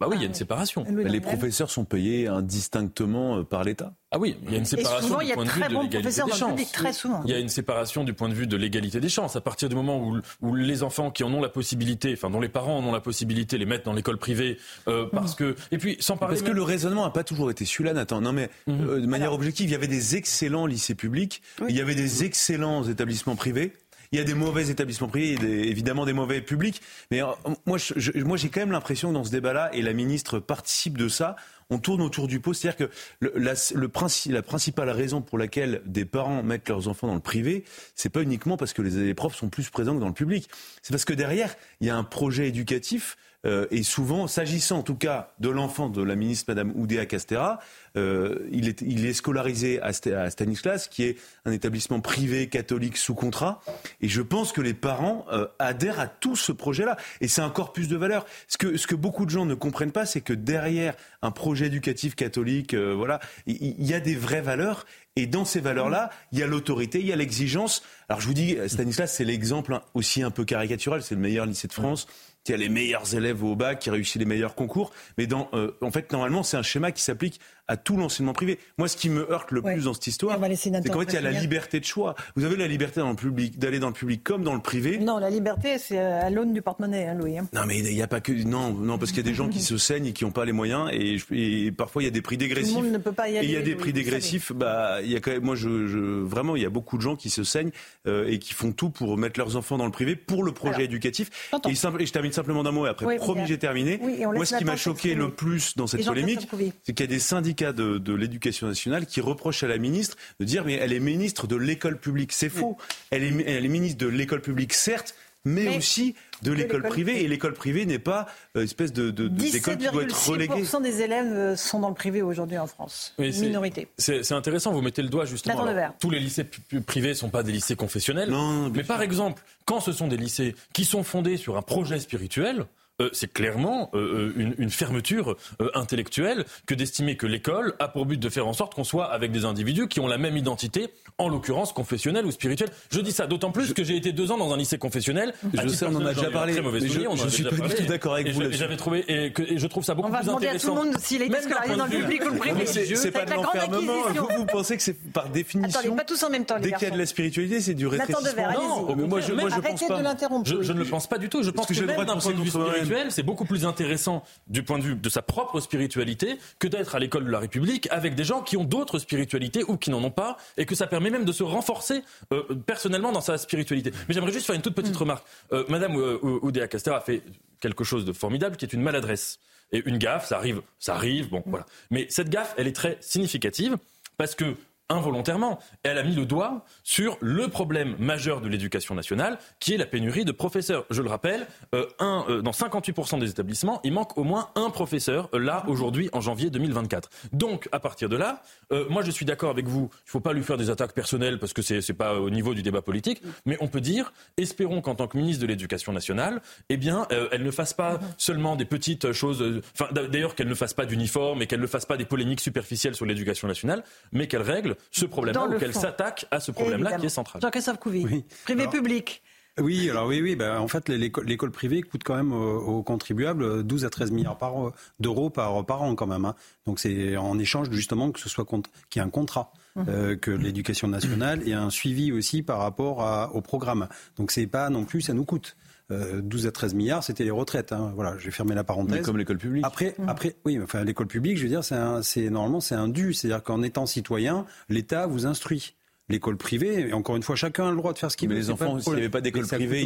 [0.00, 0.84] Bah oui, il y a une séparation.
[0.88, 3.94] Les professeurs sont payés indistinctement euh, par l'État.
[4.10, 5.60] Ah oui, il y a une séparation souvent, il y du a point de vue
[5.60, 6.50] très de l'égalité des chances.
[6.50, 7.22] public, très souvent.
[7.24, 9.34] Il y a une séparation du point de vue de l'égalité des chances.
[9.36, 12.40] À partir du moment où, où les enfants qui en ont la possibilité, enfin dont
[12.40, 15.78] les parents en ont la possibilité, les mettent dans l'école privée, euh, parce que et
[15.78, 18.20] puis sans parler Parce que le raisonnement n'a pas toujours été celui-là, Nathan.
[18.20, 21.80] Non, mais euh, de manière objective, il y avait des excellents lycées publics, il y
[21.80, 23.72] avait des excellents établissements privés.
[24.12, 26.80] Il y a des mauvais établissements privés et évidemment des mauvais publics.
[27.10, 27.26] Mais euh,
[27.66, 27.78] moi,
[28.14, 31.36] moi, j'ai quand même l'impression que dans ce débat-là, et la ministre participe de ça,
[31.70, 32.54] on tourne autour du pot.
[32.54, 37.64] C'est-à-dire que la principale raison pour laquelle des parents mettent leurs enfants dans le privé,
[37.94, 40.48] c'est pas uniquement parce que les, les profs sont plus présents que dans le public.
[40.82, 43.16] C'est parce que derrière, il y a un projet éducatif.
[43.46, 47.60] Euh, et souvent, s'agissant en tout cas de l'enfant de la ministre Madame Oudéa Castera,
[47.96, 53.14] euh, il, est, scolarisé à, Sta- à Stanislas, qui est un établissement privé catholique sous
[53.14, 53.60] contrat.
[54.00, 56.96] Et je pense que les parents euh, adhèrent à tout ce projet-là.
[57.20, 58.26] Et c'est un corpus de valeurs.
[58.48, 62.74] Ce que, beaucoup de gens ne comprennent pas, c'est que derrière un projet éducatif catholique,
[62.74, 64.86] voilà, il y, a des vraies valeurs.
[65.16, 67.82] Et dans ces valeurs-là, il y a l'autorité, il y a l'exigence.
[68.08, 71.02] Alors je vous dis, Stanislas, c'est l'exemple aussi un peu caricatural.
[71.02, 72.06] C'est le meilleur lycée de France.
[72.52, 74.92] Y a les meilleurs élèves au bac qui réussissent les meilleurs concours.
[75.16, 78.58] Mais dans, euh, en fait, normalement, c'est un schéma qui s'applique à tout l'enseignement privé.
[78.78, 81.16] Moi, ce qui me heurte le plus dans cette histoire, c'est qu'en fait, il y
[81.16, 82.14] a la liberté de choix.
[82.34, 84.98] Vous avez la liberté dans le public, d'aller dans le public comme dans le privé.
[84.98, 87.38] Non, la liberté, c'est à l'aune du porte-monnaie, hein, Louis.
[87.38, 87.46] hein.
[87.52, 88.32] Non, mais il n'y a pas que.
[88.32, 90.44] Non, non parce qu'il y a des gens qui se saignent et qui n'ont pas
[90.44, 90.88] les moyens.
[90.92, 92.72] Et, et parfois, il y a des prix dégressifs.
[92.72, 93.48] Tout le monde ne peut pas y Et aller.
[93.48, 94.52] il y a des prix dégressifs.
[94.52, 95.42] Bah, il y a quand même.
[95.44, 97.70] Moi, je, je- vraiment, il y a beaucoup de gens qui se saignent
[98.06, 100.76] euh, et qui font tout pour mettre leurs enfants dans le privé pour le projet
[100.76, 101.50] Alors, éducatif.
[101.68, 103.98] Et, simple- et je termine simplement d'un mot et après, Oui, promis, j'ai terminé.
[104.02, 106.48] Oui, et Moi, ce qui m'a choqué le plus dans cette Et polémique,
[106.84, 110.16] c'est qu'il y a des syndicats de, de l'éducation nationale qui reprochent à la ministre
[110.40, 112.32] de dire mais elle est ministre de l'école publique.
[112.32, 112.76] C'est faux.
[113.10, 116.82] Elle est, elle est ministre de l'école publique, certes, mais, Mais aussi de de l'école
[116.82, 117.22] privée.
[117.22, 120.62] Et l'école privée n'est pas euh, espèce de, de, qui doit être reléguée.
[120.62, 123.14] 17,6% des élèves euh, sont dans le privé aujourd'hui en France.
[123.18, 123.88] Oui, Minorité.
[123.98, 125.66] C'est intéressant, vous mettez le doigt justement.
[125.66, 126.44] Alors, tous les lycées
[126.86, 128.32] privés ne sont pas des lycées confessionnels.
[128.72, 132.66] mais par exemple, quand ce sont des lycées qui sont fondés sur un projet spirituel,
[133.00, 138.06] euh, c'est clairement euh, une, une fermeture euh, intellectuelle que d'estimer que l'école a pour
[138.06, 140.88] but de faire en sorte qu'on soit avec des individus qui ont la même identité,
[141.18, 142.70] en l'occurrence confessionnelle ou spirituelle.
[142.90, 145.34] Je dis ça d'autant plus que j'ai été deux ans dans un lycée confessionnel.
[145.52, 147.28] Je À sais, on en a déjà parlé, Très mauvais mais je- souvenir, on je
[147.28, 148.42] suis pas du tout d'accord avec Et vous.
[148.52, 150.56] J'avais trouvé et, que, et je trouve ça beaucoup On va plus demander à tout
[150.56, 150.74] intéressant.
[150.84, 152.54] le monde s'il a été Même d'un scolarisé dans le public ou le privé.
[152.58, 153.92] Mais c'est, c'est pas de la grande l'enfermement.
[154.14, 155.80] Vous, vous pensez que c'est par définition.
[155.80, 157.74] Attendez, pas tous en même temps, les Dès qu'il y a de la spiritualité, c'est
[157.74, 158.20] du rétrécissement.
[158.52, 160.00] Non, mais moi, je, moi, je pense pas.
[160.44, 161.42] Je, je ne le pense pas du tout.
[161.42, 164.62] Je pense que que, même d'un point de vue spirituel, c'est beaucoup plus intéressant du
[164.62, 168.14] point de vue de sa propre spiritualité que d'être à l'école de la République avec
[168.14, 171.07] des gens qui ont d'autres spiritualités ou qui n'en ont pas et que ça permet
[171.10, 172.02] même de se renforcer
[172.32, 173.92] euh, personnellement dans sa spiritualité.
[174.08, 174.98] Mais j'aimerais juste faire une toute petite Mm.
[174.98, 175.26] remarque.
[175.52, 177.22] Euh, Madame Oudéa Castera a fait
[177.60, 179.38] quelque chose de formidable qui est une maladresse.
[179.70, 181.66] Et une gaffe, ça arrive, ça arrive, bon, voilà.
[181.90, 183.76] Mais cette gaffe, elle est très significative
[184.16, 184.54] parce que
[184.88, 189.76] involontairement, elle a mis le doigt sur le problème majeur de l'éducation nationale, qui est
[189.76, 190.84] la pénurie de professeurs.
[190.90, 194.70] Je le rappelle, euh, un, euh, dans 58% des établissements, il manque au moins un
[194.70, 197.10] professeur, euh, là, aujourd'hui, en janvier 2024.
[197.32, 200.20] Donc, à partir de là, euh, moi, je suis d'accord avec vous, il ne faut
[200.20, 202.82] pas lui faire des attaques personnelles, parce que c'est n'est pas au niveau du débat
[202.82, 207.06] politique, mais on peut dire, espérons qu'en tant que ministre de l'Éducation nationale, eh bien,
[207.12, 210.86] euh, elle ne fasse pas seulement des petites choses, enfin, d'ailleurs, qu'elle ne fasse pas
[210.86, 213.82] d'uniforme et qu'elle ne fasse pas des polémiques superficielles sur l'éducation nationale,
[214.12, 217.40] mais qu'elle règle ce problème-là ou qu'elle s'attaque à ce problème-là qui est central.
[217.42, 218.24] Jean-Christophe Couvi, Oui.
[218.44, 219.22] privé Alors- public.
[219.60, 220.36] Oui, alors oui, oui.
[220.36, 224.12] Ben, en fait, l'école, l'école privée coûte quand même aux, aux contribuables 12 à 13
[224.12, 224.54] milliards par,
[225.00, 226.24] d'euros par, par an quand même.
[226.26, 226.36] hein.
[226.66, 228.62] Donc c'est en échange justement que ce soit qu'il
[228.94, 229.52] y ait un contrat,
[229.88, 233.88] euh, que l'éducation nationale ait un suivi aussi par rapport à- au programme.
[234.16, 235.56] Donc c'est pas non plus, ça nous coûte.
[235.90, 237.72] Euh, 12 à 13 milliards, c'était les retraites.
[237.72, 237.92] hein.
[237.94, 238.96] Voilà, j'ai fermé la parenthèse.
[238.98, 239.64] Mais comme l'école publique.
[239.64, 242.88] Après, après, oui, enfin l'école publique, je veux dire, c'est, un- c'est normalement c'est un
[242.88, 245.74] dû, c'est-à-dire qu'en étant citoyen, l'État vous instruit.
[246.10, 248.36] L'école privée, et encore une fois, chacun a le droit de faire ce qu'il Mais
[248.36, 248.40] veut.
[248.40, 249.82] les c'est pas enfants, s'il n'y avait pas d'école Mais privée,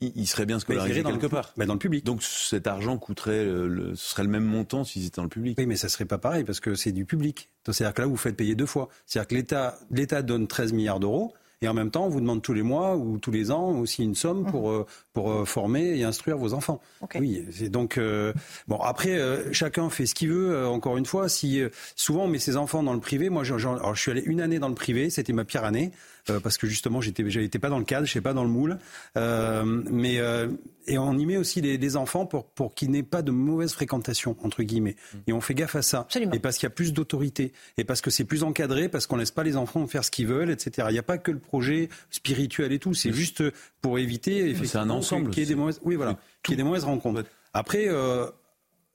[0.00, 1.52] ils, seraient bien Mais ils scolarisés quelque le- part.
[1.58, 2.02] mais dans le public.
[2.02, 5.28] Donc cet argent coûterait, euh, le- ce serait le même montant s'ils étaient dans le
[5.28, 5.58] public.
[5.58, 7.50] Oui, mais ça serait pas pareil parce que c'est du public.
[7.66, 8.88] Donc, C'est-à-dire que là, vous faites payer deux fois.
[9.04, 12.42] C'est-à-dire que l'État, l'État donne 13 milliards d'euros et en même temps, on vous demande
[12.42, 15.98] tous les mois ou tous les ans aussi une somme pour, euh, pour euh, former
[15.98, 16.80] et instruire vos enfants.
[17.20, 18.32] Oui, c'est donc euh,
[18.68, 18.76] bon.
[18.76, 20.50] Après, euh, chacun fait ce qu'il veut.
[20.50, 23.42] euh, encore une fois, si euh, souvent on met ses enfants dans le privé, moi,
[23.46, 25.92] alors, je suis allé une année dans le privé, c'était ma pire année
[26.30, 28.50] euh, parce que justement, j'étais, j'étais pas dans le cadre, je sais pas dans le
[28.50, 28.78] moule,
[29.16, 30.48] Euh, mais euh,
[30.86, 33.72] et on y met aussi des, des enfants pour pour qu'ils n'aient pas de mauvaise
[33.72, 34.96] fréquentation entre guillemets.
[35.26, 36.06] Et on fait gaffe à ça.
[36.32, 39.16] Et parce qu'il y a plus d'autorité et parce que c'est plus encadré, parce qu'on
[39.16, 40.88] laisse pas les enfants faire ce qu'ils veulent, etc.
[40.90, 42.94] Il n'y a pas que le projet spirituel et tout.
[42.94, 43.42] C'est juste
[43.80, 46.54] pour éviter c'est un effectivement ensemble, qu'il y ait des mauvaises, oui voilà, qu'il y
[46.54, 47.24] ait des mauvaises rencontres.
[47.52, 47.88] Après.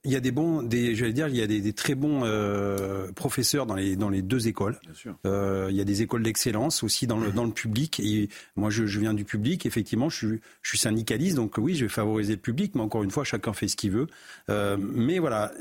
[0.04, 2.22] Il y a des bons, des, j'allais dire, il y a des, des très bons
[2.24, 4.80] euh, professeurs dans les dans les deux écoles.
[5.24, 8.00] Euh, il y a des écoles d'excellence aussi dans le dans le public.
[8.00, 9.64] Et moi, je, je viens du public.
[9.64, 12.74] Effectivement, je suis je suis syndicaliste, donc oui, je vais favoriser le public.
[12.74, 14.08] Mais encore une fois, chacun fait ce qu'il veut.
[14.50, 15.52] Euh, mais voilà,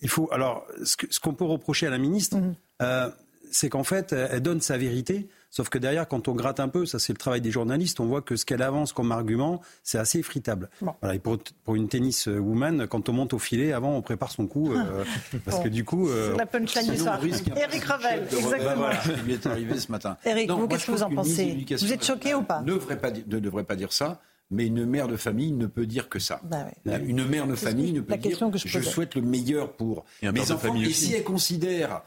[0.00, 0.26] il faut.
[0.32, 2.38] Alors, ce qu'on peut reprocher à la ministre,
[2.80, 3.10] euh,
[3.50, 5.28] c'est qu'en fait, elle donne sa vérité.
[5.54, 8.06] Sauf que derrière, quand on gratte un peu, ça c'est le travail des journalistes, on
[8.06, 10.70] voit que ce qu'elle avance comme argument, c'est assez effritable.
[10.80, 14.30] Voilà, et pour, pour une tennis woman, quand on monte au filet, avant on prépare
[14.32, 15.04] son coup, euh,
[15.44, 15.64] parce Bon.
[15.64, 16.08] que du coup...
[16.08, 17.18] euh, la punchline du soir.
[17.20, 18.48] on risque un Eric Revel, de exactement.
[18.70, 20.16] Rebelle, voilà, qui lui est arrivé ce matin.
[20.24, 22.66] Eric, Non, vous, qu'est-ce je que vous en pensez Vous êtes choqué ou pas ne
[22.72, 26.08] devrait pas, ne devrait pas dire ça, mais une mère de famille ne peut dire
[26.08, 26.40] que ça.
[26.44, 27.02] Bah ouais.
[27.04, 28.90] Une mère de famille ne peut la dire question que je posais.
[28.90, 30.74] souhaite le meilleur pour mes enfants.
[30.76, 32.00] Et si elle considère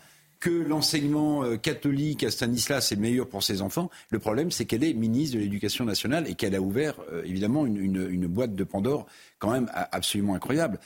[0.46, 4.84] que l'enseignement euh, catholique à Stanislas est meilleur pour ses enfants, le problème c'est qu'elle
[4.84, 8.64] est ministre de l'Éducation nationale et qu'elle a ouvert euh, évidemment une, une- boîte de
[8.64, 9.08] Pandore
[9.40, 10.80] quand même absolument incroyable.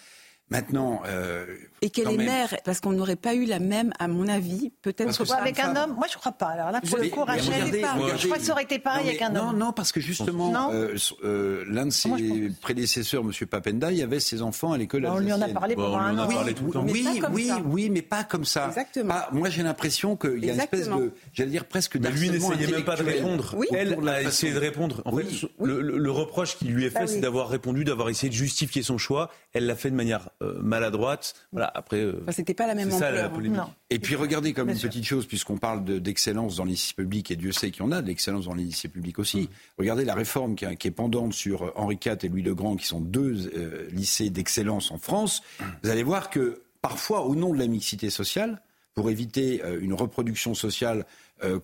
[0.49, 1.45] Maintenant, euh,
[1.81, 4.71] Et qu'elle est même- mère, parce qu'on n'aurait pas eu la même, à mon avis,
[4.81, 6.47] peut-être Avec un homme, moi je crois pas.
[6.47, 8.23] Alors là, pour le coup, Rachel, regardez, je regardez.
[8.27, 9.57] crois que ça aurait été pareil Non, avec un homme.
[9.59, 12.09] Non, non, parce que justement, euh, euh, l'un de ses
[12.61, 13.31] prédécesseurs, M.
[13.47, 16.17] Papenda, il avait ses enfants à l'école Bah, on lui en a parlé pendant un
[16.17, 16.27] an.
[16.27, 17.61] Oui, Mais oui, pas comme oui, ça.
[17.65, 18.71] oui, mais pas comme ça.
[19.07, 20.99] Pas- moi, j'ai l'impression qu'il y a une espèce Exactement.
[21.05, 23.55] de, j'allais dire presque Mais lui n'essayait même pas de répondre.
[23.71, 25.01] Elle a essayé de répondre.
[25.05, 25.23] En Oui.
[25.25, 27.21] fait, le, reproche qui lui est fait, Bah c'est oui.
[27.21, 29.29] d'avoir répondu, d'avoir essayé de justifier son choix.
[29.53, 31.33] Elle l'a fait de manière maladroite.
[31.51, 31.71] Voilà.
[31.73, 33.29] Après, euh, Enfin, c'était pas la même ça ampleur, la hein.
[33.29, 33.57] polémique.
[33.57, 33.69] Non.
[33.89, 34.89] Et puis regardez comme Bien une sûr.
[34.89, 37.85] petite chose, puisqu'on parle de- d'excellence dans les lycées publics, et Dieu sait qu'il y
[37.85, 39.49] en a de l'excellence dans les lycées publics aussi.
[39.77, 42.55] Regardez la réforme qui, est- qui est pendante sur euh, Henri IV et Louis le
[42.55, 45.41] Grand, qui sont deux euh, lycées d'excellence en France.
[45.83, 48.61] Vous allez voir que parfois, au nom de la mixité sociale,
[48.95, 51.05] pour éviter euh, une reproduction sociale
[51.43, 51.59] euh,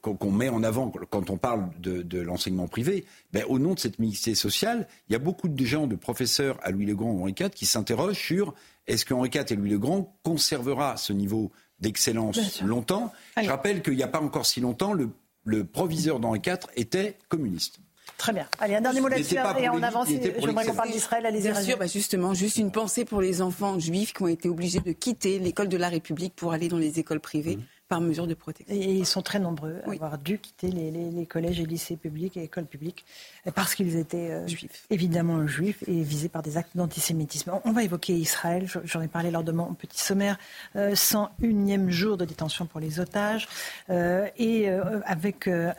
[0.00, 3.78] qu'on met en avant quand on parle de, de l'enseignement privé, ben, au nom de
[3.78, 7.12] cette mixité sociale, il y a beaucoup de gens, de professeurs à Louis le Grand
[7.12, 8.54] ou Henri IV, qui s'interrogent sur
[8.86, 11.50] est-ce que Henri IV et Louis le Grand conservera ce niveau
[11.80, 15.10] d'excellence longtemps Je rappelle qu'il n'y a pas encore si longtemps, le,
[15.44, 17.78] le proviseur d'Henri IV était communiste.
[18.16, 18.46] Très bien.
[18.60, 20.08] Allez, un dernier mot Il là-dessus n'était pas et pour on avance.
[20.08, 21.26] J'aimerais qu'on parle d'Israël.
[21.26, 24.48] Allez-y, Bien sûr, bah justement, juste une pensée pour les enfants juifs qui ont été
[24.48, 27.58] obligés de quitter l'école de la République pour aller dans les écoles privées
[27.94, 28.74] par mesure de protection.
[28.74, 31.96] Et ils sont très nombreux à avoir dû quitter les, les- les collèges et lycées
[31.96, 33.04] publics et écoles publiques
[33.46, 34.46] euh, parce qu'ils étaient euh,
[34.90, 37.52] évidemment juifs et visés par des actes d'antisémitisme.
[37.54, 40.38] On- On va évoquer Israël, Je- j'en ai parlé lors de mon petit sommaire,
[40.74, 43.46] euh, 101e jour de détention pour les otages
[43.90, 45.72] euh, et euh, avec euh,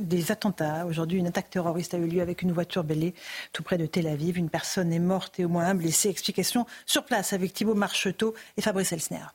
[0.00, 0.86] des attentats.
[0.86, 3.14] Aujourd'hui, une attaque terroriste a eu lieu avec une voiture bêlée
[3.52, 4.38] tout près de Tel Aviv.
[4.38, 6.08] Une personne est morte et au moins un blessé.
[6.08, 9.26] Explication sur place avec Thibault Marcheteau et Fabrice Elsner.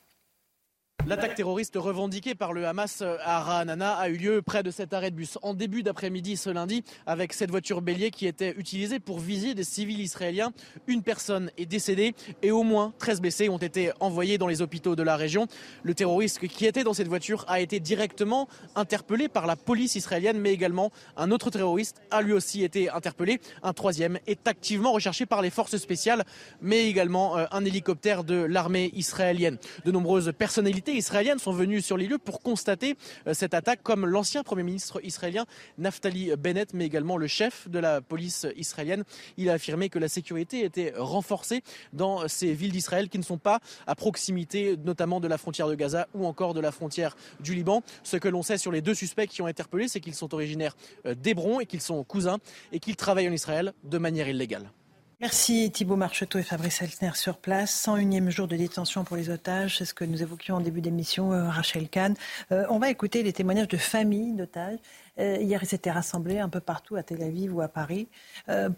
[1.06, 5.12] L'attaque terroriste revendiquée par le Hamas à Ra'anana a eu lieu près de cet arrêt
[5.12, 9.20] de bus en début d'après-midi ce lundi avec cette voiture bélier qui était utilisée pour
[9.20, 10.52] viser des civils israéliens.
[10.88, 14.96] Une personne est décédée et au moins 13 blessés ont été envoyés dans les hôpitaux
[14.96, 15.46] de la région.
[15.84, 20.40] Le terroriste qui était dans cette voiture a été directement interpellé par la police israélienne
[20.40, 23.40] mais également un autre terroriste a lui aussi été interpellé.
[23.62, 26.24] Un troisième est activement recherché par les forces spéciales
[26.60, 29.58] mais également euh, un hélicoptère de l'armée israélienne.
[29.84, 32.96] De nombreuses personnalités israéliennes sont venues sur les lieux pour constater
[33.26, 35.46] euh, cette attaque, comme l'ancien Premier ministre israélien
[35.78, 39.04] Naftali Bennett, mais également le chef de la police israélienne.
[39.36, 41.62] Il a affirmé que la sécurité était renforcée
[41.92, 45.74] dans ces villes d'Israël qui ne sont pas à proximité, notamment de la frontière de
[45.74, 47.82] Gaza ou encore de la frontière du Liban.
[48.02, 50.76] Ce que l'on sait sur les deux suspects qui ont interpellé, c'est qu'ils sont originaires
[51.06, 52.38] euh, d'Hébron et qu'ils sont cousins
[52.72, 54.70] et qu'ils travaillent en Israël de manière illégale.
[55.18, 57.86] Merci Thibault Marcheteau et Fabrice Elsner sur place.
[57.86, 61.32] 101e jour de détention pour les otages, c'est ce que nous évoquions en début d'émission,
[61.32, 62.14] euh, Rachel Kahn.
[62.52, 64.78] Euh, on va écouter les témoignages de familles d'otages.
[65.18, 68.08] Euh, hier, ils s'étaient rassemblés un peu partout à Tel Aviv ou à Paris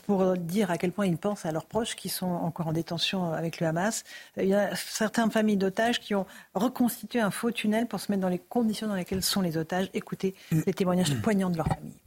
[0.06, 3.32] pour dire à quel point ils pensent à leurs proches qui sont encore en détention
[3.32, 4.04] avec le Hamas.
[4.36, 8.22] Il y a certaines familles d'otages qui ont reconstitué un faux tunnel pour se mettre
[8.22, 9.90] dans les conditions dans lesquelles sont les otages.
[9.92, 11.98] Écoutez les témoignages poignants de leur famille.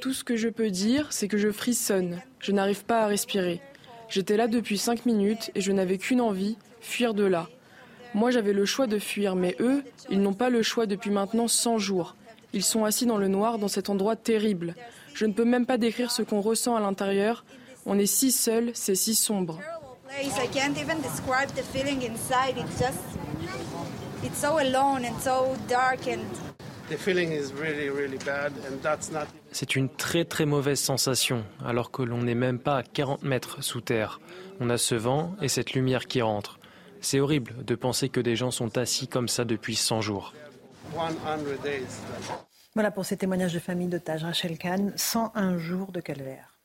[0.00, 2.20] Tout ce que je peux dire, c'est que je frissonne.
[2.40, 3.60] Je n'arrive pas à respirer.
[4.08, 7.48] J'étais là depuis cinq minutes et je n'avais qu'une envie, fuir de là.
[8.12, 11.48] Moi, j'avais le choix de fuir, mais eux, ils n'ont pas le choix depuis maintenant
[11.48, 12.16] 100 jours.
[12.52, 14.74] Ils sont assis dans le noir dans cet endroit terrible.
[15.14, 17.44] Je ne peux même pas décrire ce qu'on ressent à l'intérieur.
[17.84, 19.60] On est si seul, c'est si sombre.
[29.52, 33.62] C'est une très très mauvaise sensation, alors que l'on n'est même pas à 40 mètres
[33.62, 34.20] sous terre.
[34.60, 36.58] On a ce vent et cette lumière qui rentre.
[37.00, 40.32] C'est horrible de penser que des gens sont assis comme ça depuis 100 jours.
[40.94, 41.08] 100
[41.62, 41.86] days.
[42.74, 44.22] Voilà pour ces témoignages de famille d'otages.
[44.22, 46.58] Rachel Kahn, 101 jours de calvaire.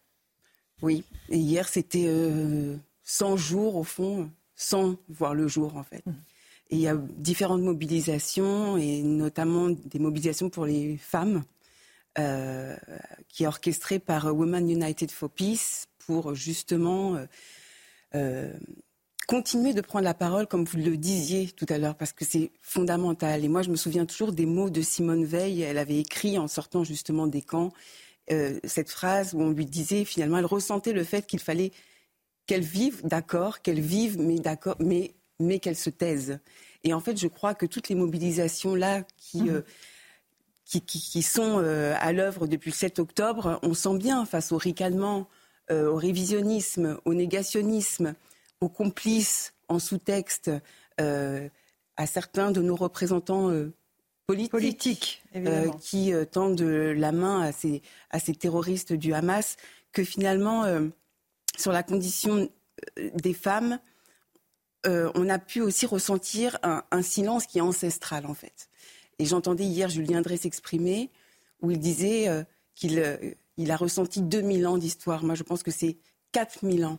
[0.82, 6.04] Oui, et hier c'était euh, 100 jours au fond, sans voir le jour en fait.
[6.72, 11.44] Il y a différentes mobilisations, et notamment des mobilisations pour les femmes,
[12.18, 12.76] euh,
[13.28, 17.26] qui est orchestrée par Women United for Peace pour justement euh,
[18.16, 18.54] euh,
[19.28, 22.52] continuer de prendre la parole, comme vous le disiez tout à l'heure, parce que c'est
[22.62, 23.44] fondamental.
[23.44, 25.62] Et moi, je me souviens toujours des mots de Simone Veil.
[25.62, 27.72] Elle avait écrit en sortant justement des camps
[28.64, 31.74] cette phrase où on lui disait finalement, elle ressentait le fait qu'il fallait
[32.48, 36.40] qu'elle vive, d'accord, qu'elle vive, mais d'accord, mais mais qu'elle se taise.
[36.84, 39.62] Et en fait, je crois que toutes les mobilisations là qui euh,
[40.66, 44.54] qui, qui, qui, sont euh, à l'œuvre depuis le 7 octobre, on sent bien face
[44.54, 45.28] au ricanement,
[45.70, 48.14] euh, au révisionnisme, au négationnisme,
[48.62, 50.52] aux complices en sous-texte,
[50.98, 53.50] à certains de nos représentants
[54.28, 55.24] politiques, Politique,
[55.82, 57.82] qui tendent la main à ces,
[58.12, 59.58] à ces terroristes du Hamas,
[59.92, 60.66] que finalement,
[61.58, 62.50] sur la condition
[63.16, 63.80] des femmes,
[64.86, 68.70] on a pu aussi ressentir un, silence qui est ancestral, en fait.
[69.22, 71.12] Et j'entendais hier Julien Drey s'exprimer,
[71.62, 72.44] où il disait euh,
[72.74, 73.34] qu'il euh,
[73.70, 75.24] a ressenti 2000 ans d'histoire.
[75.24, 75.98] Moi, je pense que c'est
[76.32, 76.98] 4000 ans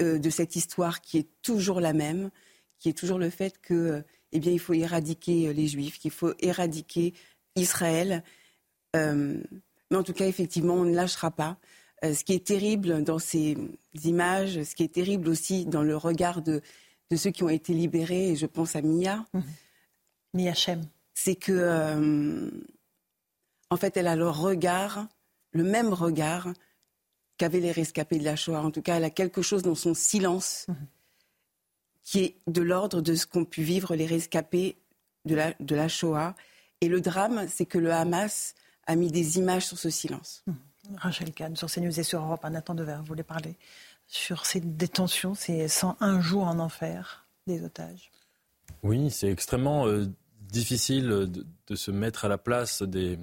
[0.00, 2.30] euh, de cette histoire qui est toujours la même,
[2.80, 4.02] qui est toujours le fait que,
[4.32, 7.14] eh bien, il faut éradiquer les Juifs, qu'il faut éradiquer
[7.54, 8.24] Israël.
[8.94, 11.58] mais en tout cas, effectivement, on ne lâchera pas.
[12.02, 13.56] ce qui est terrible dans ces
[14.04, 16.60] images, ce qui est terrible aussi dans le regard de,
[17.10, 19.24] de ceux qui ont été libérés, et je pense à Mia.
[19.32, 19.40] Mmh.
[20.34, 20.82] Mia Shem
[21.16, 22.50] c'est que, euh,
[23.70, 25.08] en fait, elle a le regard,
[25.52, 26.52] le même regard
[27.38, 28.60] qu'avaient les rescapés de la Shoah.
[28.60, 30.74] En tout cas, elle a quelque chose dans son silence mmh.
[32.04, 34.76] qui est de l'ordre de ce qu'ont pu vivre les rescapés
[35.24, 36.34] de la, de la Shoah.
[36.82, 38.54] Et le drame, c'est que le Hamas
[38.86, 40.44] a mis des images sur ce silence.
[40.46, 40.52] Mmh.
[40.98, 43.56] Rachel Kahn, sur CNews et sur Europe, Nathan Dever, vous voulez parler
[44.06, 48.10] sur ces détentions, ces 101 jours en enfer des otages
[48.82, 50.06] Oui, c'est extrêmement euh,
[50.40, 53.18] difficile de, se mettre à la place de,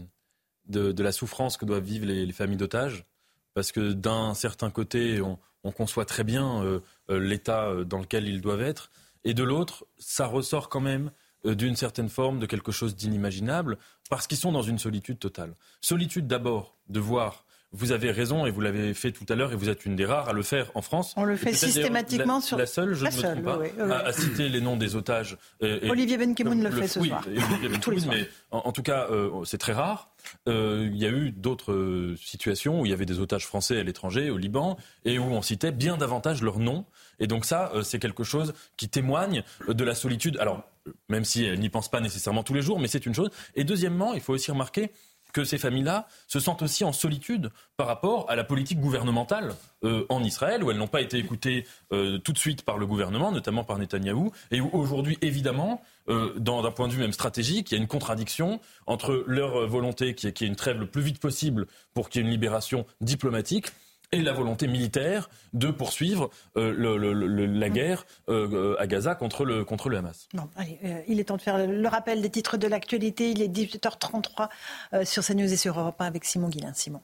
[0.69, 3.05] la souffrance que doivent vivre les, les familles d'otages.
[3.53, 6.79] Parce que d'un certain côté, on, on, conçoit très bien euh,
[7.09, 8.89] l'état dans lequel ils doivent être.
[9.23, 11.11] Et de l'autre, ça ressort quand même
[11.45, 13.77] euh, d'une certaine forme de quelque chose d'inimaginable,
[14.09, 15.55] parce qu'ils sont dans une solitude totale.
[15.81, 19.55] Solitude d'abord de voir vous avez raison et vous l'avez fait tout à l'heure et
[19.55, 21.13] vous êtes une des rares à le faire en France.
[21.17, 23.67] On le fait systématiquement la, sur la seule, je la ne me seule, pas, oui,
[23.75, 23.91] oui.
[23.91, 25.37] À, à, citer les noms des otages.
[25.59, 27.23] Et, Olivier Benkemoun le, le, fait ce oui, soir.
[27.27, 30.13] Olivier Benkemoun, mais en, en, tout cas, euh, c'est très rare.
[30.47, 33.79] Euh, il y a eu d'autres euh, situations où il y avait des otages français
[33.79, 36.85] à l'étranger, au Liban, et où on citait bien davantage leurs noms.
[37.19, 40.37] Et donc ça, euh, c'est quelque chose qui témoigne de la solitude.
[40.39, 40.63] Alors,
[41.09, 43.29] même si elle n'y pense pas nécessairement tous les jours, mais c'est une chose.
[43.55, 44.91] Et deuxièmement, il faut aussi remarquer
[45.33, 50.05] que ces familles-là se sentent aussi en solitude par rapport à la politique gouvernementale euh,
[50.09, 53.31] en Israël, où elles n'ont pas été écoutées euh, tout de suite par le gouvernement,
[53.31, 57.75] notamment par Netanyahou, et où aujourd'hui, évidemment, euh, d'un point de vue même stratégique, il
[57.75, 61.01] y a une contradiction entre leur volonté qui est, qui est une trêve le plus
[61.01, 63.71] vite possible pour qu'il y ait une libération diplomatique
[64.13, 69.15] et la volonté militaire de poursuivre euh, le, le, le, la guerre euh, à Gaza
[69.15, 70.27] contre le, contre le Hamas.
[70.33, 73.31] Bon, allez, euh, il est temps de faire le rappel des titres de l'actualité.
[73.31, 74.49] Il est 18h33
[74.93, 76.73] euh, sur CNews et sur Europe 1 avec Simon Guillain.
[76.75, 77.01] Simon.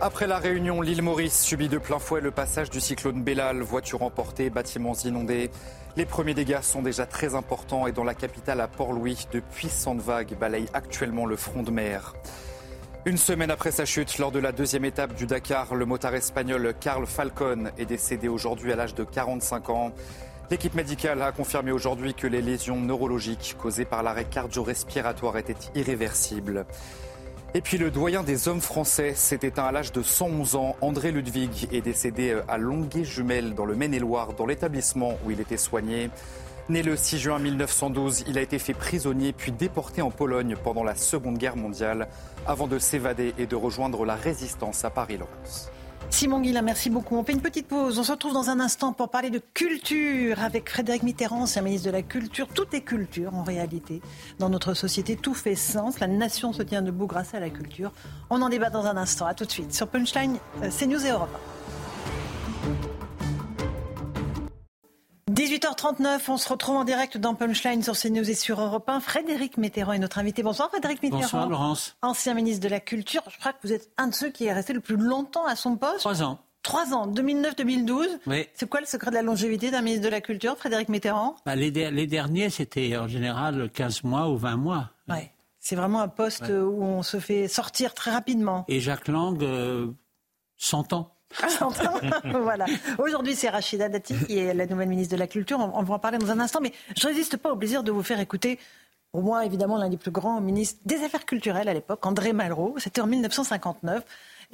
[0.00, 3.60] Après la réunion, l'île Maurice subit de plein fouet le passage du cyclone Bellal.
[3.60, 5.50] Voitures emportées, bâtiments inondés.
[5.96, 10.00] Les premiers dégâts sont déjà très importants et dans la capitale à Port-Louis, de puissantes
[10.00, 12.14] vagues balayent actuellement le front de mer.
[13.04, 16.72] Une semaine après sa chute, lors de la deuxième étape du Dakar, le motard espagnol
[16.78, 19.92] Carl Falcon est décédé aujourd'hui à l'âge de 45 ans.
[20.52, 26.64] L'équipe médicale a confirmé aujourd'hui que les lésions neurologiques causées par l'arrêt cardio-respiratoire étaient irréversibles.
[27.54, 30.76] Et puis le doyen des hommes français s'est éteint à l'âge de 111 ans.
[30.80, 36.08] André Ludwig est décédé à Longuet-Jumelles, dans le Maine-et-Loire, dans l'établissement où il était soigné.
[36.68, 40.84] Né le 6 juin 1912, il a été fait prisonnier puis déporté en Pologne pendant
[40.84, 42.08] la Seconde Guerre mondiale
[42.46, 45.70] avant de s'évader et de rejoindre la résistance à Paris-Laurence.
[46.08, 47.16] Simon Guillain, merci beaucoup.
[47.16, 47.98] On fait une petite pause.
[47.98, 51.86] On se retrouve dans un instant pour parler de culture avec Frédéric Mitterrand, ancien ministre
[51.86, 52.46] de la Culture.
[52.48, 54.00] Tout est culture en réalité.
[54.38, 55.98] Dans notre société, tout fait sens.
[56.00, 57.92] La nation se tient debout grâce à la culture.
[58.30, 59.26] On en débat dans un instant.
[59.26, 60.36] À tout de suite sur Punchline,
[60.78, 61.34] CNews et Europe.
[65.32, 69.00] 18h39, on se retrouve en direct dans Punchline sur CNews et sur Europe 1.
[69.00, 70.42] Frédéric Mitterrand est notre invité.
[70.42, 71.22] Bonsoir Frédéric Mitterrand.
[71.22, 71.96] Bonsoir Laurence.
[72.02, 73.22] Ancien ministre de la Culture.
[73.30, 75.56] Je crois que vous êtes un de ceux qui est resté le plus longtemps à
[75.56, 76.00] son poste.
[76.00, 76.38] Trois ans.
[76.62, 78.08] Trois ans, 2009-2012.
[78.26, 78.46] Oui.
[78.52, 81.36] C'est quoi le secret de la longévité d'un ministre de la Culture, Frédéric Mitterrand?
[81.46, 84.90] Bah, les, les, derniers, c'était en général 15 mois ou 20 mois.
[85.08, 85.32] Ouais.
[85.60, 88.66] C'est vraiment un poste où on se fait sortir très rapidement.
[88.68, 89.86] Et Jacques Lang euh,
[90.58, 91.11] s'entend.
[92.24, 92.66] voilà.
[92.98, 95.58] Aujourd'hui, c'est Rachida Dati qui est la nouvelle ministre de la Culture.
[95.58, 97.90] On, va en parler dans un instant, mais je ne résiste pas au plaisir de
[97.90, 98.58] vous faire écouter
[99.12, 102.74] au moins évidemment l'un des plus grands ministres des Affaires culturelles à l'époque, André Malraux.
[102.78, 104.04] C'était en 1959.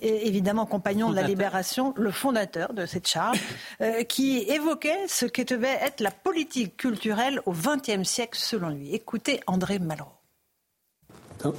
[0.01, 3.41] Et évidemment compagnon de la Libération, le fondateur de cette charge,
[3.81, 8.95] euh, qui évoquait ce que devait être la politique culturelle au XXe siècle selon lui.
[8.95, 10.18] Écoutez André Malraux.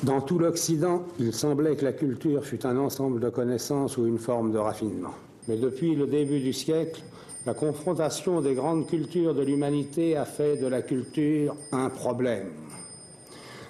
[0.03, 4.17] Dans tout l'Occident, il semblait que la culture fût un ensemble de connaissances ou une
[4.17, 5.13] forme de raffinement.
[5.47, 7.01] Mais depuis le début du siècle,
[7.45, 12.49] la confrontation des grandes cultures de l'humanité a fait de la culture un problème.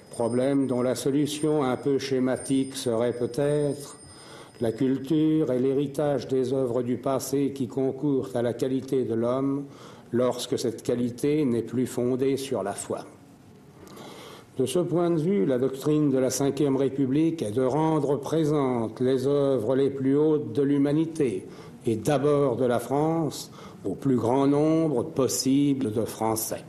[0.10, 3.98] Problème dont la solution un peu schématique serait peut-être
[4.61, 9.65] la culture est l'héritage des œuvres du passé qui concourent à la qualité de l'homme
[10.11, 13.06] lorsque cette qualité n'est plus fondée sur la foi.
[14.60, 18.99] De ce point de vue, la doctrine de la Ve République est de rendre présentes
[18.99, 21.48] les œuvres les plus hautes de l'humanité,
[21.86, 23.52] et d'abord de la France,
[23.86, 26.65] au plus grand nombre possible de Français.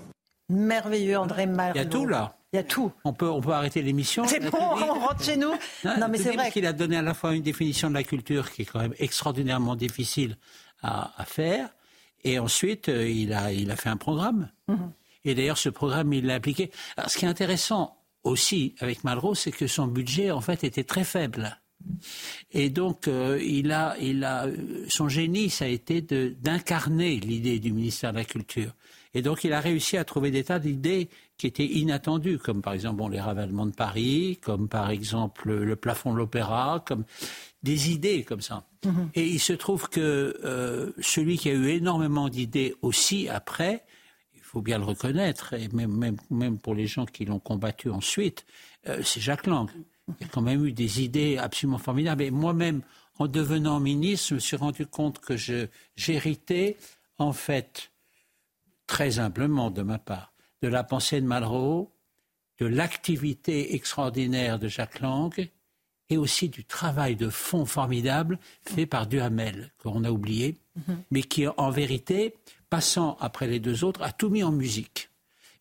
[0.49, 1.75] Merveilleux, André Malraux.
[1.75, 2.37] Il y a tout là.
[2.53, 2.93] Il y a tout.
[3.05, 4.25] On peut, on peut arrêter l'émission.
[4.25, 5.51] C'est bon, on rentre chez nous.
[5.85, 6.53] Non, mais c'est vrai.
[6.53, 8.95] qu'il a donné à la fois une définition de la culture qui est quand même
[9.01, 10.37] extraordinairement difficile
[10.81, 11.69] à, faire,
[12.23, 14.49] et ensuite euh, il, a, il a fait un programme.
[14.69, 14.93] Mhm.
[15.25, 16.71] Et d'ailleurs, ce programme, il l'a appliqué.
[16.97, 20.85] Alors, ce qui est intéressant aussi avec Malraux, c'est que son budget, en fait, était
[20.85, 21.61] très faible.
[22.53, 24.47] Et donc, euh, il a, il a,
[24.89, 28.73] son génie, ça a été d'incarner l'idée du ministère de la Culture.
[29.15, 32.75] Et donc, il a réussi à trouver des tas d'idées qui étaient inattendues, comme par
[32.75, 37.05] exemple bon, les ravalements de Paris, comme par exemple le plafond de l'opéra, comme
[37.63, 38.65] des idées comme ça.
[38.85, 39.11] Mhm.
[39.15, 43.85] Et il se trouve que euh, celui qui a eu énormément d'idées aussi après,
[44.51, 48.45] faut bien le reconnaître, et même, même, pour les gens qui l'ont combattu ensuite,
[48.89, 49.71] euh, c'est Jacques Lang.
[50.19, 52.25] Il a quand même eu des idées absolument formidables.
[52.25, 52.83] Et moi-même,
[53.21, 55.37] en devenant ministre, je me suis rendu compte que
[55.95, 56.77] j'héritais,
[57.19, 57.93] en fait,
[58.89, 60.33] très humblement de ma part,
[60.63, 61.93] de la pensée de Malraux,
[62.59, 65.33] de l'activité extraordinaire de Jacques Lang
[66.09, 71.03] et aussi du travail de fond formidable fait par Duhamel, qu'on a oublié, mhm.
[71.13, 72.35] mais qui, en vérité,
[72.71, 75.11] passant après les deux autres, a tout mis en musique.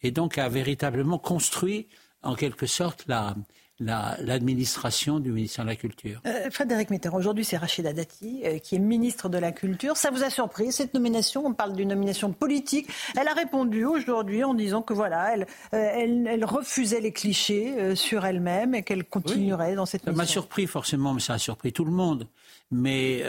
[0.02, 1.88] Et donc a véritablement construit,
[2.24, 3.36] en quelque sorte, la,
[3.80, 6.22] l'administration du ministère de la Culture.
[6.26, 9.98] Euh, Frédéric Mitterrand, aujourd'hui c'est Rachida Dati euh, qui est ministre de la Culture.
[9.98, 11.46] Ça vous a surpris cette nomination?
[11.46, 12.90] On parle d'une nomination politique.
[13.18, 18.26] Elle a répondu aujourd'hui en disant que voilà, elle, euh, elle, refusait les clichés sur
[18.26, 20.04] elle-même et qu'elle continuerait dans cette.
[20.04, 22.28] Ça m'a surpris forcément, mais ça a surpris tout le monde.
[22.72, 23.24] Mais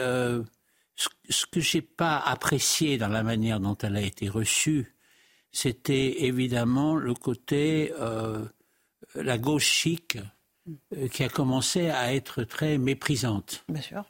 [1.29, 4.95] ce que j'ai pas apprécié dans la manière dont elle a été reçue,
[5.51, 8.45] c'était évidemment le côté euh,
[9.15, 10.17] la gauche chic
[10.95, 13.63] euh, qui a commencé à être très méprisante.
[13.67, 14.05] Bien sûr.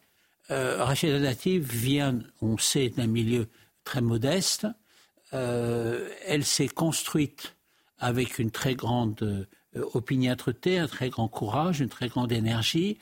[0.51, 3.47] Euh, Rachida Dati vient, on sait, d'un milieu
[3.83, 4.67] très modeste.
[5.31, 7.55] Elle s'est construite
[7.99, 9.47] avec une très grande
[9.93, 12.97] opiniâtreté, un très grand courage, une très grande énergie.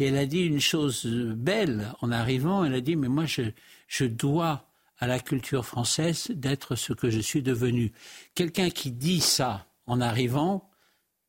[0.00, 2.64] Et elle a dit une chose belle en arrivant.
[2.64, 3.42] Elle a dit, mais moi, je,
[3.86, 4.66] je dois
[4.98, 7.92] à la culture française d'être ce que je suis devenu.
[8.34, 10.70] Quelqu'un qui dit ça en arrivant,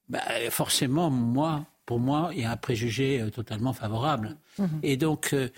[0.07, 4.37] bah, forcément, moi, pour moi, il y a un préjugé euh, totalement favorable.
[4.57, 4.65] Mmh.
[4.83, 5.49] Et donc, euh,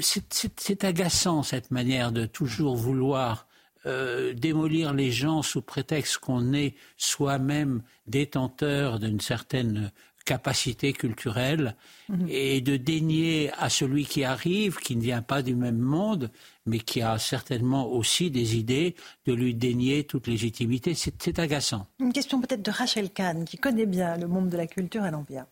[0.00, 3.46] c'est agaçant cette manière de toujours vouloir
[3.86, 9.92] euh, démolir les gens sous prétexte qu'on est soi-même détenteur d'une certaine
[10.28, 11.74] capacité culturelle
[12.10, 12.26] mhm.
[12.28, 16.30] et de dénier à celui qui arrive, qui ne vient pas du même monde,
[16.66, 18.94] mais qui a certainement aussi des idées,
[19.24, 20.92] de lui dénier toute légitimité.
[20.94, 21.86] C'est agaçant.
[21.98, 25.14] Une question peut-être de Rachel Kahn, qui connaît bien le monde de la culture, elle
[25.14, 25.46] en vient.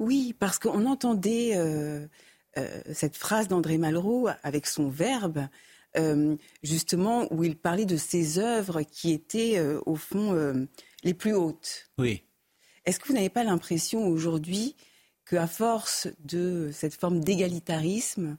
[0.00, 2.04] Oui, parce qu'on entendait euh,
[2.58, 5.46] euh, cette phrase d'André Malraux avec son verbe.
[5.96, 6.34] Euh,
[6.64, 10.66] justement, où il parlait de ses œuvres qui étaient, au fond,
[11.04, 11.88] les plus hautes.
[11.98, 12.24] Oui.
[12.86, 14.76] Est-ce que vous n'avez pas l'impression aujourd'hui
[15.28, 18.36] qu'à force de cette forme d'égalitarisme,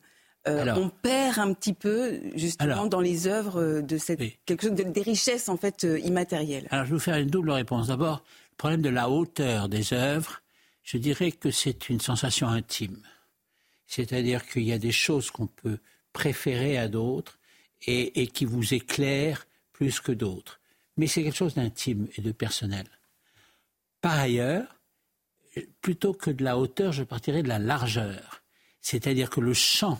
[0.47, 5.01] euh, on perd un petit peu justement dans les œuvres de cette quelque chose des
[5.01, 6.67] richesses en fait euh, immatérielles?
[6.69, 7.87] Alors je vais vous faire une double réponse.
[7.87, 10.43] D'abord, le problème de la hauteur des œuvres,
[10.83, 13.01] je dirais que c'est une sensation intime.
[13.87, 15.79] C'est-à-dire qu'il y a des choses qu'on peut
[16.13, 17.39] préférer à d'autres
[17.87, 20.59] et, et qui vous éclairent plus que d'autres.
[20.97, 22.85] Mais c'est quelque chose d'intime et de personnel.
[24.05, 24.67] Par ailleurs,
[25.81, 28.43] plutôt que de la hauteur, je partirais de la largeur.
[28.79, 29.99] C'est-à-dire que le champ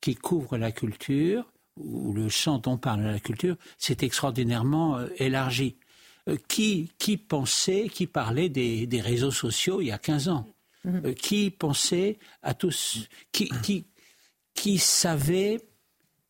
[0.00, 5.74] qui couvre la culture, ou le champ dont parle la culture, c'est extraordinairement euh, élargi.
[6.28, 10.46] Euh, qui, qui pensait, qui parlait des, des réseaux sociaux il y a 15 ans?
[10.84, 11.02] Mhm.
[11.06, 13.88] Euh, Qui pensait à tous qui, qui,
[14.54, 15.60] qui savait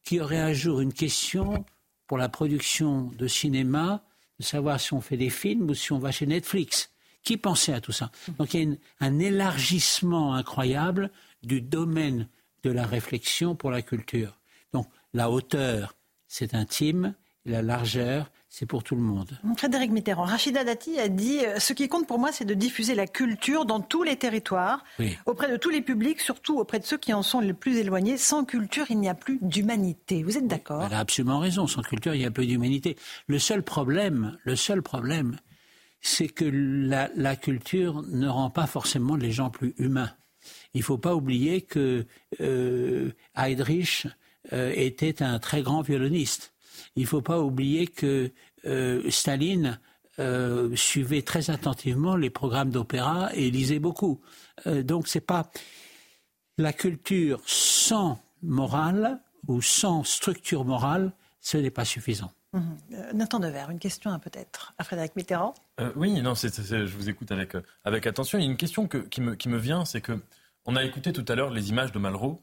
[0.03, 1.67] qu'il y aurait un jour une question
[2.07, 4.03] pour la production de cinéma,
[4.39, 6.89] de savoir si on fait des films ou si on va chez Netflix?
[7.23, 11.11] Qui pensait à tout ça Donc il y a une- un élargissement incroyable
[11.43, 12.29] du domaine
[12.65, 14.39] de la réflexion pour la culture.
[14.73, 15.95] Donc la hauteur,
[16.29, 19.37] c'est intime, et la largeur, c'est pour tout le monde.
[19.57, 22.95] Frédéric Mitterrand, Rachida Dati a dit euh, Ce qui compte pour moi, c'est de diffuser
[22.95, 25.17] la culture dans tous les territoires, Oui.
[25.27, 28.17] auprès de tous les publics, surtout auprès de ceux qui en sont les plus éloignés.
[28.17, 30.23] Sans culture, il n'y a plus d'humanité.
[30.23, 30.85] Vous êtes d'accord?
[30.87, 31.67] Elle a absolument raison.
[31.67, 32.97] Sans culture, il y a peu d'humanité.
[33.27, 35.37] Le seul problème, le seul problème,
[36.03, 40.11] c'est que la, la culture ne rend pas forcément les gens plus humains.
[40.75, 42.07] Il ne faut pas oublier que
[42.41, 44.09] euh, Heydrich
[44.53, 46.53] euh, était un très grand violoniste.
[46.97, 48.33] Il ne faut pas oublier que
[48.65, 49.79] euh, Staline
[50.19, 54.21] euh, suivait très attentivement les programmes d'opéra et lisait beaucoup.
[54.67, 55.51] Euh, donc c'est pas
[56.59, 62.33] la culture sans morale ou sans structure morale, ce n'est pas suffisant.
[62.53, 62.77] Mhm.
[62.93, 65.55] Euh, Nathan Dever, une question peut-être à Frédéric Mitterrand.
[65.81, 68.39] Euh, oui, non, je vous écoute avec, euh, avec attention.
[68.39, 70.21] Il y a une question que- qui, me, qui me vient, c'est que
[70.67, 72.41] on a écouté tout à l'heure les images de Malraux,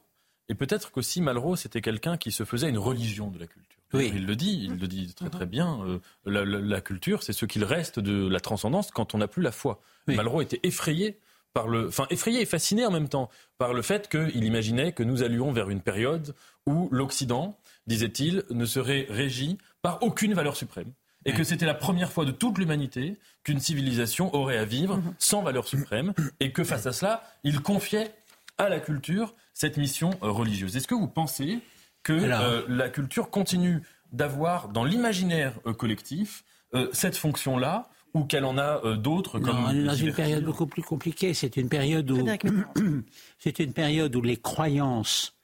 [0.49, 3.80] et peut-être qu'aussi Malraux, c'était quelqu'un qui se faisait une religion de la culture.
[3.94, 4.11] Oui.
[4.14, 5.80] Il le dit, il le dit très très bien.
[5.84, 9.27] euh, la, la- la culture, c'est ce qu'il reste de la transcendance quand on n'a
[9.27, 9.80] plus la foi.
[10.07, 11.19] Malraux était effrayé
[11.53, 15.02] par le, enfin effrayé et fasciné en même temps par le fait qu'il imaginait que
[15.03, 16.36] nous allions vers une période
[16.68, 17.57] où l'Occident,
[17.88, 20.91] disait-il, ne serait régi par aucune valeur suprême.
[21.26, 25.41] Et que c'était la première fois de toute l'humanité qu'une civilisation aurait à vivre sans
[25.41, 28.14] valeur suprême, et que face à cela, il confiait
[28.57, 30.77] à la culture cette mission euh, religieuse.
[30.77, 31.60] Est-ce que vous pensez
[32.03, 33.81] que Alors- euh, la culture continue
[34.14, 36.43] d'avoir dans l'imaginaire euh, collectif
[36.73, 40.14] euh, cette fonction-là, ou qu'elle en a euh, d'autres comme Non, on est dans une
[40.14, 41.34] période beaucoup plus compliquée.
[41.34, 42.26] C'est une période où
[43.39, 45.35] c'est une période où les croyances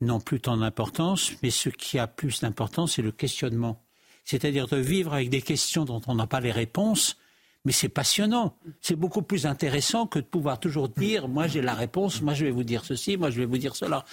[0.00, 3.82] n'ont plus tant d'importance, mais ce qui a plus d'importance, c'est le questionnement.
[4.24, 7.16] C'est-à-dire de vivre avec des questions dont on n'a pas les réponses.
[7.64, 8.56] Mais c'est passionnant.
[8.80, 12.44] C'est beaucoup plus intéressant que de pouvoir toujours dire moi j'ai la réponse, moi je
[12.44, 14.04] vais vous dire ceci, moi je vais vous dire cela.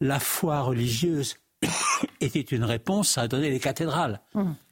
[0.00, 1.36] La foi religieuse
[2.20, 4.20] était une réponse, a donné les cathédrales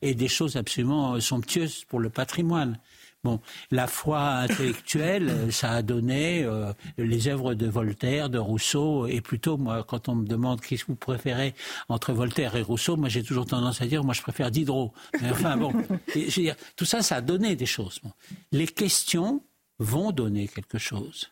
[0.01, 2.79] et des choses absolument somptueuses pour le patrimoine.
[3.25, 3.41] Bon,
[3.71, 9.23] la foi intellectuelle, euh, ça a donné euh, les œuvres de Voltaire, de Rousseau, et
[9.23, 11.55] plutôt, moi, quand on me demande qu'est-ce que vous préférez
[11.89, 14.93] entre Voltaire et Rousseau, moi j'ai toujours tendance à dire, moi je préfère Diderot.
[15.23, 15.73] Mais enfin bon,
[16.15, 17.99] et je veux dire, tout ça, ça a donné des choses.
[18.03, 18.13] Bon.
[18.53, 19.43] Les questions
[19.79, 21.31] vont donner quelque chose.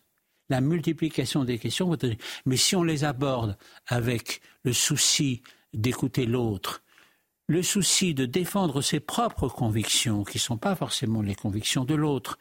[0.48, 2.18] La multiplication des questions va donner.
[2.46, 5.42] Mais si on les aborde avec le souci
[5.74, 6.82] d'écouter l'autre,
[7.52, 11.94] le souci de défendre ses propres convictions, qui ne sont pas forcément les convictions de
[11.94, 12.38] l'autre,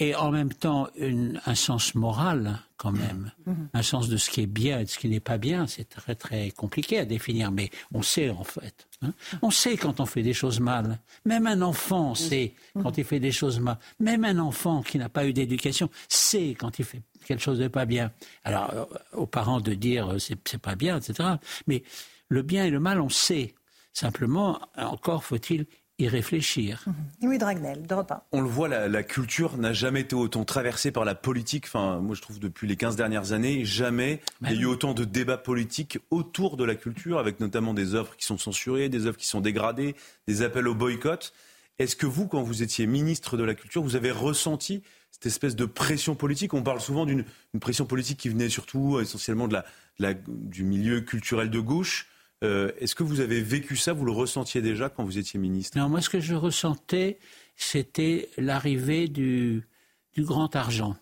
[0.00, 3.30] et en même temps une- un sens moral quand même,
[3.72, 5.88] un sens de ce qui est bien et de ce qui n'est pas bien, c'est
[5.88, 8.86] très très compliqué à définir, mais on sait en fait.
[9.02, 9.12] hein.
[9.42, 10.98] On sait quand on fait des choses mal.
[11.24, 13.78] Même un enfant sait quand il fait des choses mal.
[14.00, 17.68] Même un enfant qui n'a pas eu d'éducation sait quand il fait quelque chose de
[17.68, 18.10] pas bien.
[18.42, 21.28] Alors euh, aux parents de dire euh, c'est pas bien, etc.
[21.68, 21.84] Mais
[22.28, 23.54] le bien et le mal, on sait.
[23.94, 25.66] Simplement, encore faut-il
[26.00, 26.84] y réfléchir.
[27.22, 28.22] Louis Dragnel, d'Europe 1.
[28.32, 31.66] On le voit, la, la culture n'a jamais été autant traversée par la politique.
[31.66, 34.92] Enfin, moi, je trouve depuis les 15 dernières années, jamais il y a eu autant
[34.92, 39.06] de débats politiques autour de la culture, avec notamment des œuvres qui sont censurées, des
[39.06, 39.94] œuvres qui sont dégradées,
[40.26, 41.32] des appels au boycott.
[41.78, 45.54] Est-ce que vous, quand vous étiez ministre de la Culture, vous avez ressenti cette espèce
[45.54, 46.54] de pression politique?
[46.54, 49.62] On parle souvent d'une une pression politique qui venait surtout essentiellement de la,
[50.00, 52.08] de la- du milieu culturel de gauche.
[52.44, 55.76] Euh, Est-ce que vous avez vécu ça Vous le ressentiez déjà quand vous étiez ministre?
[55.78, 57.18] Non, moi, ce que je ressentais,
[57.56, 59.66] c'était l'arrivée du,
[60.14, 60.96] du grand argent.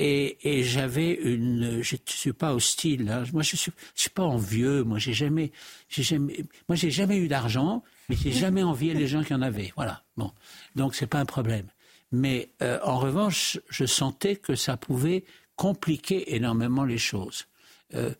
[0.00, 3.08] Et, et j'avais une, je ne suis pas hostile.
[3.08, 3.22] hein.
[3.32, 4.82] Moi, je suis, je suis pas envieux.
[4.82, 5.52] Moi, j'ai jamais,
[5.88, 9.40] j'ai jamais, moi, j'ai jamais eu d'argent, mais j'ai jamais envié les gens qui en
[9.40, 9.72] avaient.
[9.76, 10.02] Voilà.
[10.16, 10.32] Bon,
[10.74, 11.68] donc c'est pas un problème.
[12.10, 15.22] Mais euh, en revanche, je sentais que ça pouvait
[15.54, 17.46] compliquer énormément les choses.
[17.94, 18.12] Euh,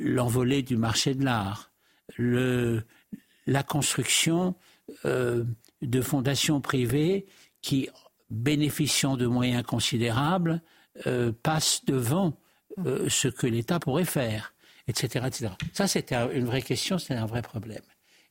[0.00, 1.70] L'envolée du marché de l'art,
[3.46, 4.54] la construction
[5.04, 5.44] euh,
[5.82, 7.26] de fondations privées
[7.62, 7.88] qui,
[8.30, 10.62] bénéficiant de moyens considérables,
[11.06, 12.38] euh, passent devant
[12.86, 14.54] euh, ce que l'État pourrait faire,
[14.86, 15.24] etc.
[15.26, 15.52] etc.
[15.72, 17.82] Ça, c'était un- une vraie question, c'était un vrai problème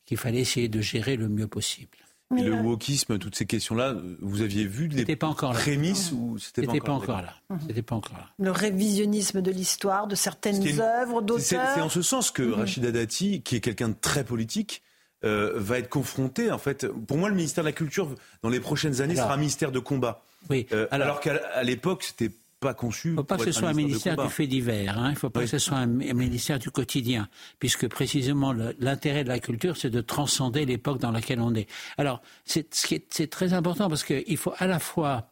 [0.06, 1.98] qu'il fallait essayer de gérer le mieux possible.
[2.30, 5.60] Le wokisme, toutes ces questions-là, euh, vous aviez vu les pas encore là.
[5.60, 7.34] prémices ou c'était C'était pas pas encore là.
[7.66, 8.30] C'était pas encore là.
[8.38, 11.92] Le révisionnisme de l'histoire, de certaines une- œuvres, C'est c'est en d'auteurs.
[11.92, 12.54] ce sens que Mhm.
[12.54, 14.82] Rachida Dati, qui est quelqu'un de très politique,
[15.24, 16.86] euh, va être confronté, en fait.
[16.88, 18.14] Pour moi, le ministère de la Culture,
[18.44, 20.22] dans les prochaines années, sera un ministère de combat.
[20.50, 20.68] Oui.
[20.74, 23.10] Euh, alors, qu'à l'époque, c'était pas conçu.
[23.10, 24.98] Il ne faut pas que ce soit un ministère du fait divers.
[24.98, 25.10] Hein.
[25.10, 27.30] Il ne faut pas que ce soit un, ministère du quotidien,
[27.60, 31.68] puisque précisément l'intérêt de la culture, c'est de transcender l'époque dans laquelle on est.
[31.98, 35.32] Alors, c'est très important parce qu'il faut à la fois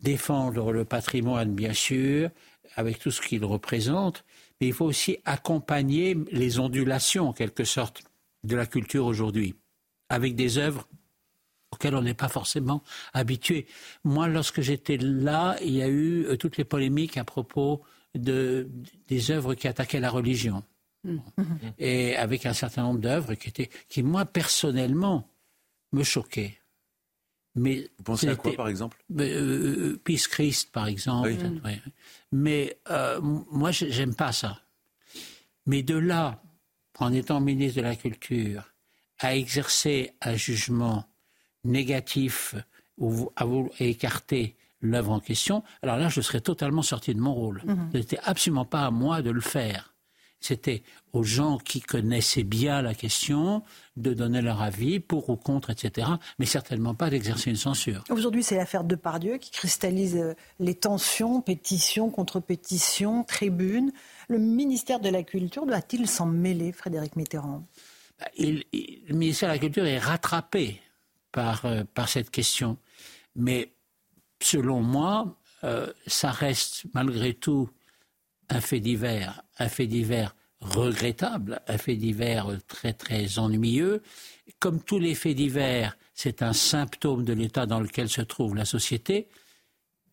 [0.00, 2.30] défendre le patrimoine, bien sûr,
[2.74, 4.24] avec tout ce qu'il représente,
[4.60, 8.02] mais il faut aussi accompagner les ondulations, en quelque sorte,
[8.44, 9.54] de la culture aujourd'hui,
[10.08, 10.88] avec des œuvres
[11.82, 12.82] auxquelles on n'est pas forcément
[13.12, 13.66] habitué.
[14.04, 17.82] Moi, lorsque j'étais là, il y a eu euh, toutes les polémiques à propos
[18.14, 18.68] de,
[19.08, 20.62] des œuvres qui attaquaient la religion.
[21.04, 21.18] Mm.
[21.78, 25.28] Et avec un certain nombre d'œuvres qui, étaient, qui, moi, personnellement,
[25.92, 26.58] me choquaient.
[27.54, 28.96] Mais Vous pensez à quoi, par exemple?
[29.18, 31.34] Euh, euh, Peace Christ, par exemple.
[32.30, 34.60] Mais euh, moi, j'aime pas ça.
[35.66, 36.42] Mais de là,
[36.98, 38.72] en étant ministre de la Culture,
[39.18, 41.11] à exercer un jugement
[41.64, 42.54] négatif
[42.98, 47.34] ou à vous écarter l'œuvre en question, alors là, je serais totalement sorti de mon
[47.34, 47.62] rôle.
[47.64, 47.90] Mhm.
[47.92, 49.92] Ce n'était absolument pas à moi de le faire.
[50.40, 50.82] C'était
[51.12, 53.62] aux gens qui connaissaient bien la question
[53.96, 56.08] de donner leur avis pour ou contre, etc.
[56.40, 58.02] Mais certainement pas d'exercer une censure.
[58.10, 63.92] Aujourd'hui, c'est l'affaire Depardieu qui cristallise euh, les tensions, pétitions contre pétitions, tribunes.
[64.28, 67.64] Le ministère de la Culture doit-il s'en mêler, Frédéric Mitterrand?
[68.18, 70.80] Bah, Le ministère de la Culture est rattrapé
[71.32, 72.78] par, euh, par cette question.
[73.34, 73.72] Mais
[74.40, 77.68] selon moi, euh, ça reste malgré tout
[78.48, 84.02] un fait divers, un fait divers regrettable, un fait divers très très ennuyeux.
[84.60, 88.64] Comme tous les faits divers, c'est un symptôme de l'état dans lequel se trouve la
[88.64, 89.28] société,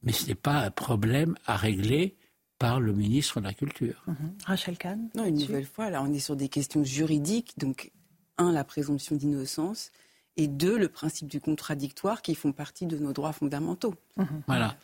[0.01, 2.15] mais ce n'est pas un problème à régler
[2.57, 4.03] par le ministre de la Culture.
[4.07, 4.33] Mhm.
[4.45, 7.53] Rachel Kahn Non, une nouvelle fois, là, on est sur des questions juridiques.
[7.57, 7.91] Donc,
[8.37, 9.91] un, la présomption d'innocence,
[10.39, 13.93] et deux, le principe du contradictoire qui font partie de nos droits fondamentaux.
[14.15, 14.43] Mhm.
[14.47, 14.77] Voilà.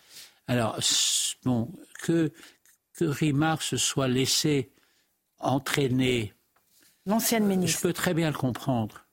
[0.47, 0.77] Alors,
[1.45, 1.71] bon,
[2.01, 2.33] que,
[2.93, 4.69] que Rimard se soit laissé
[5.39, 6.33] entraîner.
[7.05, 7.77] L'ancienne ministre.
[7.77, 9.05] Je peux très bien le comprendre,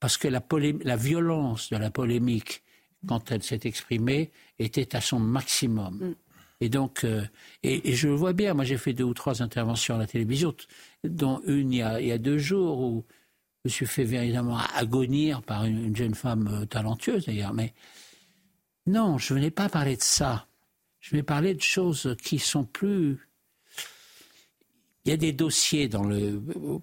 [0.00, 0.42] parce que la,
[0.82, 2.64] la violence de la polémique,
[3.06, 5.94] quand elle s'est exprimée, était à son maximum.
[5.94, 6.14] Mm.
[6.60, 7.24] Et donc, euh,
[7.62, 10.54] et, je le vois bien, moi j'ai fait deux ou trois interventions à la télévision,
[11.04, 13.04] dont une il y a, il y a deux jours où
[13.64, 17.54] me suis fait véritablement agonir par une, une jeune femme euh, talentueuse d'ailleurs.
[17.54, 17.72] Mais
[18.86, 20.46] non, je ne venais pas parler de ça.
[21.00, 23.18] Je vais parler de choses qui sont plus.
[25.04, 25.88] Il y a des dossiers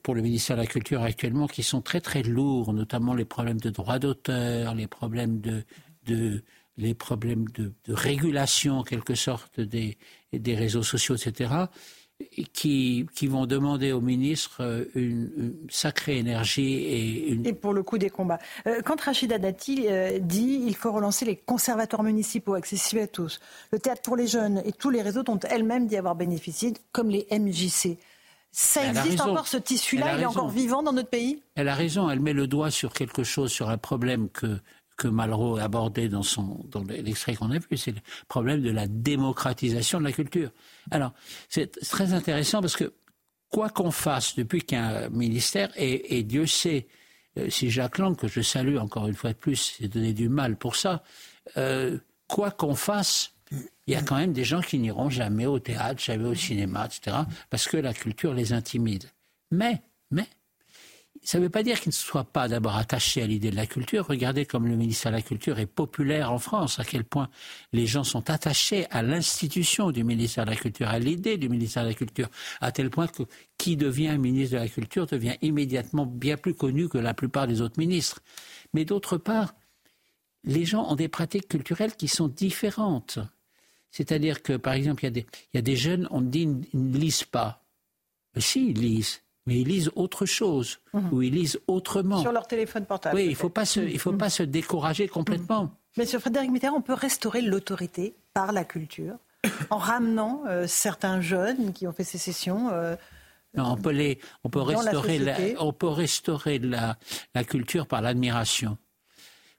[0.03, 3.60] pour le ministère de la Culture actuellement qui sont très très lourds, notamment les problèmes
[3.60, 5.64] de droit d'auteur, les problèmes de,
[6.06, 6.44] de
[6.78, 9.98] les problèmes de, de, régulation en quelque sorte des,
[10.32, 11.66] des réseaux sociaux, etc
[12.53, 17.45] qui, qui vont demander au ministre euh, une, sacrée énergie et une...
[17.45, 18.39] Et pour le coup des combats.
[18.68, 23.39] Euh, quand Rachida Dati euh, dit il faut relancer les conservatoires municipaux accessibles à tous,
[23.72, 27.10] le théâtre pour les jeunes et tous les réseaux dont elle-même dit avoir bénéficié, comme
[27.10, 27.98] les MJC.
[28.53, 31.41] Ça existe encore ce tissu-là Il est encore vivant dans notre pays?
[31.56, 34.60] Elle a raison, elle met le doigt sur quelque chose, sur un problème que
[35.02, 38.88] que Malraux abordait dans, son, dans l'extrait qu'on a vu, c'est le problème de la
[38.88, 40.52] démocratisation de la culture.
[40.91, 41.11] Alors,
[41.49, 42.94] c'est très intéressant parce que
[43.49, 46.88] quoi qu'on fasse depuis qu'un ministère, et, Dieu sait
[47.40, 50.30] euh, si Jacques Lang, que je salue encore une fois de plus, s'est donné du
[50.30, 51.02] mal pour ça,
[51.57, 51.98] euh,
[52.28, 53.34] quoi qu'on fasse,
[53.88, 56.86] il y a quand même des gens qui n'iront jamais au théâtre, jamais au cinéma,
[56.86, 57.18] etc.,
[57.49, 59.06] parce que la culture les intimide.
[59.49, 60.28] Mais, mais,
[61.23, 63.68] ça ne veut pas dire qu'il ne soit pas d'abord attaché à l'idée de la
[63.68, 64.07] culture.
[64.07, 67.30] Regardez comme le ministère de la Culture est populaire en France, à quel point
[67.73, 71.84] les gens sont attachés à l'institution du ministère de la Culture, à l'idée du ministère
[71.84, 72.30] de la Culture,
[72.60, 73.23] à tel point que
[73.57, 77.61] qui devient ministre de la Culture devient immédiatement bien plus connu que la plupart des
[77.61, 78.22] autres ministres.
[78.73, 79.53] Mais d'autre part,
[80.43, 83.19] les gens ont des pratiques culturelles qui sont différentes.
[83.91, 87.64] C'est-à-dire que, par exemple, il y, a des, jeunes, on dit, ils ne lisent pas.
[88.34, 91.09] Mais si, ils lisent mais ils lisent autre chose, mhm.
[91.11, 92.22] ou ils lisent autrement.
[92.22, 93.15] Sur leur téléphone portable.
[93.15, 95.63] Oui, il ne faut, pas se, il faut pas se décourager complètement.
[95.63, 95.69] Mhm.
[95.97, 99.15] Mais sur Frédéric Mitterrand, on peut restaurer l'autorité par la culture,
[99.69, 102.69] en ramenant euh, certains jeunes qui ont fait sécession.
[102.72, 102.95] Euh,
[103.55, 106.97] non, on peut, les, on peut restaurer, la, on peut restaurer la,
[107.35, 108.77] la culture par l'admiration.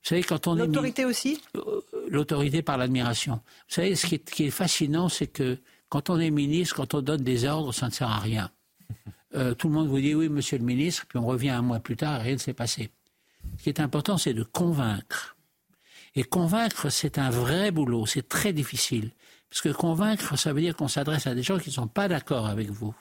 [0.02, 1.40] Vous savez, quand on L'autorité aussi?
[1.56, 3.34] Euh, L'autorité par l'admiration.
[3.34, 6.94] Vous savez, ce qui est, qui est fascinant, c'est que quand on est ministre, quand
[6.94, 8.50] on donne des ordres, ça ne sert à rien.
[9.34, 11.80] Euh, tout le monde vous dit oui, monsieur le ministre, puis on revient un mois
[11.80, 12.90] plus tard rien ne s'est passé.
[13.58, 15.36] Ce qui est important, c'est de convaincre.
[16.14, 19.10] Et convaincre, c'est un vrai boulot, c'est très difficile.
[19.48, 22.08] Parce que convaincre, ça veut dire qu'on s'adresse à des gens qui ne sont pas
[22.08, 22.94] d'accord avec vous.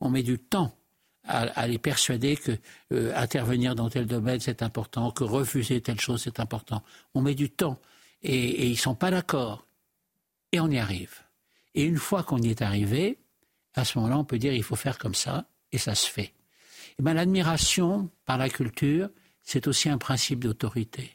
[0.00, 0.74] On met du temps
[1.24, 2.52] à, les persuader que
[2.92, 6.82] euh, intervenir dans tel domaine c'est important, que refuser telle chose c'est important.
[7.14, 7.78] On met du temps
[8.22, 9.66] et, et ils sont pas d'accord
[10.52, 11.22] et on y arrive.
[11.74, 13.18] Et une fois qu'on y est arrivé,
[13.74, 16.32] à ce moment-là, on peut dire il faut faire comme ça et ça se fait.
[16.98, 19.08] Et ben, l'admiration par la culture,
[19.42, 21.12] c'est aussi un principe d'autorité.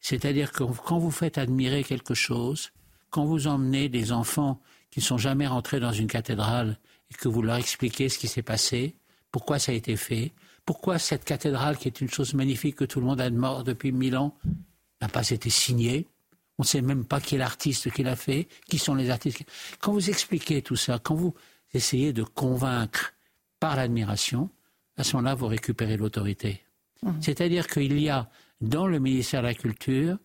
[0.00, 2.72] C'est-à-dire que quand vous faites admirer quelque chose,
[3.10, 4.60] quand vous emmenez des enfants
[4.90, 6.78] qui ne sont jamais rentrés dans une cathédrale
[7.10, 8.96] et que vous leur expliquez ce qui s'est passé,
[9.30, 10.32] pourquoi ça a été fait,
[10.66, 13.92] pourquoi cette cathédrale, qui est une chose magnifique que tout le monde a mort depuis
[13.92, 14.36] mille ans,
[15.00, 16.06] n'a pas été signée.
[16.58, 19.42] On ne sait même pas qui est l'artiste qui l'a fait, qui sont les artistes.
[19.80, 21.34] Quand vous expliquez tout ça, quand vous
[21.72, 23.13] essayez de convaincre
[23.64, 24.50] par l'admiration,
[24.98, 26.60] à ce moment-là, vous récupérez l'autorité.
[27.02, 27.12] Mmh.
[27.22, 28.28] C'est-à-dire qu'il y a
[28.60, 30.18] dans le ministère de la Culture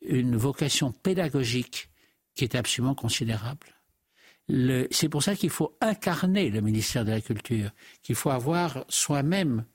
[0.00, 1.90] une vocation pédagogique
[2.34, 3.66] qui est absolument considérable.
[4.90, 7.70] C'est pour ça qu'il faut incarner le ministère de la Culture,
[8.02, 9.66] qu'il faut avoir soi-même.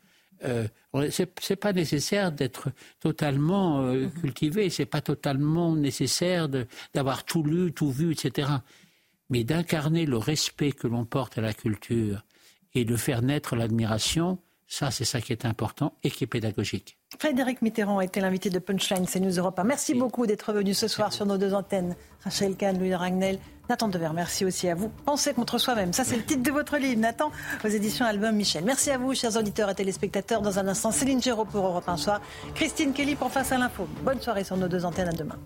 [0.44, 0.68] Euh,
[1.12, 4.14] c'est pas nécessaire d'être totalement euh, mmh.
[4.20, 6.50] cultivé, c'est pas totalement nécessaire
[6.96, 8.50] d'avoir tout lu, tout vu, etc.
[9.30, 12.24] Mais d'incarner le respect que l'on porte à la culture
[12.74, 14.40] et de faire naître l'admiration,
[14.72, 16.98] ça, c'est ça qui est important et qui est pédagogique.
[17.20, 19.60] Frédéric Mitterrand a été l'invité de Punchline CNews Europe.
[19.66, 21.98] Merci beaucoup d'être venu ce soir sur nos deux antennes.
[22.24, 23.38] Rachel Kahn, Louis Ragnel,
[23.70, 24.90] Nathan Dever, merci aussi à vous.
[25.06, 27.34] Pensez contre soi-même, ça c'est le titre de votre livre, Nathan,
[27.66, 28.64] aux éditions Album Michel.
[28.64, 30.42] Merci à vous, chers auditeurs et téléspectateurs.
[30.42, 32.22] Dans un instant, Céline Géraud pour Europe 1 Soir,
[32.56, 33.90] Christine Kelly pour Face à l'info.
[34.06, 35.38] Bonne soirée sur nos deux antennes, à demain.